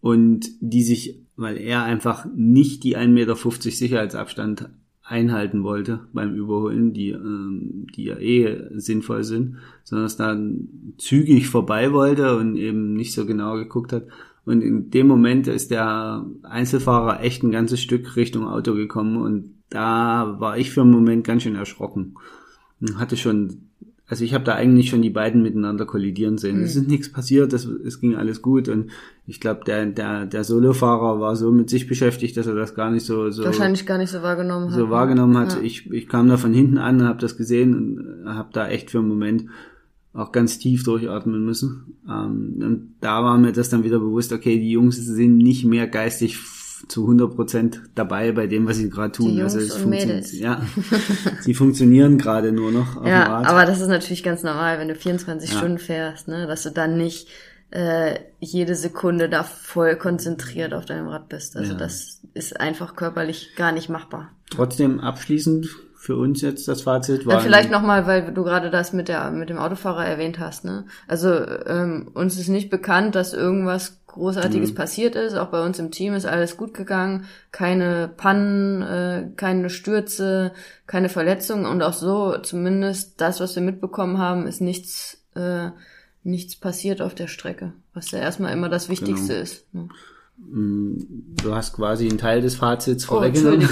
Und 0.00 0.48
die 0.60 0.82
sich, 0.82 1.22
weil 1.36 1.56
er 1.56 1.84
einfach 1.84 2.26
nicht 2.34 2.82
die 2.82 2.96
1,50 2.96 3.06
Meter 3.10 3.36
Sicherheitsabstand 3.36 4.70
einhalten 5.12 5.62
wollte 5.62 6.00
beim 6.12 6.34
Überholen, 6.34 6.92
die, 6.92 7.10
ähm, 7.10 7.86
die 7.94 8.04
ja 8.04 8.18
eh 8.18 8.70
sinnvoll 8.74 9.22
sind, 9.22 9.58
sondern 9.84 10.06
es 10.06 10.16
dann 10.16 10.94
zügig 10.96 11.48
vorbei 11.48 11.92
wollte 11.92 12.36
und 12.36 12.56
eben 12.56 12.94
nicht 12.94 13.12
so 13.12 13.26
genau 13.26 13.56
geguckt 13.56 13.92
hat. 13.92 14.06
Und 14.44 14.62
in 14.62 14.90
dem 14.90 15.06
Moment 15.06 15.46
ist 15.46 15.70
der 15.70 16.26
Einzelfahrer 16.42 17.22
echt 17.22 17.42
ein 17.42 17.52
ganzes 17.52 17.80
Stück 17.80 18.16
Richtung 18.16 18.48
Auto 18.48 18.74
gekommen 18.74 19.18
und 19.18 19.54
da 19.68 20.36
war 20.40 20.58
ich 20.58 20.70
für 20.70 20.80
einen 20.80 20.90
Moment 20.90 21.24
ganz 21.24 21.42
schön 21.42 21.54
erschrocken. 21.54 22.14
Und 22.80 22.98
hatte 22.98 23.16
schon 23.16 23.68
also 24.12 24.24
ich 24.24 24.34
habe 24.34 24.44
da 24.44 24.54
eigentlich 24.54 24.90
schon 24.90 25.00
die 25.00 25.08
beiden 25.08 25.42
miteinander 25.42 25.86
kollidieren 25.86 26.36
sehen. 26.36 26.58
Mhm. 26.58 26.64
Es 26.64 26.76
ist 26.76 26.86
nichts 26.86 27.10
passiert, 27.10 27.54
das, 27.54 27.64
es 27.64 27.98
ging 27.98 28.14
alles 28.14 28.42
gut 28.42 28.68
und 28.68 28.90
ich 29.26 29.40
glaube, 29.40 29.62
der, 29.64 29.86
der, 29.86 30.26
der 30.26 30.44
Solofahrer 30.44 31.18
war 31.18 31.34
so 31.34 31.50
mit 31.50 31.70
sich 31.70 31.88
beschäftigt, 31.88 32.36
dass 32.36 32.46
er 32.46 32.54
das 32.54 32.74
gar 32.74 32.90
nicht 32.90 33.06
so, 33.06 33.30
so 33.30 33.42
wahrscheinlich 33.42 33.86
gar 33.86 33.96
nicht 33.96 34.10
so 34.10 34.22
wahrgenommen 34.22 34.70
hat. 34.70 34.76
So 34.76 34.90
wahrgenommen 34.90 35.38
hat. 35.38 35.54
Ja. 35.54 35.62
Ich, 35.62 35.90
ich 35.90 36.10
kam 36.10 36.28
da 36.28 36.36
von 36.36 36.52
hinten 36.52 36.76
an 36.76 37.00
und 37.00 37.06
habe 37.06 37.20
das 37.20 37.38
gesehen 37.38 37.74
und 37.74 38.34
habe 38.34 38.50
da 38.52 38.68
echt 38.68 38.90
für 38.90 38.98
einen 38.98 39.08
Moment 39.08 39.46
auch 40.12 40.30
ganz 40.30 40.58
tief 40.58 40.84
durchatmen 40.84 41.42
müssen. 41.42 41.96
Ähm, 42.06 42.56
und 42.60 42.94
da 43.00 43.24
war 43.24 43.38
mir 43.38 43.52
das 43.52 43.70
dann 43.70 43.82
wieder 43.82 43.98
bewusst, 43.98 44.34
okay, 44.34 44.58
die 44.58 44.72
Jungs 44.72 44.98
sind 44.98 45.38
nicht 45.38 45.64
mehr 45.64 45.86
geistig 45.86 46.36
zu 46.88 47.02
100 47.02 47.34
Prozent 47.34 47.80
dabei 47.94 48.32
bei 48.32 48.46
dem, 48.46 48.66
was 48.66 48.76
sie 48.76 48.90
gerade 48.90 49.12
tun. 49.12 49.28
Die 49.28 49.36
Jungs 49.36 49.54
also 49.54 49.66
es 49.66 49.82
und 49.82 49.90
Mädels. 49.90 50.38
Ja, 50.38 50.62
sie 51.40 51.54
funktionieren 51.54 52.18
gerade 52.18 52.52
nur 52.52 52.72
noch. 52.72 53.04
ja, 53.04 53.26
aber 53.28 53.64
das 53.64 53.80
ist 53.80 53.88
natürlich 53.88 54.22
ganz 54.22 54.42
normal, 54.42 54.78
wenn 54.78 54.88
du 54.88 54.94
24 54.94 55.50
ja. 55.50 55.58
Stunden 55.58 55.78
fährst, 55.78 56.28
ne, 56.28 56.46
dass 56.46 56.62
du 56.62 56.70
dann 56.70 56.96
nicht 56.96 57.28
äh, 57.70 58.18
jede 58.38 58.74
Sekunde 58.74 59.28
da 59.28 59.44
voll 59.44 59.96
konzentriert 59.96 60.74
auf 60.74 60.84
deinem 60.84 61.08
Rad 61.08 61.28
bist. 61.28 61.56
Also 61.56 61.72
ja. 61.72 61.78
das 61.78 62.20
ist 62.34 62.60
einfach 62.60 62.96
körperlich 62.96 63.54
gar 63.56 63.72
nicht 63.72 63.88
machbar. 63.88 64.30
Trotzdem 64.50 65.00
abschließend 65.00 65.68
für 66.02 66.16
uns 66.16 66.40
jetzt 66.42 66.66
das 66.66 66.82
Fazit 66.82 67.26
war. 67.26 67.34
Ja, 67.34 67.40
vielleicht 67.40 67.70
nochmal, 67.70 68.08
weil 68.08 68.34
du 68.34 68.42
gerade 68.42 68.70
das 68.70 68.92
mit 68.92 69.06
der 69.06 69.30
mit 69.30 69.48
dem 69.48 69.58
Autofahrer 69.58 70.04
erwähnt 70.04 70.40
hast. 70.40 70.64
Ne? 70.64 70.84
Also 71.06 71.32
ähm, 71.32 72.10
uns 72.12 72.38
ist 72.38 72.48
nicht 72.48 72.70
bekannt, 72.70 73.14
dass 73.14 73.32
irgendwas 73.32 74.01
Großartiges 74.12 74.70
mhm. 74.70 74.74
passiert 74.74 75.16
ist. 75.16 75.34
Auch 75.34 75.48
bei 75.48 75.64
uns 75.64 75.78
im 75.78 75.90
Team 75.90 76.14
ist 76.14 76.26
alles 76.26 76.56
gut 76.56 76.74
gegangen. 76.74 77.26
Keine 77.50 78.10
Pannen, 78.16 78.82
äh, 78.82 79.30
keine 79.36 79.70
Stürze, 79.70 80.52
keine 80.86 81.08
Verletzungen 81.08 81.66
und 81.66 81.82
auch 81.82 81.92
so 81.92 82.38
zumindest 82.38 83.20
das, 83.20 83.40
was 83.40 83.54
wir 83.54 83.62
mitbekommen 83.62 84.18
haben, 84.18 84.46
ist 84.46 84.60
nichts 84.60 85.22
äh, 85.34 85.70
nichts 86.24 86.56
passiert 86.56 87.02
auf 87.02 87.14
der 87.14 87.26
Strecke, 87.26 87.72
was 87.94 88.10
ja 88.10 88.18
erstmal 88.18 88.52
immer 88.52 88.68
das 88.68 88.88
Wichtigste 88.88 89.32
genau. 89.32 89.42
ist. 89.42 89.74
Ne? 89.74 89.88
Du 90.38 91.54
hast 91.54 91.74
quasi 91.74 92.08
einen 92.08 92.18
Teil 92.18 92.40
des 92.40 92.56
Fazits 92.56 93.04
oh, 93.04 93.14
vorweggenommen, 93.14 93.68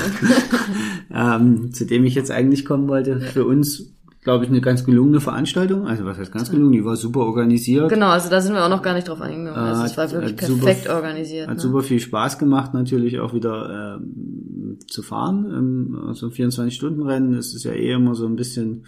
ähm, 1.11 1.72
zu 1.72 1.85
dem 1.85 2.05
ich 2.05 2.14
jetzt 2.14 2.31
eigentlich 2.31 2.64
kommen 2.64 2.87
wollte. 2.88 3.20
Für 3.20 3.44
uns, 3.44 3.92
glaube 4.22 4.44
ich, 4.44 4.50
eine 4.50 4.61
ganz 4.61 4.85
gelungene 4.85 5.20
Veranstaltung. 5.20 5.87
Also 5.87 6.04
was 6.04 6.18
heißt 6.18 6.33
ganz 6.33 6.50
gelungen? 6.50 6.72
Die 6.72 6.85
war 6.85 6.96
super 6.96 7.20
organisiert. 7.20 7.88
Genau, 7.88 8.09
also 8.09 8.28
da 8.28 8.40
sind 8.40 8.54
wir 8.54 8.64
auch 8.64 8.68
noch 8.68 8.83
gar 8.83 8.94
nicht 8.94 9.09
drauf 9.09 9.20
eingegangen. 9.20 9.59
Also 9.59 9.85
es 9.85 9.96
war 9.96 10.11
wirklich 10.11 10.37
perfekt 10.37 10.83
super, 10.85 10.96
organisiert. 10.96 11.48
Hat 11.48 11.56
ne? 11.56 11.61
super 11.61 11.83
viel 11.83 12.00
Spaß 12.00 12.38
gemacht, 12.38 12.74
natürlich 12.74 13.18
auch 13.20 13.33
wieder 13.33 13.98
ähm, 13.98 14.78
zu 14.87 15.02
fahren. 15.02 15.46
Ähm, 15.46 16.04
also 16.06 16.28
24-Stunden-Rennen, 16.28 17.35
das 17.35 17.54
ist 17.54 17.64
ja 17.64 17.72
eh 17.72 17.92
immer 17.92 18.14
so 18.14 18.26
ein 18.26 18.37
bisschen 18.37 18.85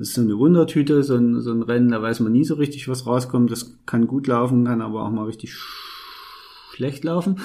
das 0.00 0.08
ist 0.08 0.14
so 0.14 0.22
eine 0.22 0.38
Wundertüte, 0.38 1.02
so 1.02 1.14
ein, 1.14 1.42
so 1.42 1.52
ein 1.52 1.60
Rennen, 1.60 1.90
da 1.90 2.00
weiß 2.00 2.20
man 2.20 2.32
nie 2.32 2.44
so 2.44 2.54
richtig, 2.54 2.88
was 2.88 3.06
rauskommt. 3.06 3.50
Das 3.50 3.76
kann 3.84 4.06
gut 4.06 4.28
laufen, 4.28 4.64
kann 4.64 4.80
aber 4.80 5.04
auch 5.04 5.10
mal 5.10 5.26
richtig 5.26 5.54
schlecht 6.80 7.04
laufen. 7.04 7.36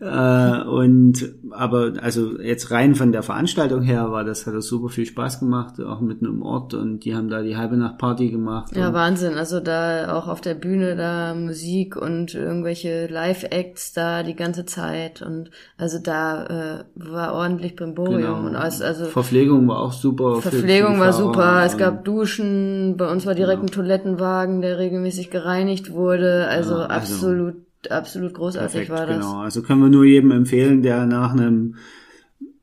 Äh, 0.00 0.62
und 0.64 1.34
aber 1.52 1.92
also 2.00 2.40
jetzt 2.40 2.72
rein 2.72 2.96
von 2.96 3.12
der 3.12 3.22
Veranstaltung 3.22 3.82
her 3.82 4.10
war 4.10 4.24
das, 4.24 4.46
hat 4.46 4.54
das 4.54 4.66
super 4.66 4.88
viel 4.88 5.06
Spaß 5.06 5.38
gemacht, 5.38 5.80
auch 5.80 6.00
mitten 6.00 6.24
im 6.24 6.42
Ort 6.42 6.74
und 6.74 7.04
die 7.04 7.14
haben 7.14 7.28
da 7.28 7.42
die 7.42 7.56
halbe 7.56 7.76
Nacht 7.76 7.98
Party 7.98 8.30
gemacht. 8.30 8.74
Ja, 8.74 8.92
Wahnsinn. 8.92 9.34
Also 9.34 9.60
da 9.60 10.12
auch 10.16 10.26
auf 10.26 10.40
der 10.40 10.54
Bühne 10.54 10.96
da 10.96 11.34
Musik 11.34 11.96
und 11.96 12.34
irgendwelche 12.34 13.06
Live-Acts 13.06 13.92
da 13.92 14.24
die 14.24 14.34
ganze 14.34 14.64
Zeit 14.64 15.22
und 15.22 15.50
also 15.78 15.98
da 16.02 16.46
äh, 16.46 16.84
war 16.96 17.34
ordentlich 17.34 17.76
Brimborium 17.76 18.22
genau. 18.22 18.46
und 18.46 18.56
also, 18.56 18.84
also 18.84 19.04
Verpflegung 19.04 19.68
war 19.68 19.78
auch 19.78 19.92
super. 19.92 20.42
Verpflegung 20.42 20.98
war 20.98 21.12
super. 21.12 21.62
Es 21.64 21.76
gab 21.76 22.04
Duschen, 22.04 22.96
bei 22.96 23.08
uns 23.08 23.24
war 23.24 23.36
direkt 23.36 23.60
genau. 23.60 23.70
ein 23.70 23.74
Toilettenwagen, 23.74 24.62
der 24.62 24.78
regelmäßig 24.78 25.30
gereinigt 25.30 25.92
wurde. 25.92 26.48
Also, 26.48 26.74
ja, 26.74 26.86
also 26.86 26.94
absolut 26.94 27.69
absolut 27.88 28.34
großartig 28.34 28.88
Perfekt, 28.88 28.90
war 28.90 29.06
das. 29.06 29.16
Genau, 29.16 29.40
also 29.40 29.62
können 29.62 29.80
wir 29.80 29.88
nur 29.88 30.04
jedem 30.04 30.30
empfehlen, 30.30 30.82
der 30.82 31.06
nach 31.06 31.32
einem 31.32 31.76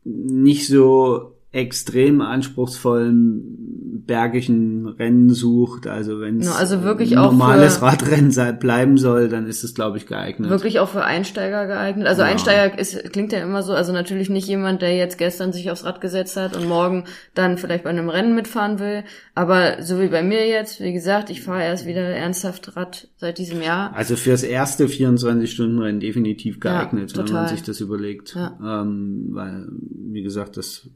nicht 0.04 0.68
so 0.68 1.38
extrem 1.52 2.22
anspruchsvollen 2.22 3.87
bergischen 4.08 4.88
Rennen 4.88 5.30
sucht. 5.30 5.86
Also 5.86 6.22
wenn 6.22 6.40
es 6.40 6.56
also 6.56 6.82
wirklich 6.82 7.16
ein 7.16 7.24
normales 7.24 7.82
Radrennen 7.82 8.34
bleiben 8.58 8.98
soll, 8.98 9.28
dann 9.28 9.46
ist 9.46 9.64
es, 9.64 9.76
glaube 9.76 9.98
ich, 9.98 10.08
geeignet. 10.08 10.50
Wirklich 10.50 10.80
auch 10.80 10.90
für 10.90 11.04
Einsteiger 11.04 11.68
geeignet. 11.68 12.08
Also 12.08 12.22
ja. 12.22 12.30
Einsteiger 12.30 12.80
ist, 12.80 13.12
klingt 13.12 13.34
ja 13.34 13.40
immer 13.40 13.62
so, 13.62 13.74
also 13.74 13.92
natürlich 13.92 14.30
nicht 14.30 14.48
jemand, 14.48 14.82
der 14.82 14.96
jetzt 14.96 15.18
gestern 15.18 15.52
sich 15.52 15.70
aufs 15.70 15.84
Rad 15.84 16.02
gesetzt 16.02 16.38
hat 16.38 16.56
und 16.56 16.68
morgen 16.68 17.04
dann 17.36 17.58
vielleicht 17.58 17.84
bei 17.84 17.90
einem 17.90 18.10
Rennen 18.10 18.34
mitfahren 18.34 18.80
will. 18.80 19.04
Aber 19.36 19.84
so 19.84 20.00
wie 20.00 20.08
bei 20.08 20.24
mir 20.24 20.48
jetzt, 20.48 20.80
wie 20.80 20.94
gesagt, 20.94 21.30
ich 21.30 21.42
fahre 21.42 21.64
erst 21.64 21.86
wieder 21.86 22.02
ernsthaft 22.02 22.76
Rad 22.78 23.10
seit 23.18 23.38
diesem 23.38 23.62
Jahr. 23.62 23.94
Also 23.94 24.16
fürs 24.16 24.44
erste 24.44 24.88
24-Stunden-Rennen 24.88 26.00
definitiv 26.00 26.62
geeignet, 26.62 27.16
ja, 27.16 27.26
wenn 27.26 27.34
man 27.34 27.48
sich 27.50 27.62
das 27.62 27.82
überlegt. 27.82 28.36
Ja. 28.36 28.58
Ähm, 28.64 29.28
weil, 29.32 29.68
wie 30.12 30.24
gesagt, 30.24 30.56
das 30.56 30.90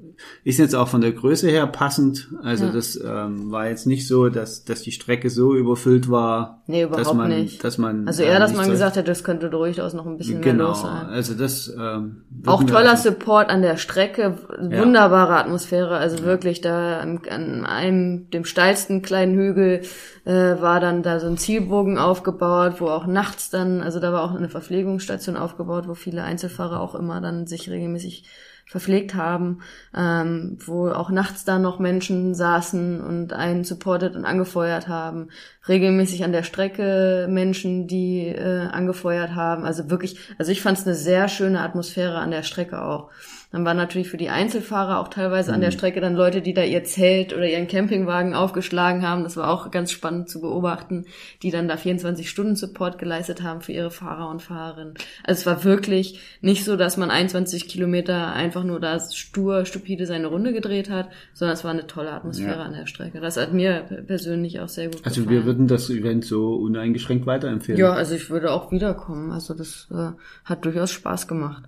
ist 0.45 0.59
jetzt 0.59 0.75
auch 0.75 0.87
von 0.87 1.01
der 1.01 1.11
Größe 1.11 1.49
her 1.49 1.67
passend. 1.67 2.29
Also 2.41 2.69
das 2.69 3.00
ähm, 3.05 3.51
war 3.51 3.67
jetzt 3.67 3.87
nicht 3.87 4.07
so, 4.07 4.29
dass, 4.29 4.63
dass 4.63 4.81
die 4.81 4.91
Strecke 4.91 5.29
so 5.29 5.55
überfüllt 5.55 6.09
war. 6.09 6.61
Nee, 6.67 6.83
überhaupt 6.83 7.05
dass 7.05 7.13
man, 7.13 7.29
nicht. 7.29 7.63
Dass 7.63 7.77
man, 7.77 8.07
also 8.07 8.23
eher, 8.23 8.39
dass 8.39 8.53
man 8.53 8.69
gesagt 8.69 8.97
hat, 8.97 9.07
das 9.07 9.23
könnte 9.23 9.49
durchaus 9.49 9.93
noch 9.93 10.05
ein 10.05 10.17
bisschen 10.17 10.41
genau, 10.41 10.63
mehr 10.63 10.67
los 10.67 10.81
sein. 10.81 11.05
Also 11.07 11.33
das 11.33 11.73
ähm, 11.77 12.23
auch 12.45 12.63
toller 12.63 12.97
Support 12.97 13.49
an 13.49 13.61
der 13.61 13.77
Strecke, 13.77 14.37
wunderbare 14.59 15.35
Atmosphäre. 15.35 15.97
Also 15.97 16.23
wirklich 16.23 16.61
da 16.61 16.99
an, 16.99 17.21
an 17.29 17.65
einem 17.65 18.29
dem 18.29 18.45
steilsten 18.45 19.01
kleinen 19.01 19.35
Hügel 19.35 19.81
äh, 20.25 20.31
war 20.31 20.79
dann 20.79 21.03
da 21.03 21.19
so 21.19 21.27
ein 21.27 21.37
Zielbogen 21.37 21.97
aufgebaut, 21.97 22.75
wo 22.79 22.87
auch 22.87 23.07
nachts 23.07 23.49
dann, 23.49 23.81
also 23.81 23.99
da 23.99 24.13
war 24.13 24.23
auch 24.23 24.35
eine 24.35 24.49
Verpflegungsstation 24.49 25.37
aufgebaut, 25.37 25.87
wo 25.87 25.93
viele 25.93 26.23
Einzelfahrer 26.23 26.79
auch 26.79 26.95
immer 26.95 27.21
dann 27.21 27.47
sich 27.47 27.69
regelmäßig 27.69 28.23
verpflegt 28.65 29.15
haben, 29.15 29.61
ähm, 29.95 30.57
wo 30.65 30.89
auch 30.89 31.09
nachts 31.09 31.43
da 31.43 31.59
noch 31.59 31.79
Menschen 31.79 32.33
saßen 32.35 33.01
und 33.01 33.33
einen 33.33 33.63
supportet 33.63 34.15
und 34.15 34.25
angefeuert 34.25 34.87
haben, 34.87 35.29
regelmäßig 35.67 36.23
an 36.23 36.31
der 36.31 36.43
Strecke 36.43 37.27
Menschen, 37.29 37.87
die 37.87 38.27
äh, 38.27 38.67
angefeuert 38.71 39.35
haben. 39.35 39.65
Also 39.65 39.89
wirklich, 39.89 40.17
also 40.37 40.51
ich 40.51 40.61
fand 40.61 40.77
es 40.77 40.85
eine 40.85 40.95
sehr 40.95 41.27
schöne 41.27 41.61
Atmosphäre 41.61 42.19
an 42.19 42.31
der 42.31 42.43
Strecke 42.43 42.81
auch. 42.81 43.09
Dann 43.51 43.65
waren 43.65 43.77
natürlich 43.77 44.09
für 44.09 44.17
die 44.17 44.29
Einzelfahrer 44.29 44.99
auch 44.99 45.09
teilweise 45.09 45.51
mhm. 45.51 45.55
an 45.55 45.61
der 45.61 45.71
mhm. 45.71 45.75
Strecke 45.75 45.99
dann 45.99 46.15
Leute, 46.15 46.41
die 46.41 46.53
da 46.53 46.63
ihr 46.63 46.83
Zelt 46.83 47.33
oder 47.33 47.47
ihren 47.47 47.67
Campingwagen 47.67 48.33
aufgeschlagen 48.33 49.05
haben. 49.05 49.23
Das 49.23 49.35
war 49.35 49.49
auch 49.49 49.71
ganz 49.71 49.91
spannend 49.91 50.29
zu 50.29 50.39
beobachten, 50.39 51.05
die 51.43 51.51
dann 51.51 51.67
da 51.67 51.75
24 51.75 52.29
Stunden 52.29 52.55
Support 52.55 52.97
geleistet 52.97 53.43
haben 53.43 53.61
für 53.61 53.73
ihre 53.73 53.91
Fahrer 53.91 54.29
und 54.29 54.41
Fahrerinnen. 54.41 54.93
Also 55.23 55.41
es 55.41 55.45
war 55.45 55.63
wirklich 55.63 56.21
nicht 56.39 56.63
so, 56.63 56.77
dass 56.77 56.95
man 56.95 57.11
21 57.11 57.67
Kilometer 57.67 58.33
einfach 58.33 58.63
nur 58.63 58.79
da 58.79 58.99
stur, 58.99 59.65
stupide 59.65 60.05
seine 60.05 60.27
Runde 60.27 60.53
gedreht 60.53 60.89
hat, 60.89 61.09
sondern 61.33 61.55
es 61.55 61.63
war 61.63 61.71
eine 61.71 61.87
tolle 61.87 62.11
Atmosphäre 62.11 62.59
ja. 62.59 62.63
an 62.63 62.73
der 62.73 62.85
Strecke. 62.85 63.19
Das 63.19 63.35
hat 63.35 63.53
mir 63.53 63.81
persönlich 64.07 64.61
auch 64.61 64.69
sehr 64.69 64.85
gut 64.85 65.01
also 65.03 65.21
gefallen. 65.21 65.27
Also 65.27 65.29
wir 65.29 65.45
würden 65.45 65.67
das 65.67 65.89
Event 65.89 66.23
so 66.23 66.55
uneingeschränkt 66.55 67.25
weiterempfehlen. 67.25 67.79
Ja, 67.79 67.91
also 67.91 68.15
ich 68.15 68.29
würde 68.29 68.51
auch 68.51 68.71
wiederkommen. 68.71 69.31
Also 69.31 69.53
das 69.53 69.87
äh, 69.91 70.11
hat 70.45 70.63
durchaus 70.63 70.91
Spaß 70.91 71.27
gemacht. 71.27 71.63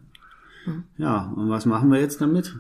Ja, 0.98 1.34
und 1.36 1.50
was 1.50 1.66
machen 1.66 1.92
wir 1.92 2.00
jetzt 2.00 2.22
damit? 2.22 2.56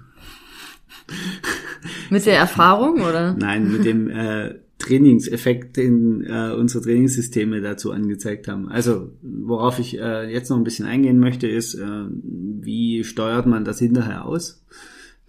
mit 2.09 2.25
der 2.25 2.37
Erfahrung, 2.37 3.01
oder? 3.01 3.33
Nein, 3.33 3.71
mit 3.71 3.85
dem 3.85 4.09
äh, 4.09 4.55
Trainingseffekt, 4.79 5.77
den 5.77 6.23
äh, 6.23 6.53
unsere 6.57 6.83
Trainingssysteme 6.83 7.61
dazu 7.61 7.91
angezeigt 7.91 8.47
haben. 8.47 8.69
Also, 8.69 9.11
worauf 9.21 9.79
ich 9.79 9.97
äh, 9.97 10.31
jetzt 10.31 10.49
noch 10.49 10.57
ein 10.57 10.63
bisschen 10.63 10.85
eingehen 10.85 11.19
möchte, 11.19 11.47
ist, 11.47 11.75
äh, 11.75 12.05
wie 12.11 13.03
steuert 13.03 13.45
man 13.45 13.65
das 13.65 13.79
hinterher 13.79 14.25
aus, 14.25 14.63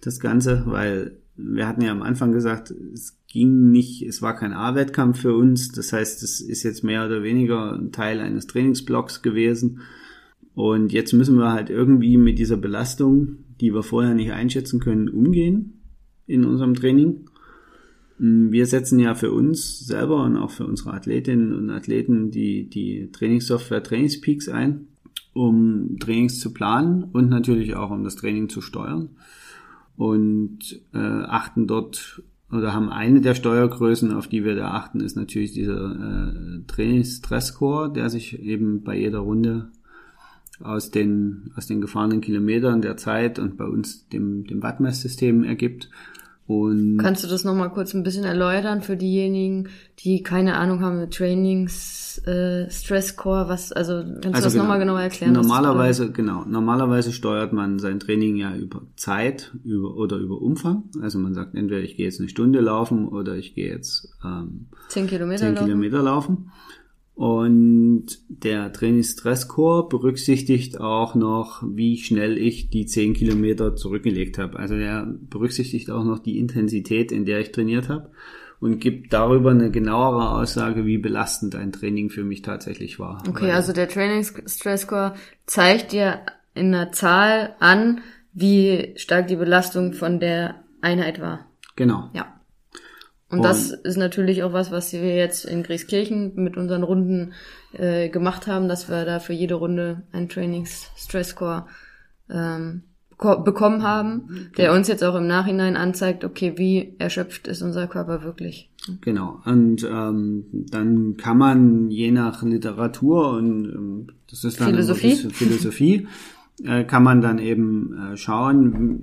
das 0.01 0.19
Ganze, 0.19 0.63
weil 0.65 1.17
wir 1.37 1.67
hatten 1.67 1.81
ja 1.81 1.91
am 1.91 2.01
Anfang 2.01 2.31
gesagt, 2.31 2.73
es 2.93 3.17
ging 3.27 3.71
nicht, 3.71 4.03
es 4.03 4.21
war 4.21 4.35
kein 4.35 4.53
A-Wettkampf 4.53 5.19
für 5.21 5.35
uns, 5.35 5.71
das 5.71 5.91
heißt, 5.91 6.23
es 6.23 6.39
ist 6.39 6.63
jetzt 6.63 6.83
mehr 6.83 7.05
oder 7.05 7.23
weniger 7.23 7.73
ein 7.73 7.91
Teil 7.91 8.21
eines 8.21 8.47
Trainingsblocks 8.47 9.21
gewesen 9.21 9.81
und 10.55 10.93
jetzt 10.93 11.11
müssen 11.11 11.37
wir 11.37 11.51
halt 11.51 11.69
irgendwie 11.69 12.17
mit 12.17 12.39
dieser 12.39 12.57
Belastung, 12.57 13.39
die 13.59 13.73
wir 13.73 13.83
vorher 13.83 14.15
nicht 14.15 14.31
einschätzen 14.31 14.79
können, 14.79 15.09
umgehen 15.09 15.81
in 16.27 16.45
unserem 16.45 16.73
Training. 16.73 17.29
Mm, 18.17 18.51
wir 18.51 18.65
setzen 18.65 18.97
ja 18.99 19.15
für 19.15 19.31
uns 19.31 19.79
selber 19.79 20.23
und 20.23 20.37
auch 20.37 20.51
für 20.51 20.65
unsere 20.65 20.93
Athletinnen 20.93 21.53
und 21.53 21.69
Athleten 21.69 22.31
die, 22.31 22.69
die 22.69 23.11
Trainingssoftware 23.11 23.83
Trainingspeaks 23.83 24.47
ein, 24.47 24.87
um 25.33 25.97
Trainings 25.99 26.39
zu 26.39 26.53
planen 26.53 27.03
und 27.03 27.29
natürlich 27.29 27.75
auch 27.75 27.91
um 27.91 28.05
das 28.05 28.15
Training 28.15 28.47
zu 28.47 28.61
steuern. 28.61 29.09
Und 29.97 30.81
äh, 30.93 30.97
achten 30.97 31.67
dort 31.67 32.23
oder 32.51 32.73
haben 32.73 32.89
eine 32.89 33.21
der 33.21 33.35
Steuergrößen, 33.35 34.13
auf 34.13 34.27
die 34.27 34.45
wir 34.45 34.55
da 34.55 34.71
achten, 34.71 35.01
ist 35.01 35.15
natürlich 35.15 35.51
dieser 35.51 35.91
äh, 35.91 36.63
Trainingsstressscore, 36.67 37.91
der 37.91 38.09
sich 38.09 38.39
eben 38.39 38.83
bei 38.83 38.97
jeder 38.97 39.19
Runde 39.19 39.71
aus 40.61 40.91
den, 40.91 41.51
aus 41.55 41.67
den 41.67 41.81
gefahrenen 41.81 42.21
Kilometern 42.21 42.81
der 42.81 42.97
Zeit 42.97 43.39
und 43.39 43.57
bei 43.57 43.65
uns 43.65 44.07
dem, 44.09 44.45
dem 44.45 44.63
Wattmesssystem 44.63 45.43
ergibt. 45.43 45.89
Und 46.47 46.99
Kannst 46.99 47.23
du 47.23 47.27
das 47.27 47.43
nochmal 47.43 47.71
kurz 47.71 47.95
ein 47.95 48.03
bisschen 48.03 48.23
erläutern 48.23 48.83
für 48.83 48.95
diejenigen, 48.95 49.69
die 49.99 50.21
keine 50.21 50.57
Ahnung 50.57 50.81
haben 50.81 50.99
mit 50.99 51.11
Trainings, 51.11 52.21
äh, 52.27 52.69
Stresscore, 52.69 53.49
was, 53.49 53.71
also 53.71 54.03
kannst 54.03 54.25
du 54.25 54.31
das 54.31 54.53
genau, 54.53 54.65
nochmal 54.65 54.77
genauer 54.77 55.01
erklären? 55.01 55.33
Normalerweise, 55.33 56.11
genau, 56.11 56.45
normalerweise 56.45 57.13
steuert 57.13 57.51
man 57.51 57.79
sein 57.79 57.99
Training 57.99 58.35
ja 58.35 58.55
über 58.55 58.83
Zeit 58.95 59.55
über, 59.63 59.95
oder 59.95 60.17
über 60.17 60.39
Umfang. 60.39 60.83
Also 61.01 61.17
man 61.17 61.33
sagt 61.33 61.55
entweder 61.55 61.81
ich 61.81 61.97
gehe 61.97 62.05
jetzt 62.05 62.19
eine 62.19 62.29
Stunde 62.29 62.59
laufen 62.59 63.07
oder 63.07 63.35
ich 63.35 63.55
gehe 63.55 63.67
jetzt 63.67 64.09
ähm? 64.23 64.67
Zehn 64.89 65.07
Kilometer 65.07 65.45
10 65.45 65.55
laufen? 65.55 65.65
Kilometer 65.65 66.03
laufen. 66.03 66.51
Und 67.15 68.07
der 68.27 68.73
Trainingsstresscore 68.73 69.87
berücksichtigt 69.87 70.81
auch 70.81 71.15
noch, 71.15 71.63
wie 71.65 71.97
schnell 71.97 72.37
ich 72.37 72.69
die 72.69 72.85
10 72.85 73.13
Kilometer 73.13 73.75
zurückgelegt 73.77 74.37
habe. 74.37 74.59
Also 74.59 74.75
der 74.75 75.07
berücksichtigt 75.07 75.89
auch 75.89 76.03
noch 76.03 76.19
die 76.19 76.37
Intensität, 76.37 77.13
in 77.13 77.23
der 77.23 77.39
ich 77.39 77.53
trainiert 77.53 77.87
habe 77.87 78.11
und 78.59 78.79
gibt 78.79 79.13
darüber 79.13 79.51
eine 79.51 79.71
genauere 79.71 80.31
Aussage, 80.31 80.85
wie 80.85 80.97
belastend 80.97 81.55
ein 81.55 81.71
Training 81.71 82.09
für 82.09 82.23
mich 82.23 82.41
tatsächlich 82.41 82.99
war. 82.99 83.23
Okay, 83.29 83.51
also 83.51 83.71
der 83.71 83.87
Trainingsstresscore 83.87 85.13
zeigt 85.45 85.93
dir 85.93 86.19
in 86.53 86.73
einer 86.73 86.91
Zahl 86.91 87.55
an, 87.59 88.01
wie 88.33 88.93
stark 88.97 89.27
die 89.27 89.37
Belastung 89.37 89.93
von 89.93 90.19
der 90.19 90.63
Einheit 90.81 91.21
war. 91.21 91.45
Genau. 91.75 92.09
Ja. 92.13 92.34
Und, 93.37 93.45
das 93.45 93.71
ist 93.71 93.97
natürlich 93.97 94.43
auch 94.43 94.53
was, 94.53 94.71
was 94.71 94.93
wir 94.93 95.15
jetzt 95.15 95.45
in 95.45 95.63
Grieskirchen 95.63 96.33
mit 96.35 96.57
unseren 96.57 96.83
Runden 96.83 97.33
äh, 97.73 98.09
gemacht 98.09 98.47
haben, 98.47 98.67
dass 98.67 98.89
wir 98.89 99.05
da 99.05 99.19
für 99.19 99.33
jede 99.33 99.55
Runde 99.55 100.03
einen 100.11 100.29
Trainings-Stress-Score 100.29 101.65
ähm, 102.29 102.83
beko- 103.17 103.43
bekommen 103.43 103.83
haben, 103.83 104.49
der 104.57 104.73
uns 104.73 104.87
jetzt 104.87 105.03
auch 105.03 105.15
im 105.15 105.27
Nachhinein 105.27 105.77
anzeigt, 105.77 106.23
okay, 106.23 106.53
wie 106.57 106.95
erschöpft 106.99 107.47
ist 107.47 107.61
unser 107.61 107.87
Körper 107.87 108.23
wirklich. 108.23 108.69
Genau. 109.01 109.41
Und 109.45 109.83
ähm, 109.83 110.45
dann 110.51 111.17
kann 111.17 111.37
man 111.37 111.89
je 111.89 112.11
nach 112.11 112.43
Literatur 112.43 113.31
und 113.31 113.65
ähm, 113.65 114.07
das 114.29 114.43
ist 114.43 114.59
dann 114.59 114.69
Philosophie. 114.69 115.15
Philosophie, 115.15 116.07
äh, 116.63 116.83
kann 116.83 117.03
man 117.03 117.21
dann 117.21 117.39
eben 117.39 118.13
äh, 118.13 118.17
schauen. 118.17 119.01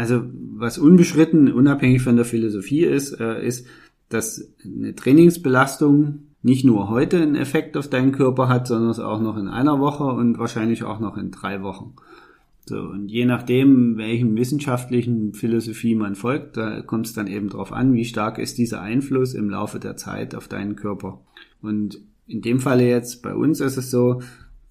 Also 0.00 0.22
was 0.32 0.78
unbeschritten, 0.78 1.52
unabhängig 1.52 2.00
von 2.00 2.16
der 2.16 2.24
Philosophie 2.24 2.84
ist, 2.84 3.20
äh, 3.20 3.46
ist, 3.46 3.66
dass 4.08 4.50
eine 4.64 4.94
Trainingsbelastung 4.94 6.20
nicht 6.40 6.64
nur 6.64 6.88
heute 6.88 7.20
einen 7.20 7.34
Effekt 7.34 7.76
auf 7.76 7.88
deinen 7.88 8.12
Körper 8.12 8.48
hat, 8.48 8.66
sondern 8.66 8.88
es 8.88 8.98
auch 8.98 9.20
noch 9.20 9.36
in 9.36 9.46
einer 9.46 9.78
Woche 9.78 10.04
und 10.04 10.38
wahrscheinlich 10.38 10.84
auch 10.84 11.00
noch 11.00 11.18
in 11.18 11.30
drei 11.30 11.62
Wochen. 11.62 11.96
So, 12.64 12.78
und 12.78 13.10
je 13.10 13.26
nachdem, 13.26 13.98
welchen 13.98 14.38
wissenschaftlichen 14.38 15.34
Philosophie 15.34 15.94
man 15.94 16.14
folgt, 16.14 16.56
da 16.56 16.80
kommt 16.80 17.04
es 17.04 17.12
dann 17.12 17.26
eben 17.26 17.50
darauf 17.50 17.70
an, 17.70 17.92
wie 17.92 18.06
stark 18.06 18.38
ist 18.38 18.56
dieser 18.56 18.80
Einfluss 18.80 19.34
im 19.34 19.50
Laufe 19.50 19.80
der 19.80 19.98
Zeit 19.98 20.34
auf 20.34 20.48
deinen 20.48 20.76
Körper. 20.76 21.20
Und 21.60 22.00
in 22.26 22.40
dem 22.40 22.60
Falle 22.60 22.88
jetzt 22.88 23.22
bei 23.22 23.34
uns 23.34 23.60
ist 23.60 23.76
es 23.76 23.90
so, 23.90 24.22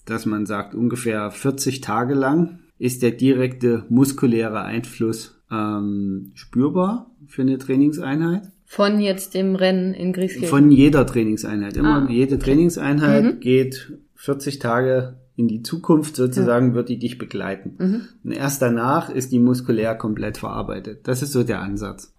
dass 0.06 0.26
man 0.26 0.48
sagt, 0.48 0.74
ungefähr 0.74 1.30
40 1.30 1.82
Tage 1.82 2.16
lang 2.16 2.58
ist 2.80 3.04
der 3.04 3.12
direkte 3.12 3.86
muskuläre 3.90 4.62
Einfluss 4.62 5.40
ähm, 5.52 6.32
spürbar 6.34 7.12
für 7.28 7.44
eine 7.44 7.58
Trainingseinheit. 7.60 8.44
Von 8.66 9.00
jetzt 9.00 9.34
dem 9.34 9.56
Rennen 9.56 9.94
in 9.94 10.14
Grieskirchen. 10.14 10.50
Von 10.50 10.72
jeder 10.72 11.06
Trainingseinheit. 11.06 11.76
Immer 11.78 12.08
Ah, 12.08 12.10
jede 12.10 12.40
Trainingseinheit 12.40 13.24
Mhm. 13.24 13.40
geht 13.40 13.94
40 14.16 14.60
Tage 14.60 15.18
in 15.36 15.48
die 15.48 15.62
Zukunft 15.64 16.16
sozusagen, 16.16 16.74
wird 16.74 16.90
die 16.90 17.00
dich 17.00 17.18
begleiten. 17.18 17.76
Mhm. 17.78 18.02
Und 18.24 18.32
erst 18.32 18.62
danach 18.62 19.10
ist 19.10 19.32
die 19.32 19.40
muskulär 19.40 19.96
komplett 19.96 20.38
verarbeitet. 20.38 21.08
Das 21.08 21.22
ist 21.22 21.32
so 21.32 21.44
der 21.44 21.62
Ansatz. 21.62 22.14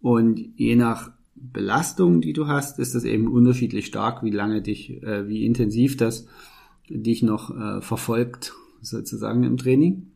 Und 0.00 0.38
je 0.56 0.76
nach 0.76 1.12
Belastung, 1.34 2.20
die 2.20 2.32
du 2.32 2.46
hast, 2.48 2.78
ist 2.78 2.94
das 2.94 3.04
eben 3.04 3.26
unterschiedlich 3.28 3.86
stark, 3.86 4.22
wie 4.22 4.30
lange 4.30 4.62
dich, 4.62 5.02
äh, 5.02 5.28
wie 5.28 5.46
intensiv 5.46 5.96
das 5.96 6.26
dich 6.88 7.22
noch 7.22 7.56
äh, 7.56 7.80
verfolgt, 7.80 8.52
sozusagen 8.82 9.44
im 9.44 9.56
Training. 9.56 10.12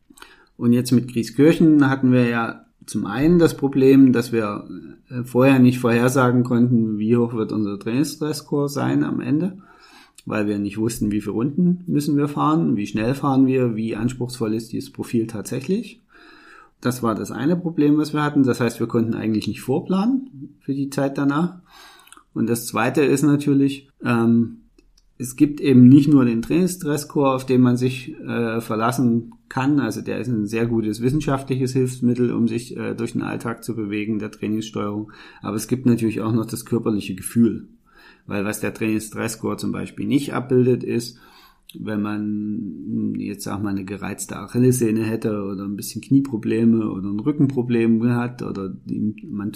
Und 0.57 0.73
jetzt 0.73 0.93
mit 0.93 1.13
Grieskirchen 1.13 1.89
hatten 1.89 2.13
wir 2.13 2.29
ja 2.29 2.65
zum 2.87 3.07
einen 3.07 3.39
das 3.39 3.57
Problem, 3.57 4.13
dass 4.13 4.33
wir 4.33 4.69
äh, 5.09 5.25
vorher 5.25 5.59
nicht 5.59 5.79
vorhersagen 5.79 6.45
konnten, 6.45 6.99
wie 6.99 7.17
hoch 7.17 7.35
wird 7.35 7.53
unser 7.53 7.79
Trainingsstresskurs 7.79 8.75
sein 8.75 9.05
am 9.05 9.21
Ende, 9.21 9.59
weil 10.27 10.47
wir 10.47 10.59
nicht 10.59 10.79
wussten, 10.79 11.11
wie 11.11 11.21
viele 11.21 11.33
Runden 11.33 11.85
müssen 11.87 12.17
wir 12.17 12.29
fahren, 12.29 12.77
wie 12.77 12.87
schnell 12.87 13.15
fahren 13.15 13.47
wir, 13.47 13.77
wie 13.77 13.97
anspruchsvoll 13.97 14.55
ist 14.55 14.73
dieses 14.73 14.93
Profil 14.93 15.27
tatsächlich. 15.27 16.03
Das 16.81 17.03
war 17.03 17.15
das 17.15 17.31
eine 17.31 17.57
Problem, 17.57 17.97
was 17.97 18.13
wir 18.13 18.23
hatten. 18.23 18.43
Das 18.43 18.61
heißt, 18.61 18.79
wir 18.79 18.87
konnten 18.87 19.15
eigentlich 19.15 19.49
nicht 19.49 19.63
vorplanen 19.63 20.59
für 20.61 20.75
die 20.75 20.91
Zeit 20.91 21.17
danach. 21.17 21.61
Und 22.35 22.49
das 22.49 22.67
zweite 22.67 23.03
ist 23.03 23.23
natürlich, 23.23 23.89
ähm, 24.05 24.64
es 25.17 25.37
gibt 25.37 25.61
eben 25.61 25.89
nicht 25.89 26.09
nur 26.09 26.25
den 26.25 26.43
Trainingsstresscore, 26.43 27.35
auf 27.35 27.47
den 27.47 27.61
man 27.61 27.77
sich 27.77 28.19
äh, 28.21 28.61
verlassen 28.61 29.33
kann. 29.49 29.79
Also 29.79 30.01
der 30.01 30.19
ist 30.19 30.27
ein 30.27 30.47
sehr 30.47 30.67
gutes 30.67 31.01
wissenschaftliches 31.01 31.73
Hilfsmittel, 31.73 32.33
um 32.33 32.49
sich 32.49 32.77
äh, 32.77 32.95
durch 32.95 33.13
den 33.13 33.23
Alltag 33.23 33.63
zu 33.63 33.77
bewegen, 33.77 34.19
der 34.19 34.33
Trainingssteuerung. 34.33 35.13
Aber 35.41 35.57
es 35.57 35.69
gibt 35.69 35.87
natürlich 35.87 36.21
auch 36.21 36.33
noch 36.33 36.47
das 36.47 36.65
körperliche 36.65 37.15
Gefühl. 37.15 37.69
Weil 38.27 38.45
was 38.45 38.61
der 38.61 38.75
Trainingsstressscore 38.75 39.57
zum 39.57 39.71
Beispiel 39.71 40.07
nicht 40.07 40.33
abbildet, 40.33 40.83
ist, 40.83 41.19
wenn 41.81 42.03
man 42.03 43.15
jetzt 43.19 43.45
sag 43.45 43.63
mal 43.63 43.71
eine 43.71 43.85
gereizte 43.85 44.37
Achillessehne 44.37 45.03
hätte 45.03 45.43
oder 45.43 45.65
ein 45.65 45.77
bisschen 45.77 46.03
Knieprobleme 46.03 46.91
oder 46.91 47.09
ein 47.09 47.21
Rückenproblem 47.21 48.15
hat 48.15 48.43
oder 48.43 48.75
man, 49.29 49.53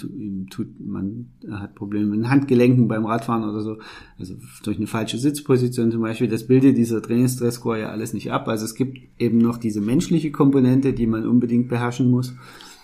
tut, 0.49 0.67
man 0.79 1.27
hat 1.49 1.75
Probleme 1.75 2.07
mit 2.07 2.19
den 2.19 2.29
Handgelenken 2.29 2.87
beim 2.87 3.05
Radfahren 3.05 3.43
oder 3.43 3.61
so, 3.61 3.77
also 4.17 4.35
durch 4.63 4.77
eine 4.77 4.87
falsche 4.87 5.17
Sitzposition 5.17 5.91
zum 5.91 6.01
Beispiel, 6.01 6.27
das 6.27 6.47
bildet 6.47 6.77
dieser 6.77 7.01
Trainingsstressscore 7.01 7.81
ja 7.81 7.89
alles 7.89 8.13
nicht 8.13 8.31
ab. 8.31 8.47
Also 8.47 8.65
es 8.65 8.75
gibt 8.75 8.97
eben 9.17 9.37
noch 9.37 9.57
diese 9.57 9.81
menschliche 9.81 10.31
Komponente, 10.31 10.93
die 10.93 11.07
man 11.07 11.27
unbedingt 11.27 11.69
beherrschen 11.69 12.09
muss. 12.09 12.35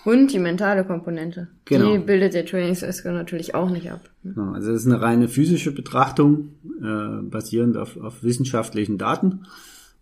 Und 0.06 0.32
die 0.32 0.38
mentale 0.38 0.84
Komponente. 0.84 1.48
Genau. 1.64 1.92
Die 1.92 1.98
bildet 1.98 2.32
der 2.32 2.46
Trainingsscore 2.46 3.12
natürlich 3.12 3.54
auch 3.56 3.68
nicht 3.70 3.90
ab. 3.90 4.08
Ja, 4.22 4.52
Also 4.52 4.70
das 4.72 4.82
ist 4.82 4.86
eine 4.86 5.02
reine 5.02 5.28
physische 5.28 5.72
Betrachtung, 5.72 6.52
äh, 6.80 7.22
basierend 7.22 7.76
auf, 7.76 7.96
auf 7.96 8.22
wissenschaftlichen 8.22 8.98
Daten. 8.98 9.46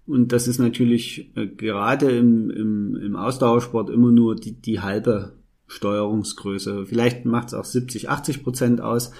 Und 0.06 0.32
das 0.32 0.46
ist 0.46 0.58
natürlich 0.58 1.30
äh, 1.36 1.46
gerade 1.46 2.10
im, 2.10 2.50
im, 2.50 2.96
im 2.96 3.16
Ausdauersport 3.16 3.88
immer 3.88 4.10
nur 4.10 4.36
die, 4.36 4.52
die 4.52 4.80
halbe 4.80 5.32
Steuerungsgröße. 5.68 6.84
Vielleicht 6.86 7.24
macht 7.24 7.48
es 7.48 7.54
auch 7.54 7.64
70, 7.64 8.10
80 8.10 8.42
Prozent 8.42 8.80
aus, 8.82 9.10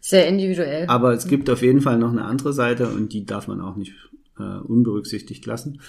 Sehr 0.00 0.28
individuell. 0.28 0.86
aber 0.86 1.14
es 1.14 1.26
gibt 1.26 1.50
auf 1.50 1.62
jeden 1.62 1.80
Fall 1.80 1.98
noch 1.98 2.12
eine 2.12 2.24
andere 2.24 2.52
Seite 2.52 2.88
und 2.88 3.12
die 3.12 3.26
darf 3.26 3.48
man 3.48 3.60
auch 3.60 3.74
nicht 3.76 3.92
äh, 4.38 4.58
unberücksichtigt 4.58 5.44
lassen. 5.46 5.80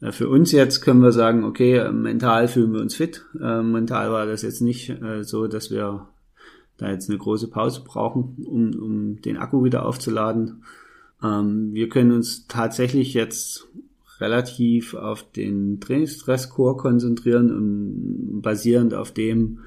Äh, 0.00 0.12
Für 0.12 0.28
uns 0.28 0.52
jetzt 0.52 0.80
können 0.80 1.02
wir 1.02 1.12
sagen, 1.12 1.44
okay, 1.44 1.76
äh, 1.76 1.92
mental 1.92 2.48
fühlen 2.48 2.72
wir 2.72 2.80
uns 2.80 2.94
fit. 2.94 3.24
Äh, 3.40 3.62
mental 3.62 4.10
war 4.12 4.26
das 4.26 4.42
jetzt 4.42 4.60
nicht 4.60 4.94
so, 5.22 5.46
dass 5.46 5.70
wir 5.70 6.08
da 6.76 6.90
jetzt 6.90 7.08
eine 7.08 7.18
große 7.18 7.48
Pause 7.48 7.82
brauchen, 7.84 8.36
um, 8.44 8.80
um 8.80 9.22
den 9.22 9.36
Akku 9.36 9.64
wieder 9.64 9.84
aufzuladen. 9.84 10.62
Ähm, 11.22 11.74
wir 11.74 11.88
können 11.88 12.12
uns 12.12 12.46
tatsächlich 12.46 13.14
jetzt 13.14 13.66
relativ 14.20 14.94
auf 14.94 15.30
den 15.32 15.80
Trainingsstresscore 15.80 16.76
konzentrieren 16.76 17.54
und 17.54 18.42
basierend 18.42 18.94
auf 18.94 19.12
dem 19.12 19.60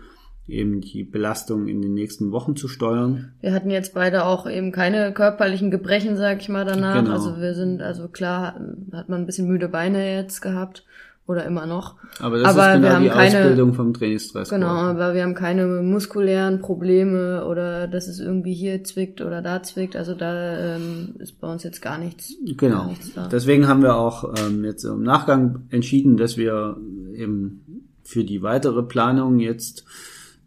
eben 0.47 0.81
die 0.81 1.03
Belastung 1.03 1.67
in 1.67 1.81
den 1.81 1.93
nächsten 1.93 2.31
Wochen 2.31 2.55
zu 2.55 2.67
steuern. 2.67 3.31
Wir 3.41 3.53
hatten 3.53 3.69
jetzt 3.69 3.93
beide 3.93 4.25
auch 4.25 4.49
eben 4.49 4.71
keine 4.71 5.13
körperlichen 5.13 5.71
Gebrechen, 5.71 6.17
sag 6.17 6.41
ich 6.41 6.49
mal, 6.49 6.65
danach. 6.65 6.95
Genau. 6.99 7.11
Also 7.13 7.39
wir 7.39 7.53
sind, 7.53 7.81
also 7.81 8.07
klar, 8.07 8.59
hat 8.91 9.07
man 9.09 9.21
ein 9.21 9.25
bisschen 9.25 9.47
müde 9.47 9.69
Beine 9.69 10.15
jetzt 10.15 10.41
gehabt. 10.41 10.83
Oder 11.27 11.45
immer 11.45 11.67
noch. 11.67 11.95
Aber 12.19 12.39
das 12.39 12.47
Aber 12.49 12.69
ist 12.69 12.73
genau 12.77 12.81
wir 12.87 12.93
haben 12.95 13.03
die 13.03 13.09
keine- 13.09 13.39
Ausbildung 13.39 13.73
vom 13.75 13.93
Trainingsstresscore. 13.93 14.59
Genau, 14.59 14.71
aber 14.73 15.13
wir 15.13 15.21
haben 15.21 15.35
keine 15.35 15.67
muskulären 15.67 16.59
Probleme 16.59 17.45
oder 17.45 17.87
dass 17.87 18.07
es 18.07 18.19
irgendwie 18.19 18.53
hier 18.55 18.83
zwickt 18.83 19.21
oder 19.21 19.41
da 19.41 19.61
zwickt. 19.63 19.95
Also 19.95 20.15
da 20.15 20.75
ähm, 20.75 21.15
ist 21.19 21.39
bei 21.39 21.49
uns 21.49 21.63
jetzt 21.63 21.79
gar 21.81 21.99
nichts. 21.99 22.33
Gar 22.57 22.69
Genau. 22.71 22.85
nichts 22.87 23.13
da. 23.13 23.27
Deswegen 23.29 23.67
haben 23.67 23.83
wir 23.83 23.95
auch 23.95 24.33
ähm, 24.45 24.65
jetzt 24.65 24.83
im 24.83 25.03
Nachgang 25.03 25.67
entschieden, 25.69 26.17
dass 26.17 26.37
wir 26.37 26.75
eben 27.13 27.85
für 28.03 28.23
die 28.25 28.41
weitere 28.41 28.81
Planung 28.83 29.39
jetzt 29.39 29.85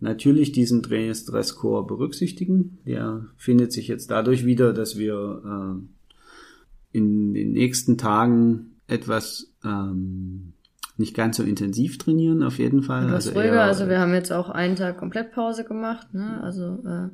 natürlich 0.05 0.53
diesen 0.53 0.83
Trainingsstresscore 0.83 1.85
berücksichtigen. 1.87 2.79
Der 2.87 3.27
findet 3.37 3.73
sich 3.73 3.89
jetzt 3.89 4.11
dadurch 4.11 4.47
wieder, 4.47 4.73
dass 4.73 4.97
wir 4.97 5.43
äh, 5.45 6.97
in 6.97 7.35
den 7.35 7.53
nächsten 7.53 7.99
Tagen 7.99 8.77
etwas 8.87 9.53
ähm, 9.65 10.53
nicht 10.97 11.17
ganz 11.17 11.37
so 11.39 11.43
intensiv 11.43 11.99
trainieren, 11.99 12.43
auf 12.45 12.59
jeden 12.59 12.83
Fall. 12.83 13.07
Etwas 13.07 13.27
Also 13.29 13.41
ruhiger. 13.41 13.55
eher- 13.55 13.63
also 13.65 13.89
wir 13.89 13.99
haben 13.99 14.13
jetzt 14.15 14.33
auch 14.33 14.49
einen 14.51 14.77
Tag 14.77 14.97
komplett 14.99 15.33
Pause 15.33 15.65
gemacht, 15.65 16.15
ne? 16.15 16.41
Also 16.43 16.81
äh, 16.87 17.09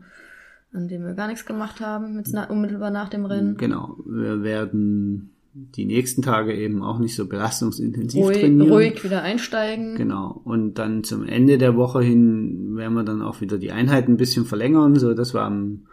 an 0.77 0.87
dem 0.89 1.03
wir 1.03 1.15
gar 1.15 1.29
nichts 1.29 1.47
gemacht 1.47 1.81
haben, 1.81 2.17
jetzt 2.19 2.33
na, 2.35 2.45
unmittelbar 2.51 2.91
nach 2.91 3.09
dem 3.09 3.25
Rennen. 3.25 3.57
Genau. 3.57 3.97
Wir 4.07 4.43
werden 4.43 5.31
die 5.53 5.85
nächsten 5.85 6.23
Tage 6.23 6.55
eben 6.55 6.83
auch 6.83 6.99
nicht 6.99 7.17
so 7.17 7.27
belastungsintensiv 7.27 8.25
ruhig, 8.25 8.39
trainieren. 8.39 8.71
ruhig 8.71 9.05
wieder 9.05 9.23
einsteigen. 9.23 9.97
Genau. 9.97 10.41
Und 10.45 10.75
dann 10.75 11.03
zum 11.03 11.25
Ende 11.25 11.59
der 11.59 11.77
Woche 11.77 12.03
hin 12.03 12.77
werden 12.77 12.95
wir 12.95 13.03
dann 13.03 13.23
auch 13.23 13.41
wieder 13.41 13.59
die 13.59 13.73
Einheiten 13.73 14.13
ein 14.13 14.17
bisschen 14.17 14.45
verlängern, 14.45 14.97
so 14.97 15.13
dass 15.13 15.35
wir 15.35 15.43
am, 15.43 15.87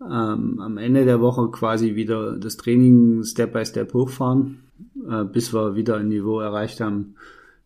ähm, 0.00 0.60
am 0.60 0.78
Ende 0.78 1.04
der 1.04 1.20
Woche 1.20 1.50
quasi 1.50 1.96
wieder 1.96 2.38
das 2.38 2.56
Training 2.56 3.24
Step 3.24 3.52
by 3.52 3.64
Step 3.66 3.92
hochfahren, 3.92 4.60
äh, 5.08 5.24
bis 5.24 5.52
wir 5.52 5.74
wieder 5.74 5.96
ein 5.96 6.08
Niveau 6.08 6.40
erreicht 6.40 6.80
haben 6.80 7.14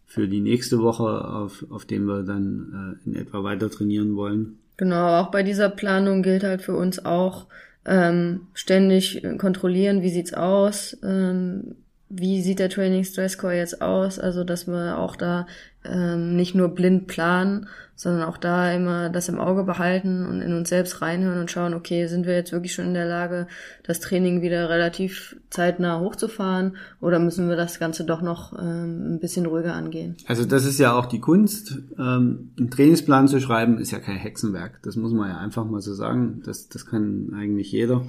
für 0.06 0.28
die 0.28 0.40
nächste 0.40 0.80
Woche, 0.80 1.24
auf, 1.24 1.64
auf 1.70 1.84
dem 1.84 2.04
wir 2.06 2.22
dann 2.22 2.98
äh, 3.04 3.08
in 3.08 3.14
etwa 3.14 3.44
weiter 3.44 3.70
trainieren 3.70 4.16
wollen. 4.16 4.58
Genau, 4.76 5.20
auch 5.20 5.30
bei 5.30 5.42
dieser 5.42 5.68
Planung 5.68 6.22
gilt 6.22 6.42
halt 6.42 6.62
für 6.62 6.74
uns 6.74 7.04
auch, 7.04 7.46
ähm, 7.86 8.48
ständig 8.54 9.22
kontrollieren, 9.38 10.02
wie 10.02 10.10
sieht's 10.10 10.34
aus, 10.34 10.96
ähm, 11.02 11.76
wie 12.14 12.42
sieht 12.42 12.58
der 12.58 12.68
Training 12.68 13.04
Stress 13.04 13.32
Score 13.32 13.54
jetzt 13.54 13.80
aus, 13.80 14.18
also 14.18 14.44
dass 14.44 14.66
wir 14.66 14.98
auch 14.98 15.16
da 15.16 15.46
ähm, 15.82 16.36
nicht 16.36 16.54
nur 16.54 16.68
blind 16.68 17.06
planen, 17.06 17.68
sondern 17.96 18.28
auch 18.28 18.36
da 18.36 18.70
immer 18.72 19.08
das 19.08 19.28
im 19.28 19.38
Auge 19.38 19.64
behalten 19.64 20.26
und 20.26 20.42
in 20.42 20.52
uns 20.52 20.68
selbst 20.68 21.00
reinhören 21.00 21.40
und 21.40 21.50
schauen, 21.50 21.72
okay, 21.72 22.06
sind 22.08 22.26
wir 22.26 22.34
jetzt 22.34 22.52
wirklich 22.52 22.74
schon 22.74 22.86
in 22.86 22.94
der 22.94 23.06
Lage, 23.06 23.46
das 23.82 24.00
Training 24.00 24.42
wieder 24.42 24.68
relativ 24.68 25.36
zeitnah 25.48 26.00
hochzufahren 26.00 26.76
oder 27.00 27.18
müssen 27.18 27.48
wir 27.48 27.56
das 27.56 27.78
Ganze 27.78 28.04
doch 28.04 28.20
noch 28.20 28.52
ähm, 28.58 29.14
ein 29.14 29.20
bisschen 29.20 29.46
ruhiger 29.46 29.74
angehen? 29.74 30.16
Also 30.26 30.44
das 30.44 30.66
ist 30.66 30.78
ja 30.78 30.92
auch 30.92 31.06
die 31.06 31.20
Kunst. 31.20 31.78
Ähm, 31.98 32.50
einen 32.58 32.70
Trainingsplan 32.70 33.26
zu 33.26 33.40
schreiben 33.40 33.78
ist 33.78 33.90
ja 33.90 34.00
kein 34.00 34.16
Hexenwerk. 34.16 34.80
Das 34.82 34.96
muss 34.96 35.12
man 35.12 35.30
ja 35.30 35.38
einfach 35.38 35.64
mal 35.64 35.80
so 35.80 35.94
sagen. 35.94 36.42
Das, 36.44 36.68
das 36.68 36.84
kann 36.84 37.32
eigentlich 37.34 37.72
jeder. 37.72 38.02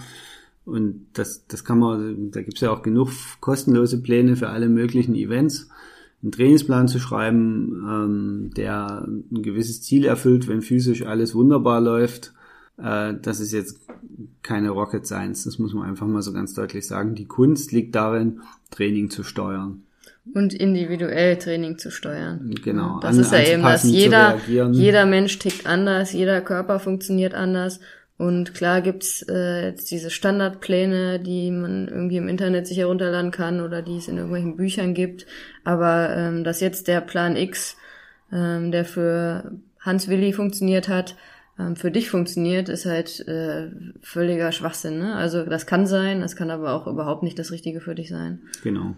Und 0.66 1.08
das, 1.14 1.46
das 1.48 1.66
kann 1.66 1.80
man, 1.80 2.32
da 2.32 2.42
gibt's 2.42 2.62
ja 2.62 2.72
auch 2.72 2.82
genug 2.84 3.10
kostenlose 3.42 4.02
Pläne 4.02 4.36
für 4.36 4.50
alle 4.50 4.70
möglichen 4.70 5.16
Events. 5.16 5.70
Einen 6.22 6.32
Trainingsplan 6.32 6.88
zu 6.88 7.00
schreiben, 7.00 7.84
ähm, 7.86 8.52
der 8.56 9.06
ein 9.06 9.44
gewisses 9.44 9.82
Ziel 9.82 10.06
erfüllt, 10.06 10.48
wenn 10.48 10.62
physisch 10.62 11.06
alles 11.06 11.36
wunderbar 11.36 11.82
läuft, 11.82 12.34
äh, 12.78 13.14
das 13.22 13.42
ist 13.42 13.52
jetzt 13.52 13.82
keine 14.42 14.70
Rocket 14.70 15.06
Science. 15.06 15.44
Das 15.44 15.60
muss 15.60 15.74
man 15.74 15.88
einfach 15.90 16.08
mal 16.08 16.22
so 16.22 16.32
ganz 16.32 16.54
deutlich 16.54 16.88
sagen. 16.88 17.14
Die 17.16 17.26
Kunst 17.26 17.74
liegt 17.74 17.94
darin, 17.96 18.40
Training 18.72 19.10
zu 19.10 19.24
steuern. 19.24 19.84
Und 20.34 20.54
individuell 20.54 21.38
Training 21.38 21.78
zu 21.78 21.92
steuern. 21.92 22.56
Genau. 22.64 23.02
Das 23.02 23.16
an- 23.18 23.22
ist 23.22 23.32
ja 23.34 23.40
eben 23.40 23.62
das. 23.64 23.84
anzupassen, 23.84 23.90
zu 23.90 23.96
Jeder, 23.98 24.72
jeder 24.72 25.06
Mensch 25.06 25.38
tickt 25.40 25.66
anders, 25.66 26.14
jeder 26.14 26.40
Körper 26.40 26.80
funktioniert 26.80 27.34
anders. 27.34 27.82
Und 28.18 28.54
klar 28.54 28.82
gibt's 28.82 29.26
äh, 29.28 29.66
jetzt 29.68 29.90
diese 29.90 30.10
Standardpläne, 30.10 31.20
die 31.20 31.52
man 31.52 31.88
irgendwie 31.88 32.18
im 32.18 32.28
Internet 32.28 32.68
sich 32.68 32.78
herunterladen 32.78 33.32
kann 33.32 33.60
oder 33.60 33.82
die 33.82 33.98
es 33.98 34.08
in 34.08 34.18
irgendwelchen 34.18 34.56
Büchern 34.56 34.94
gibt. 34.94 35.26
Aber 35.64 36.16
ähm, 36.16 36.44
dass 36.44 36.60
jetzt 36.60 36.88
der 36.88 37.02
Plan 37.02 37.36
X, 37.36 37.76
ähm, 38.32 38.72
der 38.72 38.86
für 38.86 39.54
Hans 39.80 40.08
Willi 40.08 40.32
funktioniert 40.32 40.88
hat, 40.88 41.16
ähm, 41.58 41.76
für 41.76 41.92
dich 41.92 42.10
funktioniert, 42.10 42.70
ist 42.70 42.86
halt 42.86 43.28
äh, 43.28 43.72
völliger 44.02 44.52
Schwachsinn. 44.52 45.00
Ne? 45.00 45.16
Also 45.16 45.44
das 45.46 45.66
kann 45.66 45.86
sein, 45.86 46.22
das 46.22 46.36
kann 46.36 46.52
aber 46.52 46.74
auch 46.74 46.88
überhaupt 46.88 47.24
nicht 47.24 47.38
das 47.38 47.52
Richtige 47.52 47.82
für 47.82 47.96
dich 47.96 48.10
sein. 48.10 48.42
Genau. 48.64 48.96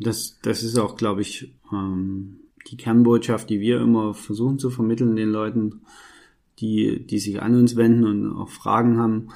Das, 0.00 0.38
das 0.42 0.62
ist 0.62 0.78
auch, 0.78 0.96
glaube 0.96 1.22
ich, 1.22 1.54
ähm, 1.72 2.40
die 2.68 2.76
Kernbotschaft, 2.76 3.48
die 3.48 3.60
wir 3.60 3.80
immer 3.80 4.14
versuchen 4.14 4.58
zu 4.58 4.70
vermitteln 4.70 5.16
den 5.16 5.30
Leuten, 5.30 5.82
die, 6.58 7.04
die 7.06 7.18
sich 7.18 7.42
an 7.42 7.54
uns 7.54 7.76
wenden 7.76 8.04
und 8.04 8.32
auch 8.32 8.48
Fragen 8.48 8.98
haben. 8.98 9.28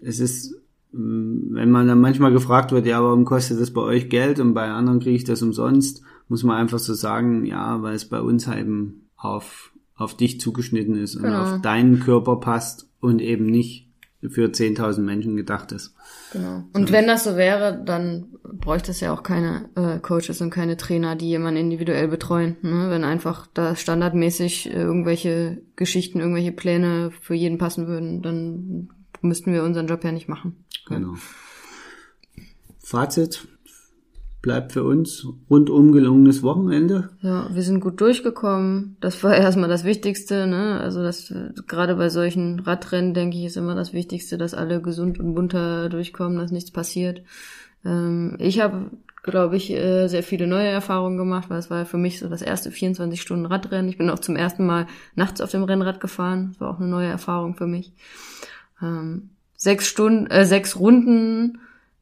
Es 0.00 0.20
ist, 0.20 0.54
ähm, 0.94 1.48
wenn 1.50 1.70
man 1.70 1.86
dann 1.86 2.00
manchmal 2.00 2.32
gefragt 2.32 2.72
wird, 2.72 2.86
ja, 2.86 3.02
warum 3.02 3.24
kostet 3.24 3.60
das 3.60 3.72
bei 3.72 3.80
euch 3.80 4.08
Geld 4.08 4.40
und 4.40 4.54
bei 4.54 4.68
anderen 4.68 5.00
kriege 5.00 5.16
ich 5.16 5.24
das 5.24 5.42
umsonst, 5.42 6.02
muss 6.28 6.44
man 6.44 6.56
einfach 6.56 6.78
so 6.78 6.94
sagen, 6.94 7.44
ja, 7.44 7.82
weil 7.82 7.94
es 7.94 8.04
bei 8.08 8.20
uns 8.20 8.46
eben 8.46 9.08
auf, 9.16 9.72
auf 9.96 10.16
dich 10.16 10.40
zugeschnitten 10.40 10.96
ist 10.96 11.16
und 11.16 11.22
Genau. 11.22 11.42
auf 11.42 11.60
deinen 11.62 12.00
Körper 12.00 12.36
passt 12.36 12.88
und 13.00 13.20
eben 13.20 13.46
nicht 13.46 13.87
für 14.20 14.46
10.000 14.46 15.00
Menschen 15.00 15.36
gedacht 15.36 15.70
ist. 15.72 15.94
Genau. 16.32 16.64
Und 16.72 16.90
wenn 16.90 17.06
das 17.06 17.24
so 17.24 17.36
wäre, 17.36 17.80
dann 17.84 18.26
bräuchte 18.42 18.90
es 18.90 19.00
ja 19.00 19.12
auch 19.12 19.22
keine 19.22 19.68
äh, 19.76 20.00
Coaches 20.00 20.40
und 20.40 20.50
keine 20.50 20.76
Trainer, 20.76 21.14
die 21.14 21.28
jemanden 21.28 21.60
individuell 21.60 22.08
betreuen. 22.08 22.56
Ne? 22.62 22.90
Wenn 22.90 23.04
einfach 23.04 23.46
da 23.54 23.76
standardmäßig 23.76 24.70
irgendwelche 24.72 25.62
Geschichten, 25.76 26.18
irgendwelche 26.18 26.52
Pläne 26.52 27.12
für 27.20 27.34
jeden 27.34 27.58
passen 27.58 27.86
würden, 27.86 28.22
dann 28.22 28.88
müssten 29.20 29.52
wir 29.52 29.62
unseren 29.62 29.86
Job 29.86 30.02
ja 30.02 30.10
nicht 30.10 30.28
machen. 30.28 30.64
Genau. 30.86 31.14
Fazit 32.80 33.46
bleibt 34.40 34.72
für 34.72 34.84
uns 34.84 35.26
rundum 35.50 35.92
gelungenes 35.92 36.42
Wochenende. 36.42 37.10
Ja, 37.22 37.48
wir 37.52 37.62
sind 37.62 37.80
gut 37.80 38.00
durchgekommen. 38.00 38.96
Das 39.00 39.22
war 39.24 39.34
erstmal 39.36 39.68
das 39.68 39.84
Wichtigste, 39.84 40.46
ne? 40.46 40.78
Also 40.80 41.02
das 41.02 41.34
gerade 41.66 41.96
bei 41.96 42.08
solchen 42.08 42.60
Radrennen, 42.60 43.14
denke 43.14 43.36
ich, 43.36 43.44
ist 43.44 43.56
immer 43.56 43.74
das 43.74 43.92
Wichtigste, 43.92 44.38
dass 44.38 44.54
alle 44.54 44.80
gesund 44.80 45.18
und 45.18 45.34
munter 45.34 45.88
durchkommen, 45.88 46.38
dass 46.38 46.52
nichts 46.52 46.70
passiert. 46.70 47.22
Ähm, 47.84 48.36
ich 48.38 48.60
habe, 48.60 48.90
glaube 49.22 49.56
ich, 49.56 49.72
äh, 49.72 50.06
sehr 50.06 50.22
viele 50.22 50.46
neue 50.46 50.68
Erfahrungen 50.68 51.18
gemacht, 51.18 51.50
weil 51.50 51.58
es 51.58 51.70
war 51.70 51.84
für 51.84 51.98
mich 51.98 52.20
so 52.20 52.28
das 52.28 52.42
erste 52.42 52.70
24 52.70 53.20
Stunden 53.20 53.46
Radrennen. 53.46 53.88
Ich 53.88 53.98
bin 53.98 54.10
auch 54.10 54.20
zum 54.20 54.36
ersten 54.36 54.64
Mal 54.64 54.86
nachts 55.16 55.40
auf 55.40 55.50
dem 55.50 55.64
Rennrad 55.64 56.00
gefahren. 56.00 56.50
Das 56.52 56.60
war 56.60 56.70
auch 56.70 56.80
eine 56.80 56.88
neue 56.88 57.08
Erfahrung 57.08 57.54
für 57.54 57.66
mich. 57.66 57.92
Ähm, 58.80 59.30
sechs 59.56 59.88
Stunden, 59.88 60.28
äh, 60.28 60.44
sechs 60.44 60.78
Runden 60.78 61.58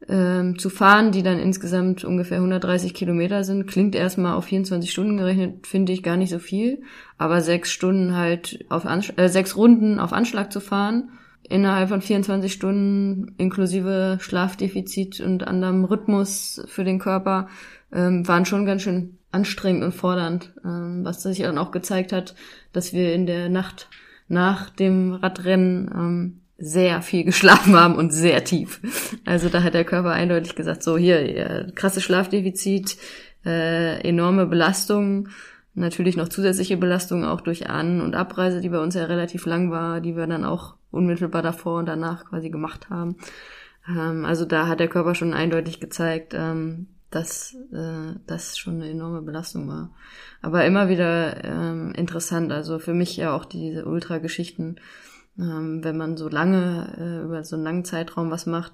ähm, 0.09 0.59
zu 0.59 0.69
fahren, 0.69 1.11
die 1.11 1.23
dann 1.23 1.39
insgesamt 1.39 2.05
ungefähr 2.05 2.39
130 2.39 2.95
Kilometer 2.95 3.45
sind, 3.45 3.67
klingt 3.67 3.95
erstmal 3.95 4.35
auf 4.35 4.45
24 4.45 4.91
Stunden 4.91 5.17
gerechnet, 5.17 5.67
finde 5.67 5.93
ich 5.93 6.03
gar 6.03 6.17
nicht 6.17 6.31
so 6.31 6.39
viel. 6.39 6.83
Aber 7.19 7.41
sechs 7.41 7.73
Stunden 7.73 8.15
halt 8.15 8.65
auf 8.69 8.87
Ansch 8.87 9.13
äh, 9.17 9.29
sechs 9.29 9.57
Runden 9.57 9.99
auf 9.99 10.13
Anschlag 10.13 10.53
zu 10.53 10.61
fahren, 10.61 11.11
innerhalb 11.43 11.89
von 11.89 12.03
24 12.03 12.53
Stunden 12.53 13.35
inklusive 13.39 14.19
Schlafdefizit 14.21 15.21
und 15.21 15.47
anderem 15.47 15.85
Rhythmus 15.85 16.63
für 16.67 16.85
den 16.85 16.99
Körper, 16.99 17.49
ähm, 17.93 18.27
waren 18.29 18.45
schon 18.45 18.67
ganz 18.67 18.83
schön 18.83 19.19
anstrengend 19.33 19.85
und 19.85 19.95
fordernd, 19.95 20.53
ähm, 20.65 21.05
was 21.05 21.23
sich 21.23 21.39
dann 21.39 21.59
auch 21.59 21.71
gezeigt 21.71 22.13
hat, 22.13 22.35
dass 22.73 22.93
wir 22.93 23.15
in 23.15 23.27
der 23.27 23.49
Nacht 23.49 23.89
nach 24.29 24.71
dem 24.71 25.13
Radrennen 25.13 25.91
ähm, 25.95 26.41
sehr 26.59 27.03
viel 27.03 27.25
geschlafen 27.25 27.77
haben 27.77 27.97
und 27.97 28.13
sehr 28.13 28.45
tief. 28.45 28.81
Also 29.25 29.49
da 29.49 29.63
hat 29.63 29.75
der 29.75 29.85
Körper 29.85 30.13
eindeutig 30.13 30.55
gesagt, 30.55 30.83
so 30.83 30.97
hier, 30.97 31.19
äh, 31.21 31.73
krasse 31.75 32.01
Schlafdefizit, 32.01 32.97
äh, 33.45 34.01
enorme 34.01 34.47
Belastung, 34.47 35.29
natürlich 35.75 36.17
noch 36.17 36.29
zusätzliche 36.29 36.77
Belastung 36.77 37.25
auch 37.25 37.43
durch 37.43 37.69
An- 37.69 38.01
und 38.01 38.15
Abreise, 38.15 38.61
die 38.61 38.71
bei 38.71 38.81
uns 38.81 38.95
ja 38.95 39.05
relativ 39.05 39.47
lang 39.47 39.71
war, 39.71 40.01
die 40.01 40.17
wir 40.17 40.27
dann 40.27 40.45
auch 40.45 40.75
unmittelbar 40.91 41.43
davor 41.43 41.79
und 41.79 41.87
danach 41.87 42.25
quasi 42.25 42.51
gemacht 42.51 42.89
haben. 42.89 43.17
Ähm, 43.89 44.25
also 44.25 44.45
da 44.45 44.67
hat 44.67 44.81
der 44.81 44.89
Körper 44.89 45.15
schon 45.15 45.35
eindeutig 45.35 45.81
gezeigt, 45.81 46.35
ähm, 46.35 46.89
dass 47.11 47.55
äh, 47.73 48.19
das 48.27 48.59
schon 48.59 48.77
eine 48.77 48.91
enorme 48.91 49.23
Belastung 49.23 49.69
war. 49.69 49.91
Aber 50.43 50.65
immer 50.65 50.89
wieder 50.89 51.45
ähm, 51.45 51.93
interessant, 51.95 52.53
also 52.53 52.79
für 52.79 52.95
mich 52.95 53.17
ja 53.17 53.35
auch 53.35 53.45
diese 53.45 53.85
Ultra-Geschichten, 53.85 54.77
ähm, 55.39 55.85
wenn 55.85 55.97
man 55.97 56.17
so 56.17 56.29
lange, 56.29 56.95
äh, 56.99 57.25
über 57.25 57.45
so 57.45 57.57
einen 57.57 57.65
langen 57.65 57.85
Zeitraum 57.85 58.31
was 58.31 58.47
macht. 58.47 58.73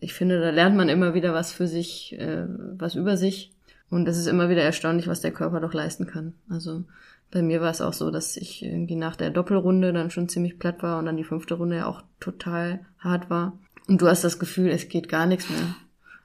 Ich 0.00 0.14
finde, 0.14 0.40
da 0.40 0.50
lernt 0.50 0.76
man 0.76 0.88
immer 0.88 1.14
wieder 1.14 1.34
was 1.34 1.52
für 1.52 1.66
sich, 1.66 2.18
äh, 2.18 2.46
was 2.48 2.94
über 2.94 3.16
sich. 3.16 3.52
Und 3.90 4.06
es 4.08 4.16
ist 4.16 4.26
immer 4.26 4.48
wieder 4.48 4.62
erstaunlich, 4.62 5.08
was 5.08 5.20
der 5.20 5.32
Körper 5.32 5.60
doch 5.60 5.74
leisten 5.74 6.06
kann. 6.06 6.34
Also 6.48 6.84
bei 7.30 7.42
mir 7.42 7.60
war 7.60 7.70
es 7.70 7.80
auch 7.80 7.92
so, 7.92 8.10
dass 8.10 8.36
ich 8.36 8.64
irgendwie 8.64 8.96
nach 8.96 9.16
der 9.16 9.30
Doppelrunde 9.30 9.92
dann 9.92 10.10
schon 10.10 10.28
ziemlich 10.28 10.58
platt 10.58 10.82
war 10.82 10.98
und 10.98 11.06
dann 11.06 11.16
die 11.16 11.24
fünfte 11.24 11.54
Runde 11.54 11.76
ja 11.76 11.86
auch 11.86 12.02
total 12.18 12.80
hart 12.98 13.30
war. 13.30 13.58
Und 13.88 14.00
du 14.00 14.06
hast 14.06 14.22
das 14.24 14.38
Gefühl, 14.38 14.70
es 14.70 14.88
geht 14.88 15.08
gar 15.08 15.26
nichts 15.26 15.50
mehr. 15.50 15.74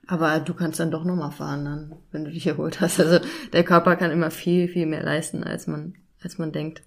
Aber 0.08 0.40
du 0.40 0.54
kannst 0.54 0.80
dann 0.80 0.92
doch 0.92 1.04
nochmal 1.04 1.32
fahren, 1.32 1.66
dann, 1.66 1.94
wenn 2.12 2.26
du 2.26 2.32
dich 2.32 2.46
erholt 2.46 2.80
hast. 2.80 3.00
Also 3.00 3.20
der 3.54 3.64
Körper 3.64 3.96
kann 3.96 4.12
immer 4.12 4.30
viel, 4.30 4.68
viel 4.68 4.86
mehr 4.86 5.04
leisten, 5.04 5.44
als 5.44 5.66
man, 5.66 5.96
als 6.22 6.38
man 6.38 6.52
denkt. 6.52 6.84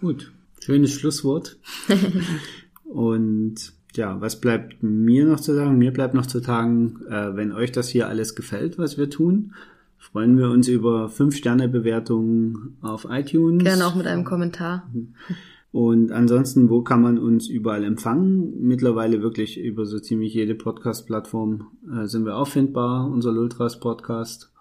Gut, 0.00 0.32
schönes 0.64 0.92
Schlusswort. 0.94 1.58
Und 2.84 3.72
ja, 3.94 4.20
was 4.20 4.40
bleibt 4.40 4.82
mir 4.82 5.26
noch 5.26 5.40
zu 5.40 5.54
sagen? 5.54 5.78
Mir 5.78 5.92
bleibt 5.92 6.14
noch 6.14 6.26
zu 6.26 6.40
sagen, 6.40 7.00
äh, 7.08 7.36
wenn 7.36 7.52
euch 7.52 7.70
das 7.70 7.88
hier 7.88 8.08
alles 8.08 8.34
gefällt, 8.34 8.78
was 8.78 8.96
wir 8.96 9.10
tun, 9.10 9.52
freuen 9.98 10.38
wir 10.38 10.50
uns 10.50 10.68
über 10.68 11.06
5-Sterne-Bewertungen 11.08 12.76
auf 12.80 13.06
iTunes. 13.10 13.62
Gerne 13.62 13.86
auch 13.86 13.94
mit 13.94 14.06
einem 14.06 14.24
Kommentar. 14.24 14.90
Und 15.72 16.12
ansonsten, 16.12 16.70
wo 16.70 16.82
kann 16.82 17.02
man 17.02 17.18
uns 17.18 17.48
überall 17.48 17.82
empfangen? 17.82 18.60
Mittlerweile 18.60 19.22
wirklich 19.22 19.58
über 19.58 19.86
so 19.86 19.98
ziemlich 19.98 20.32
jede 20.32 20.54
Podcast-Plattform 20.54 21.66
äh, 21.92 22.06
sind 22.06 22.24
wir 22.24 22.36
auffindbar, 22.36 23.10
unser 23.10 23.32
Lultras 23.32 23.80
Podcast. 23.80 24.53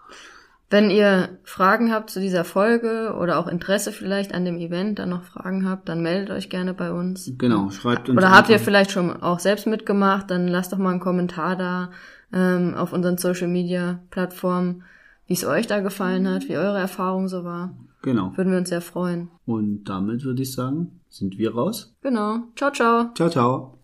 Wenn 0.70 0.90
ihr 0.90 1.38
Fragen 1.44 1.92
habt 1.92 2.10
zu 2.10 2.20
dieser 2.20 2.44
Folge 2.44 3.16
oder 3.20 3.38
auch 3.38 3.48
Interesse 3.48 3.92
vielleicht 3.92 4.34
an 4.34 4.44
dem 4.44 4.58
Event, 4.58 4.98
dann 4.98 5.10
noch 5.10 5.24
Fragen 5.24 5.70
habt, 5.70 5.88
dann 5.88 6.02
meldet 6.02 6.32
euch 6.32 6.50
gerne 6.50 6.74
bei 6.74 6.92
uns. 6.92 7.32
Genau, 7.38 7.70
schreibt 7.70 8.10
uns. 8.10 8.18
Oder 8.18 8.32
habt 8.32 8.50
ihr 8.50 8.60
vielleicht 8.60 8.92
schon 8.92 9.22
auch 9.22 9.40
selbst 9.40 9.68
mitgemacht, 9.68 10.32
dann 10.32 10.48
lasst 10.48 10.74
doch 10.74 10.80
mal 10.80 10.92
einen 10.92 11.00
Kommentar 11.00 11.56
da. 11.56 11.92
ähm, 12.34 12.74
auf 12.74 12.94
unseren 12.94 13.18
Social 13.18 13.48
Media 13.48 14.00
Plattformen, 14.10 14.84
wie 15.28 15.34
es 15.34 15.46
euch 15.46 15.68
da 15.68 15.80
gefallen 15.80 16.28
hat, 16.28 16.50
wie 16.50 16.58
eure 16.58 16.80
Erfahrung 16.80 17.28
so 17.28 17.44
war. 17.44 17.74
Genau. 18.02 18.36
Würden 18.36 18.52
wir 18.52 18.58
uns 18.58 18.70
sehr 18.70 18.82
freuen. 18.82 19.30
Und 19.46 19.86
damit 19.86 20.26
würde 20.26 20.42
ich 20.42 20.52
sagen, 20.52 21.00
sind 21.10 21.38
wir 21.38 21.54
raus. 21.54 21.96
Genau. 22.02 22.40
Ciao, 22.56 22.72
ciao. 22.72 23.12
Ciao, 23.14 23.30
ciao. 23.30 23.83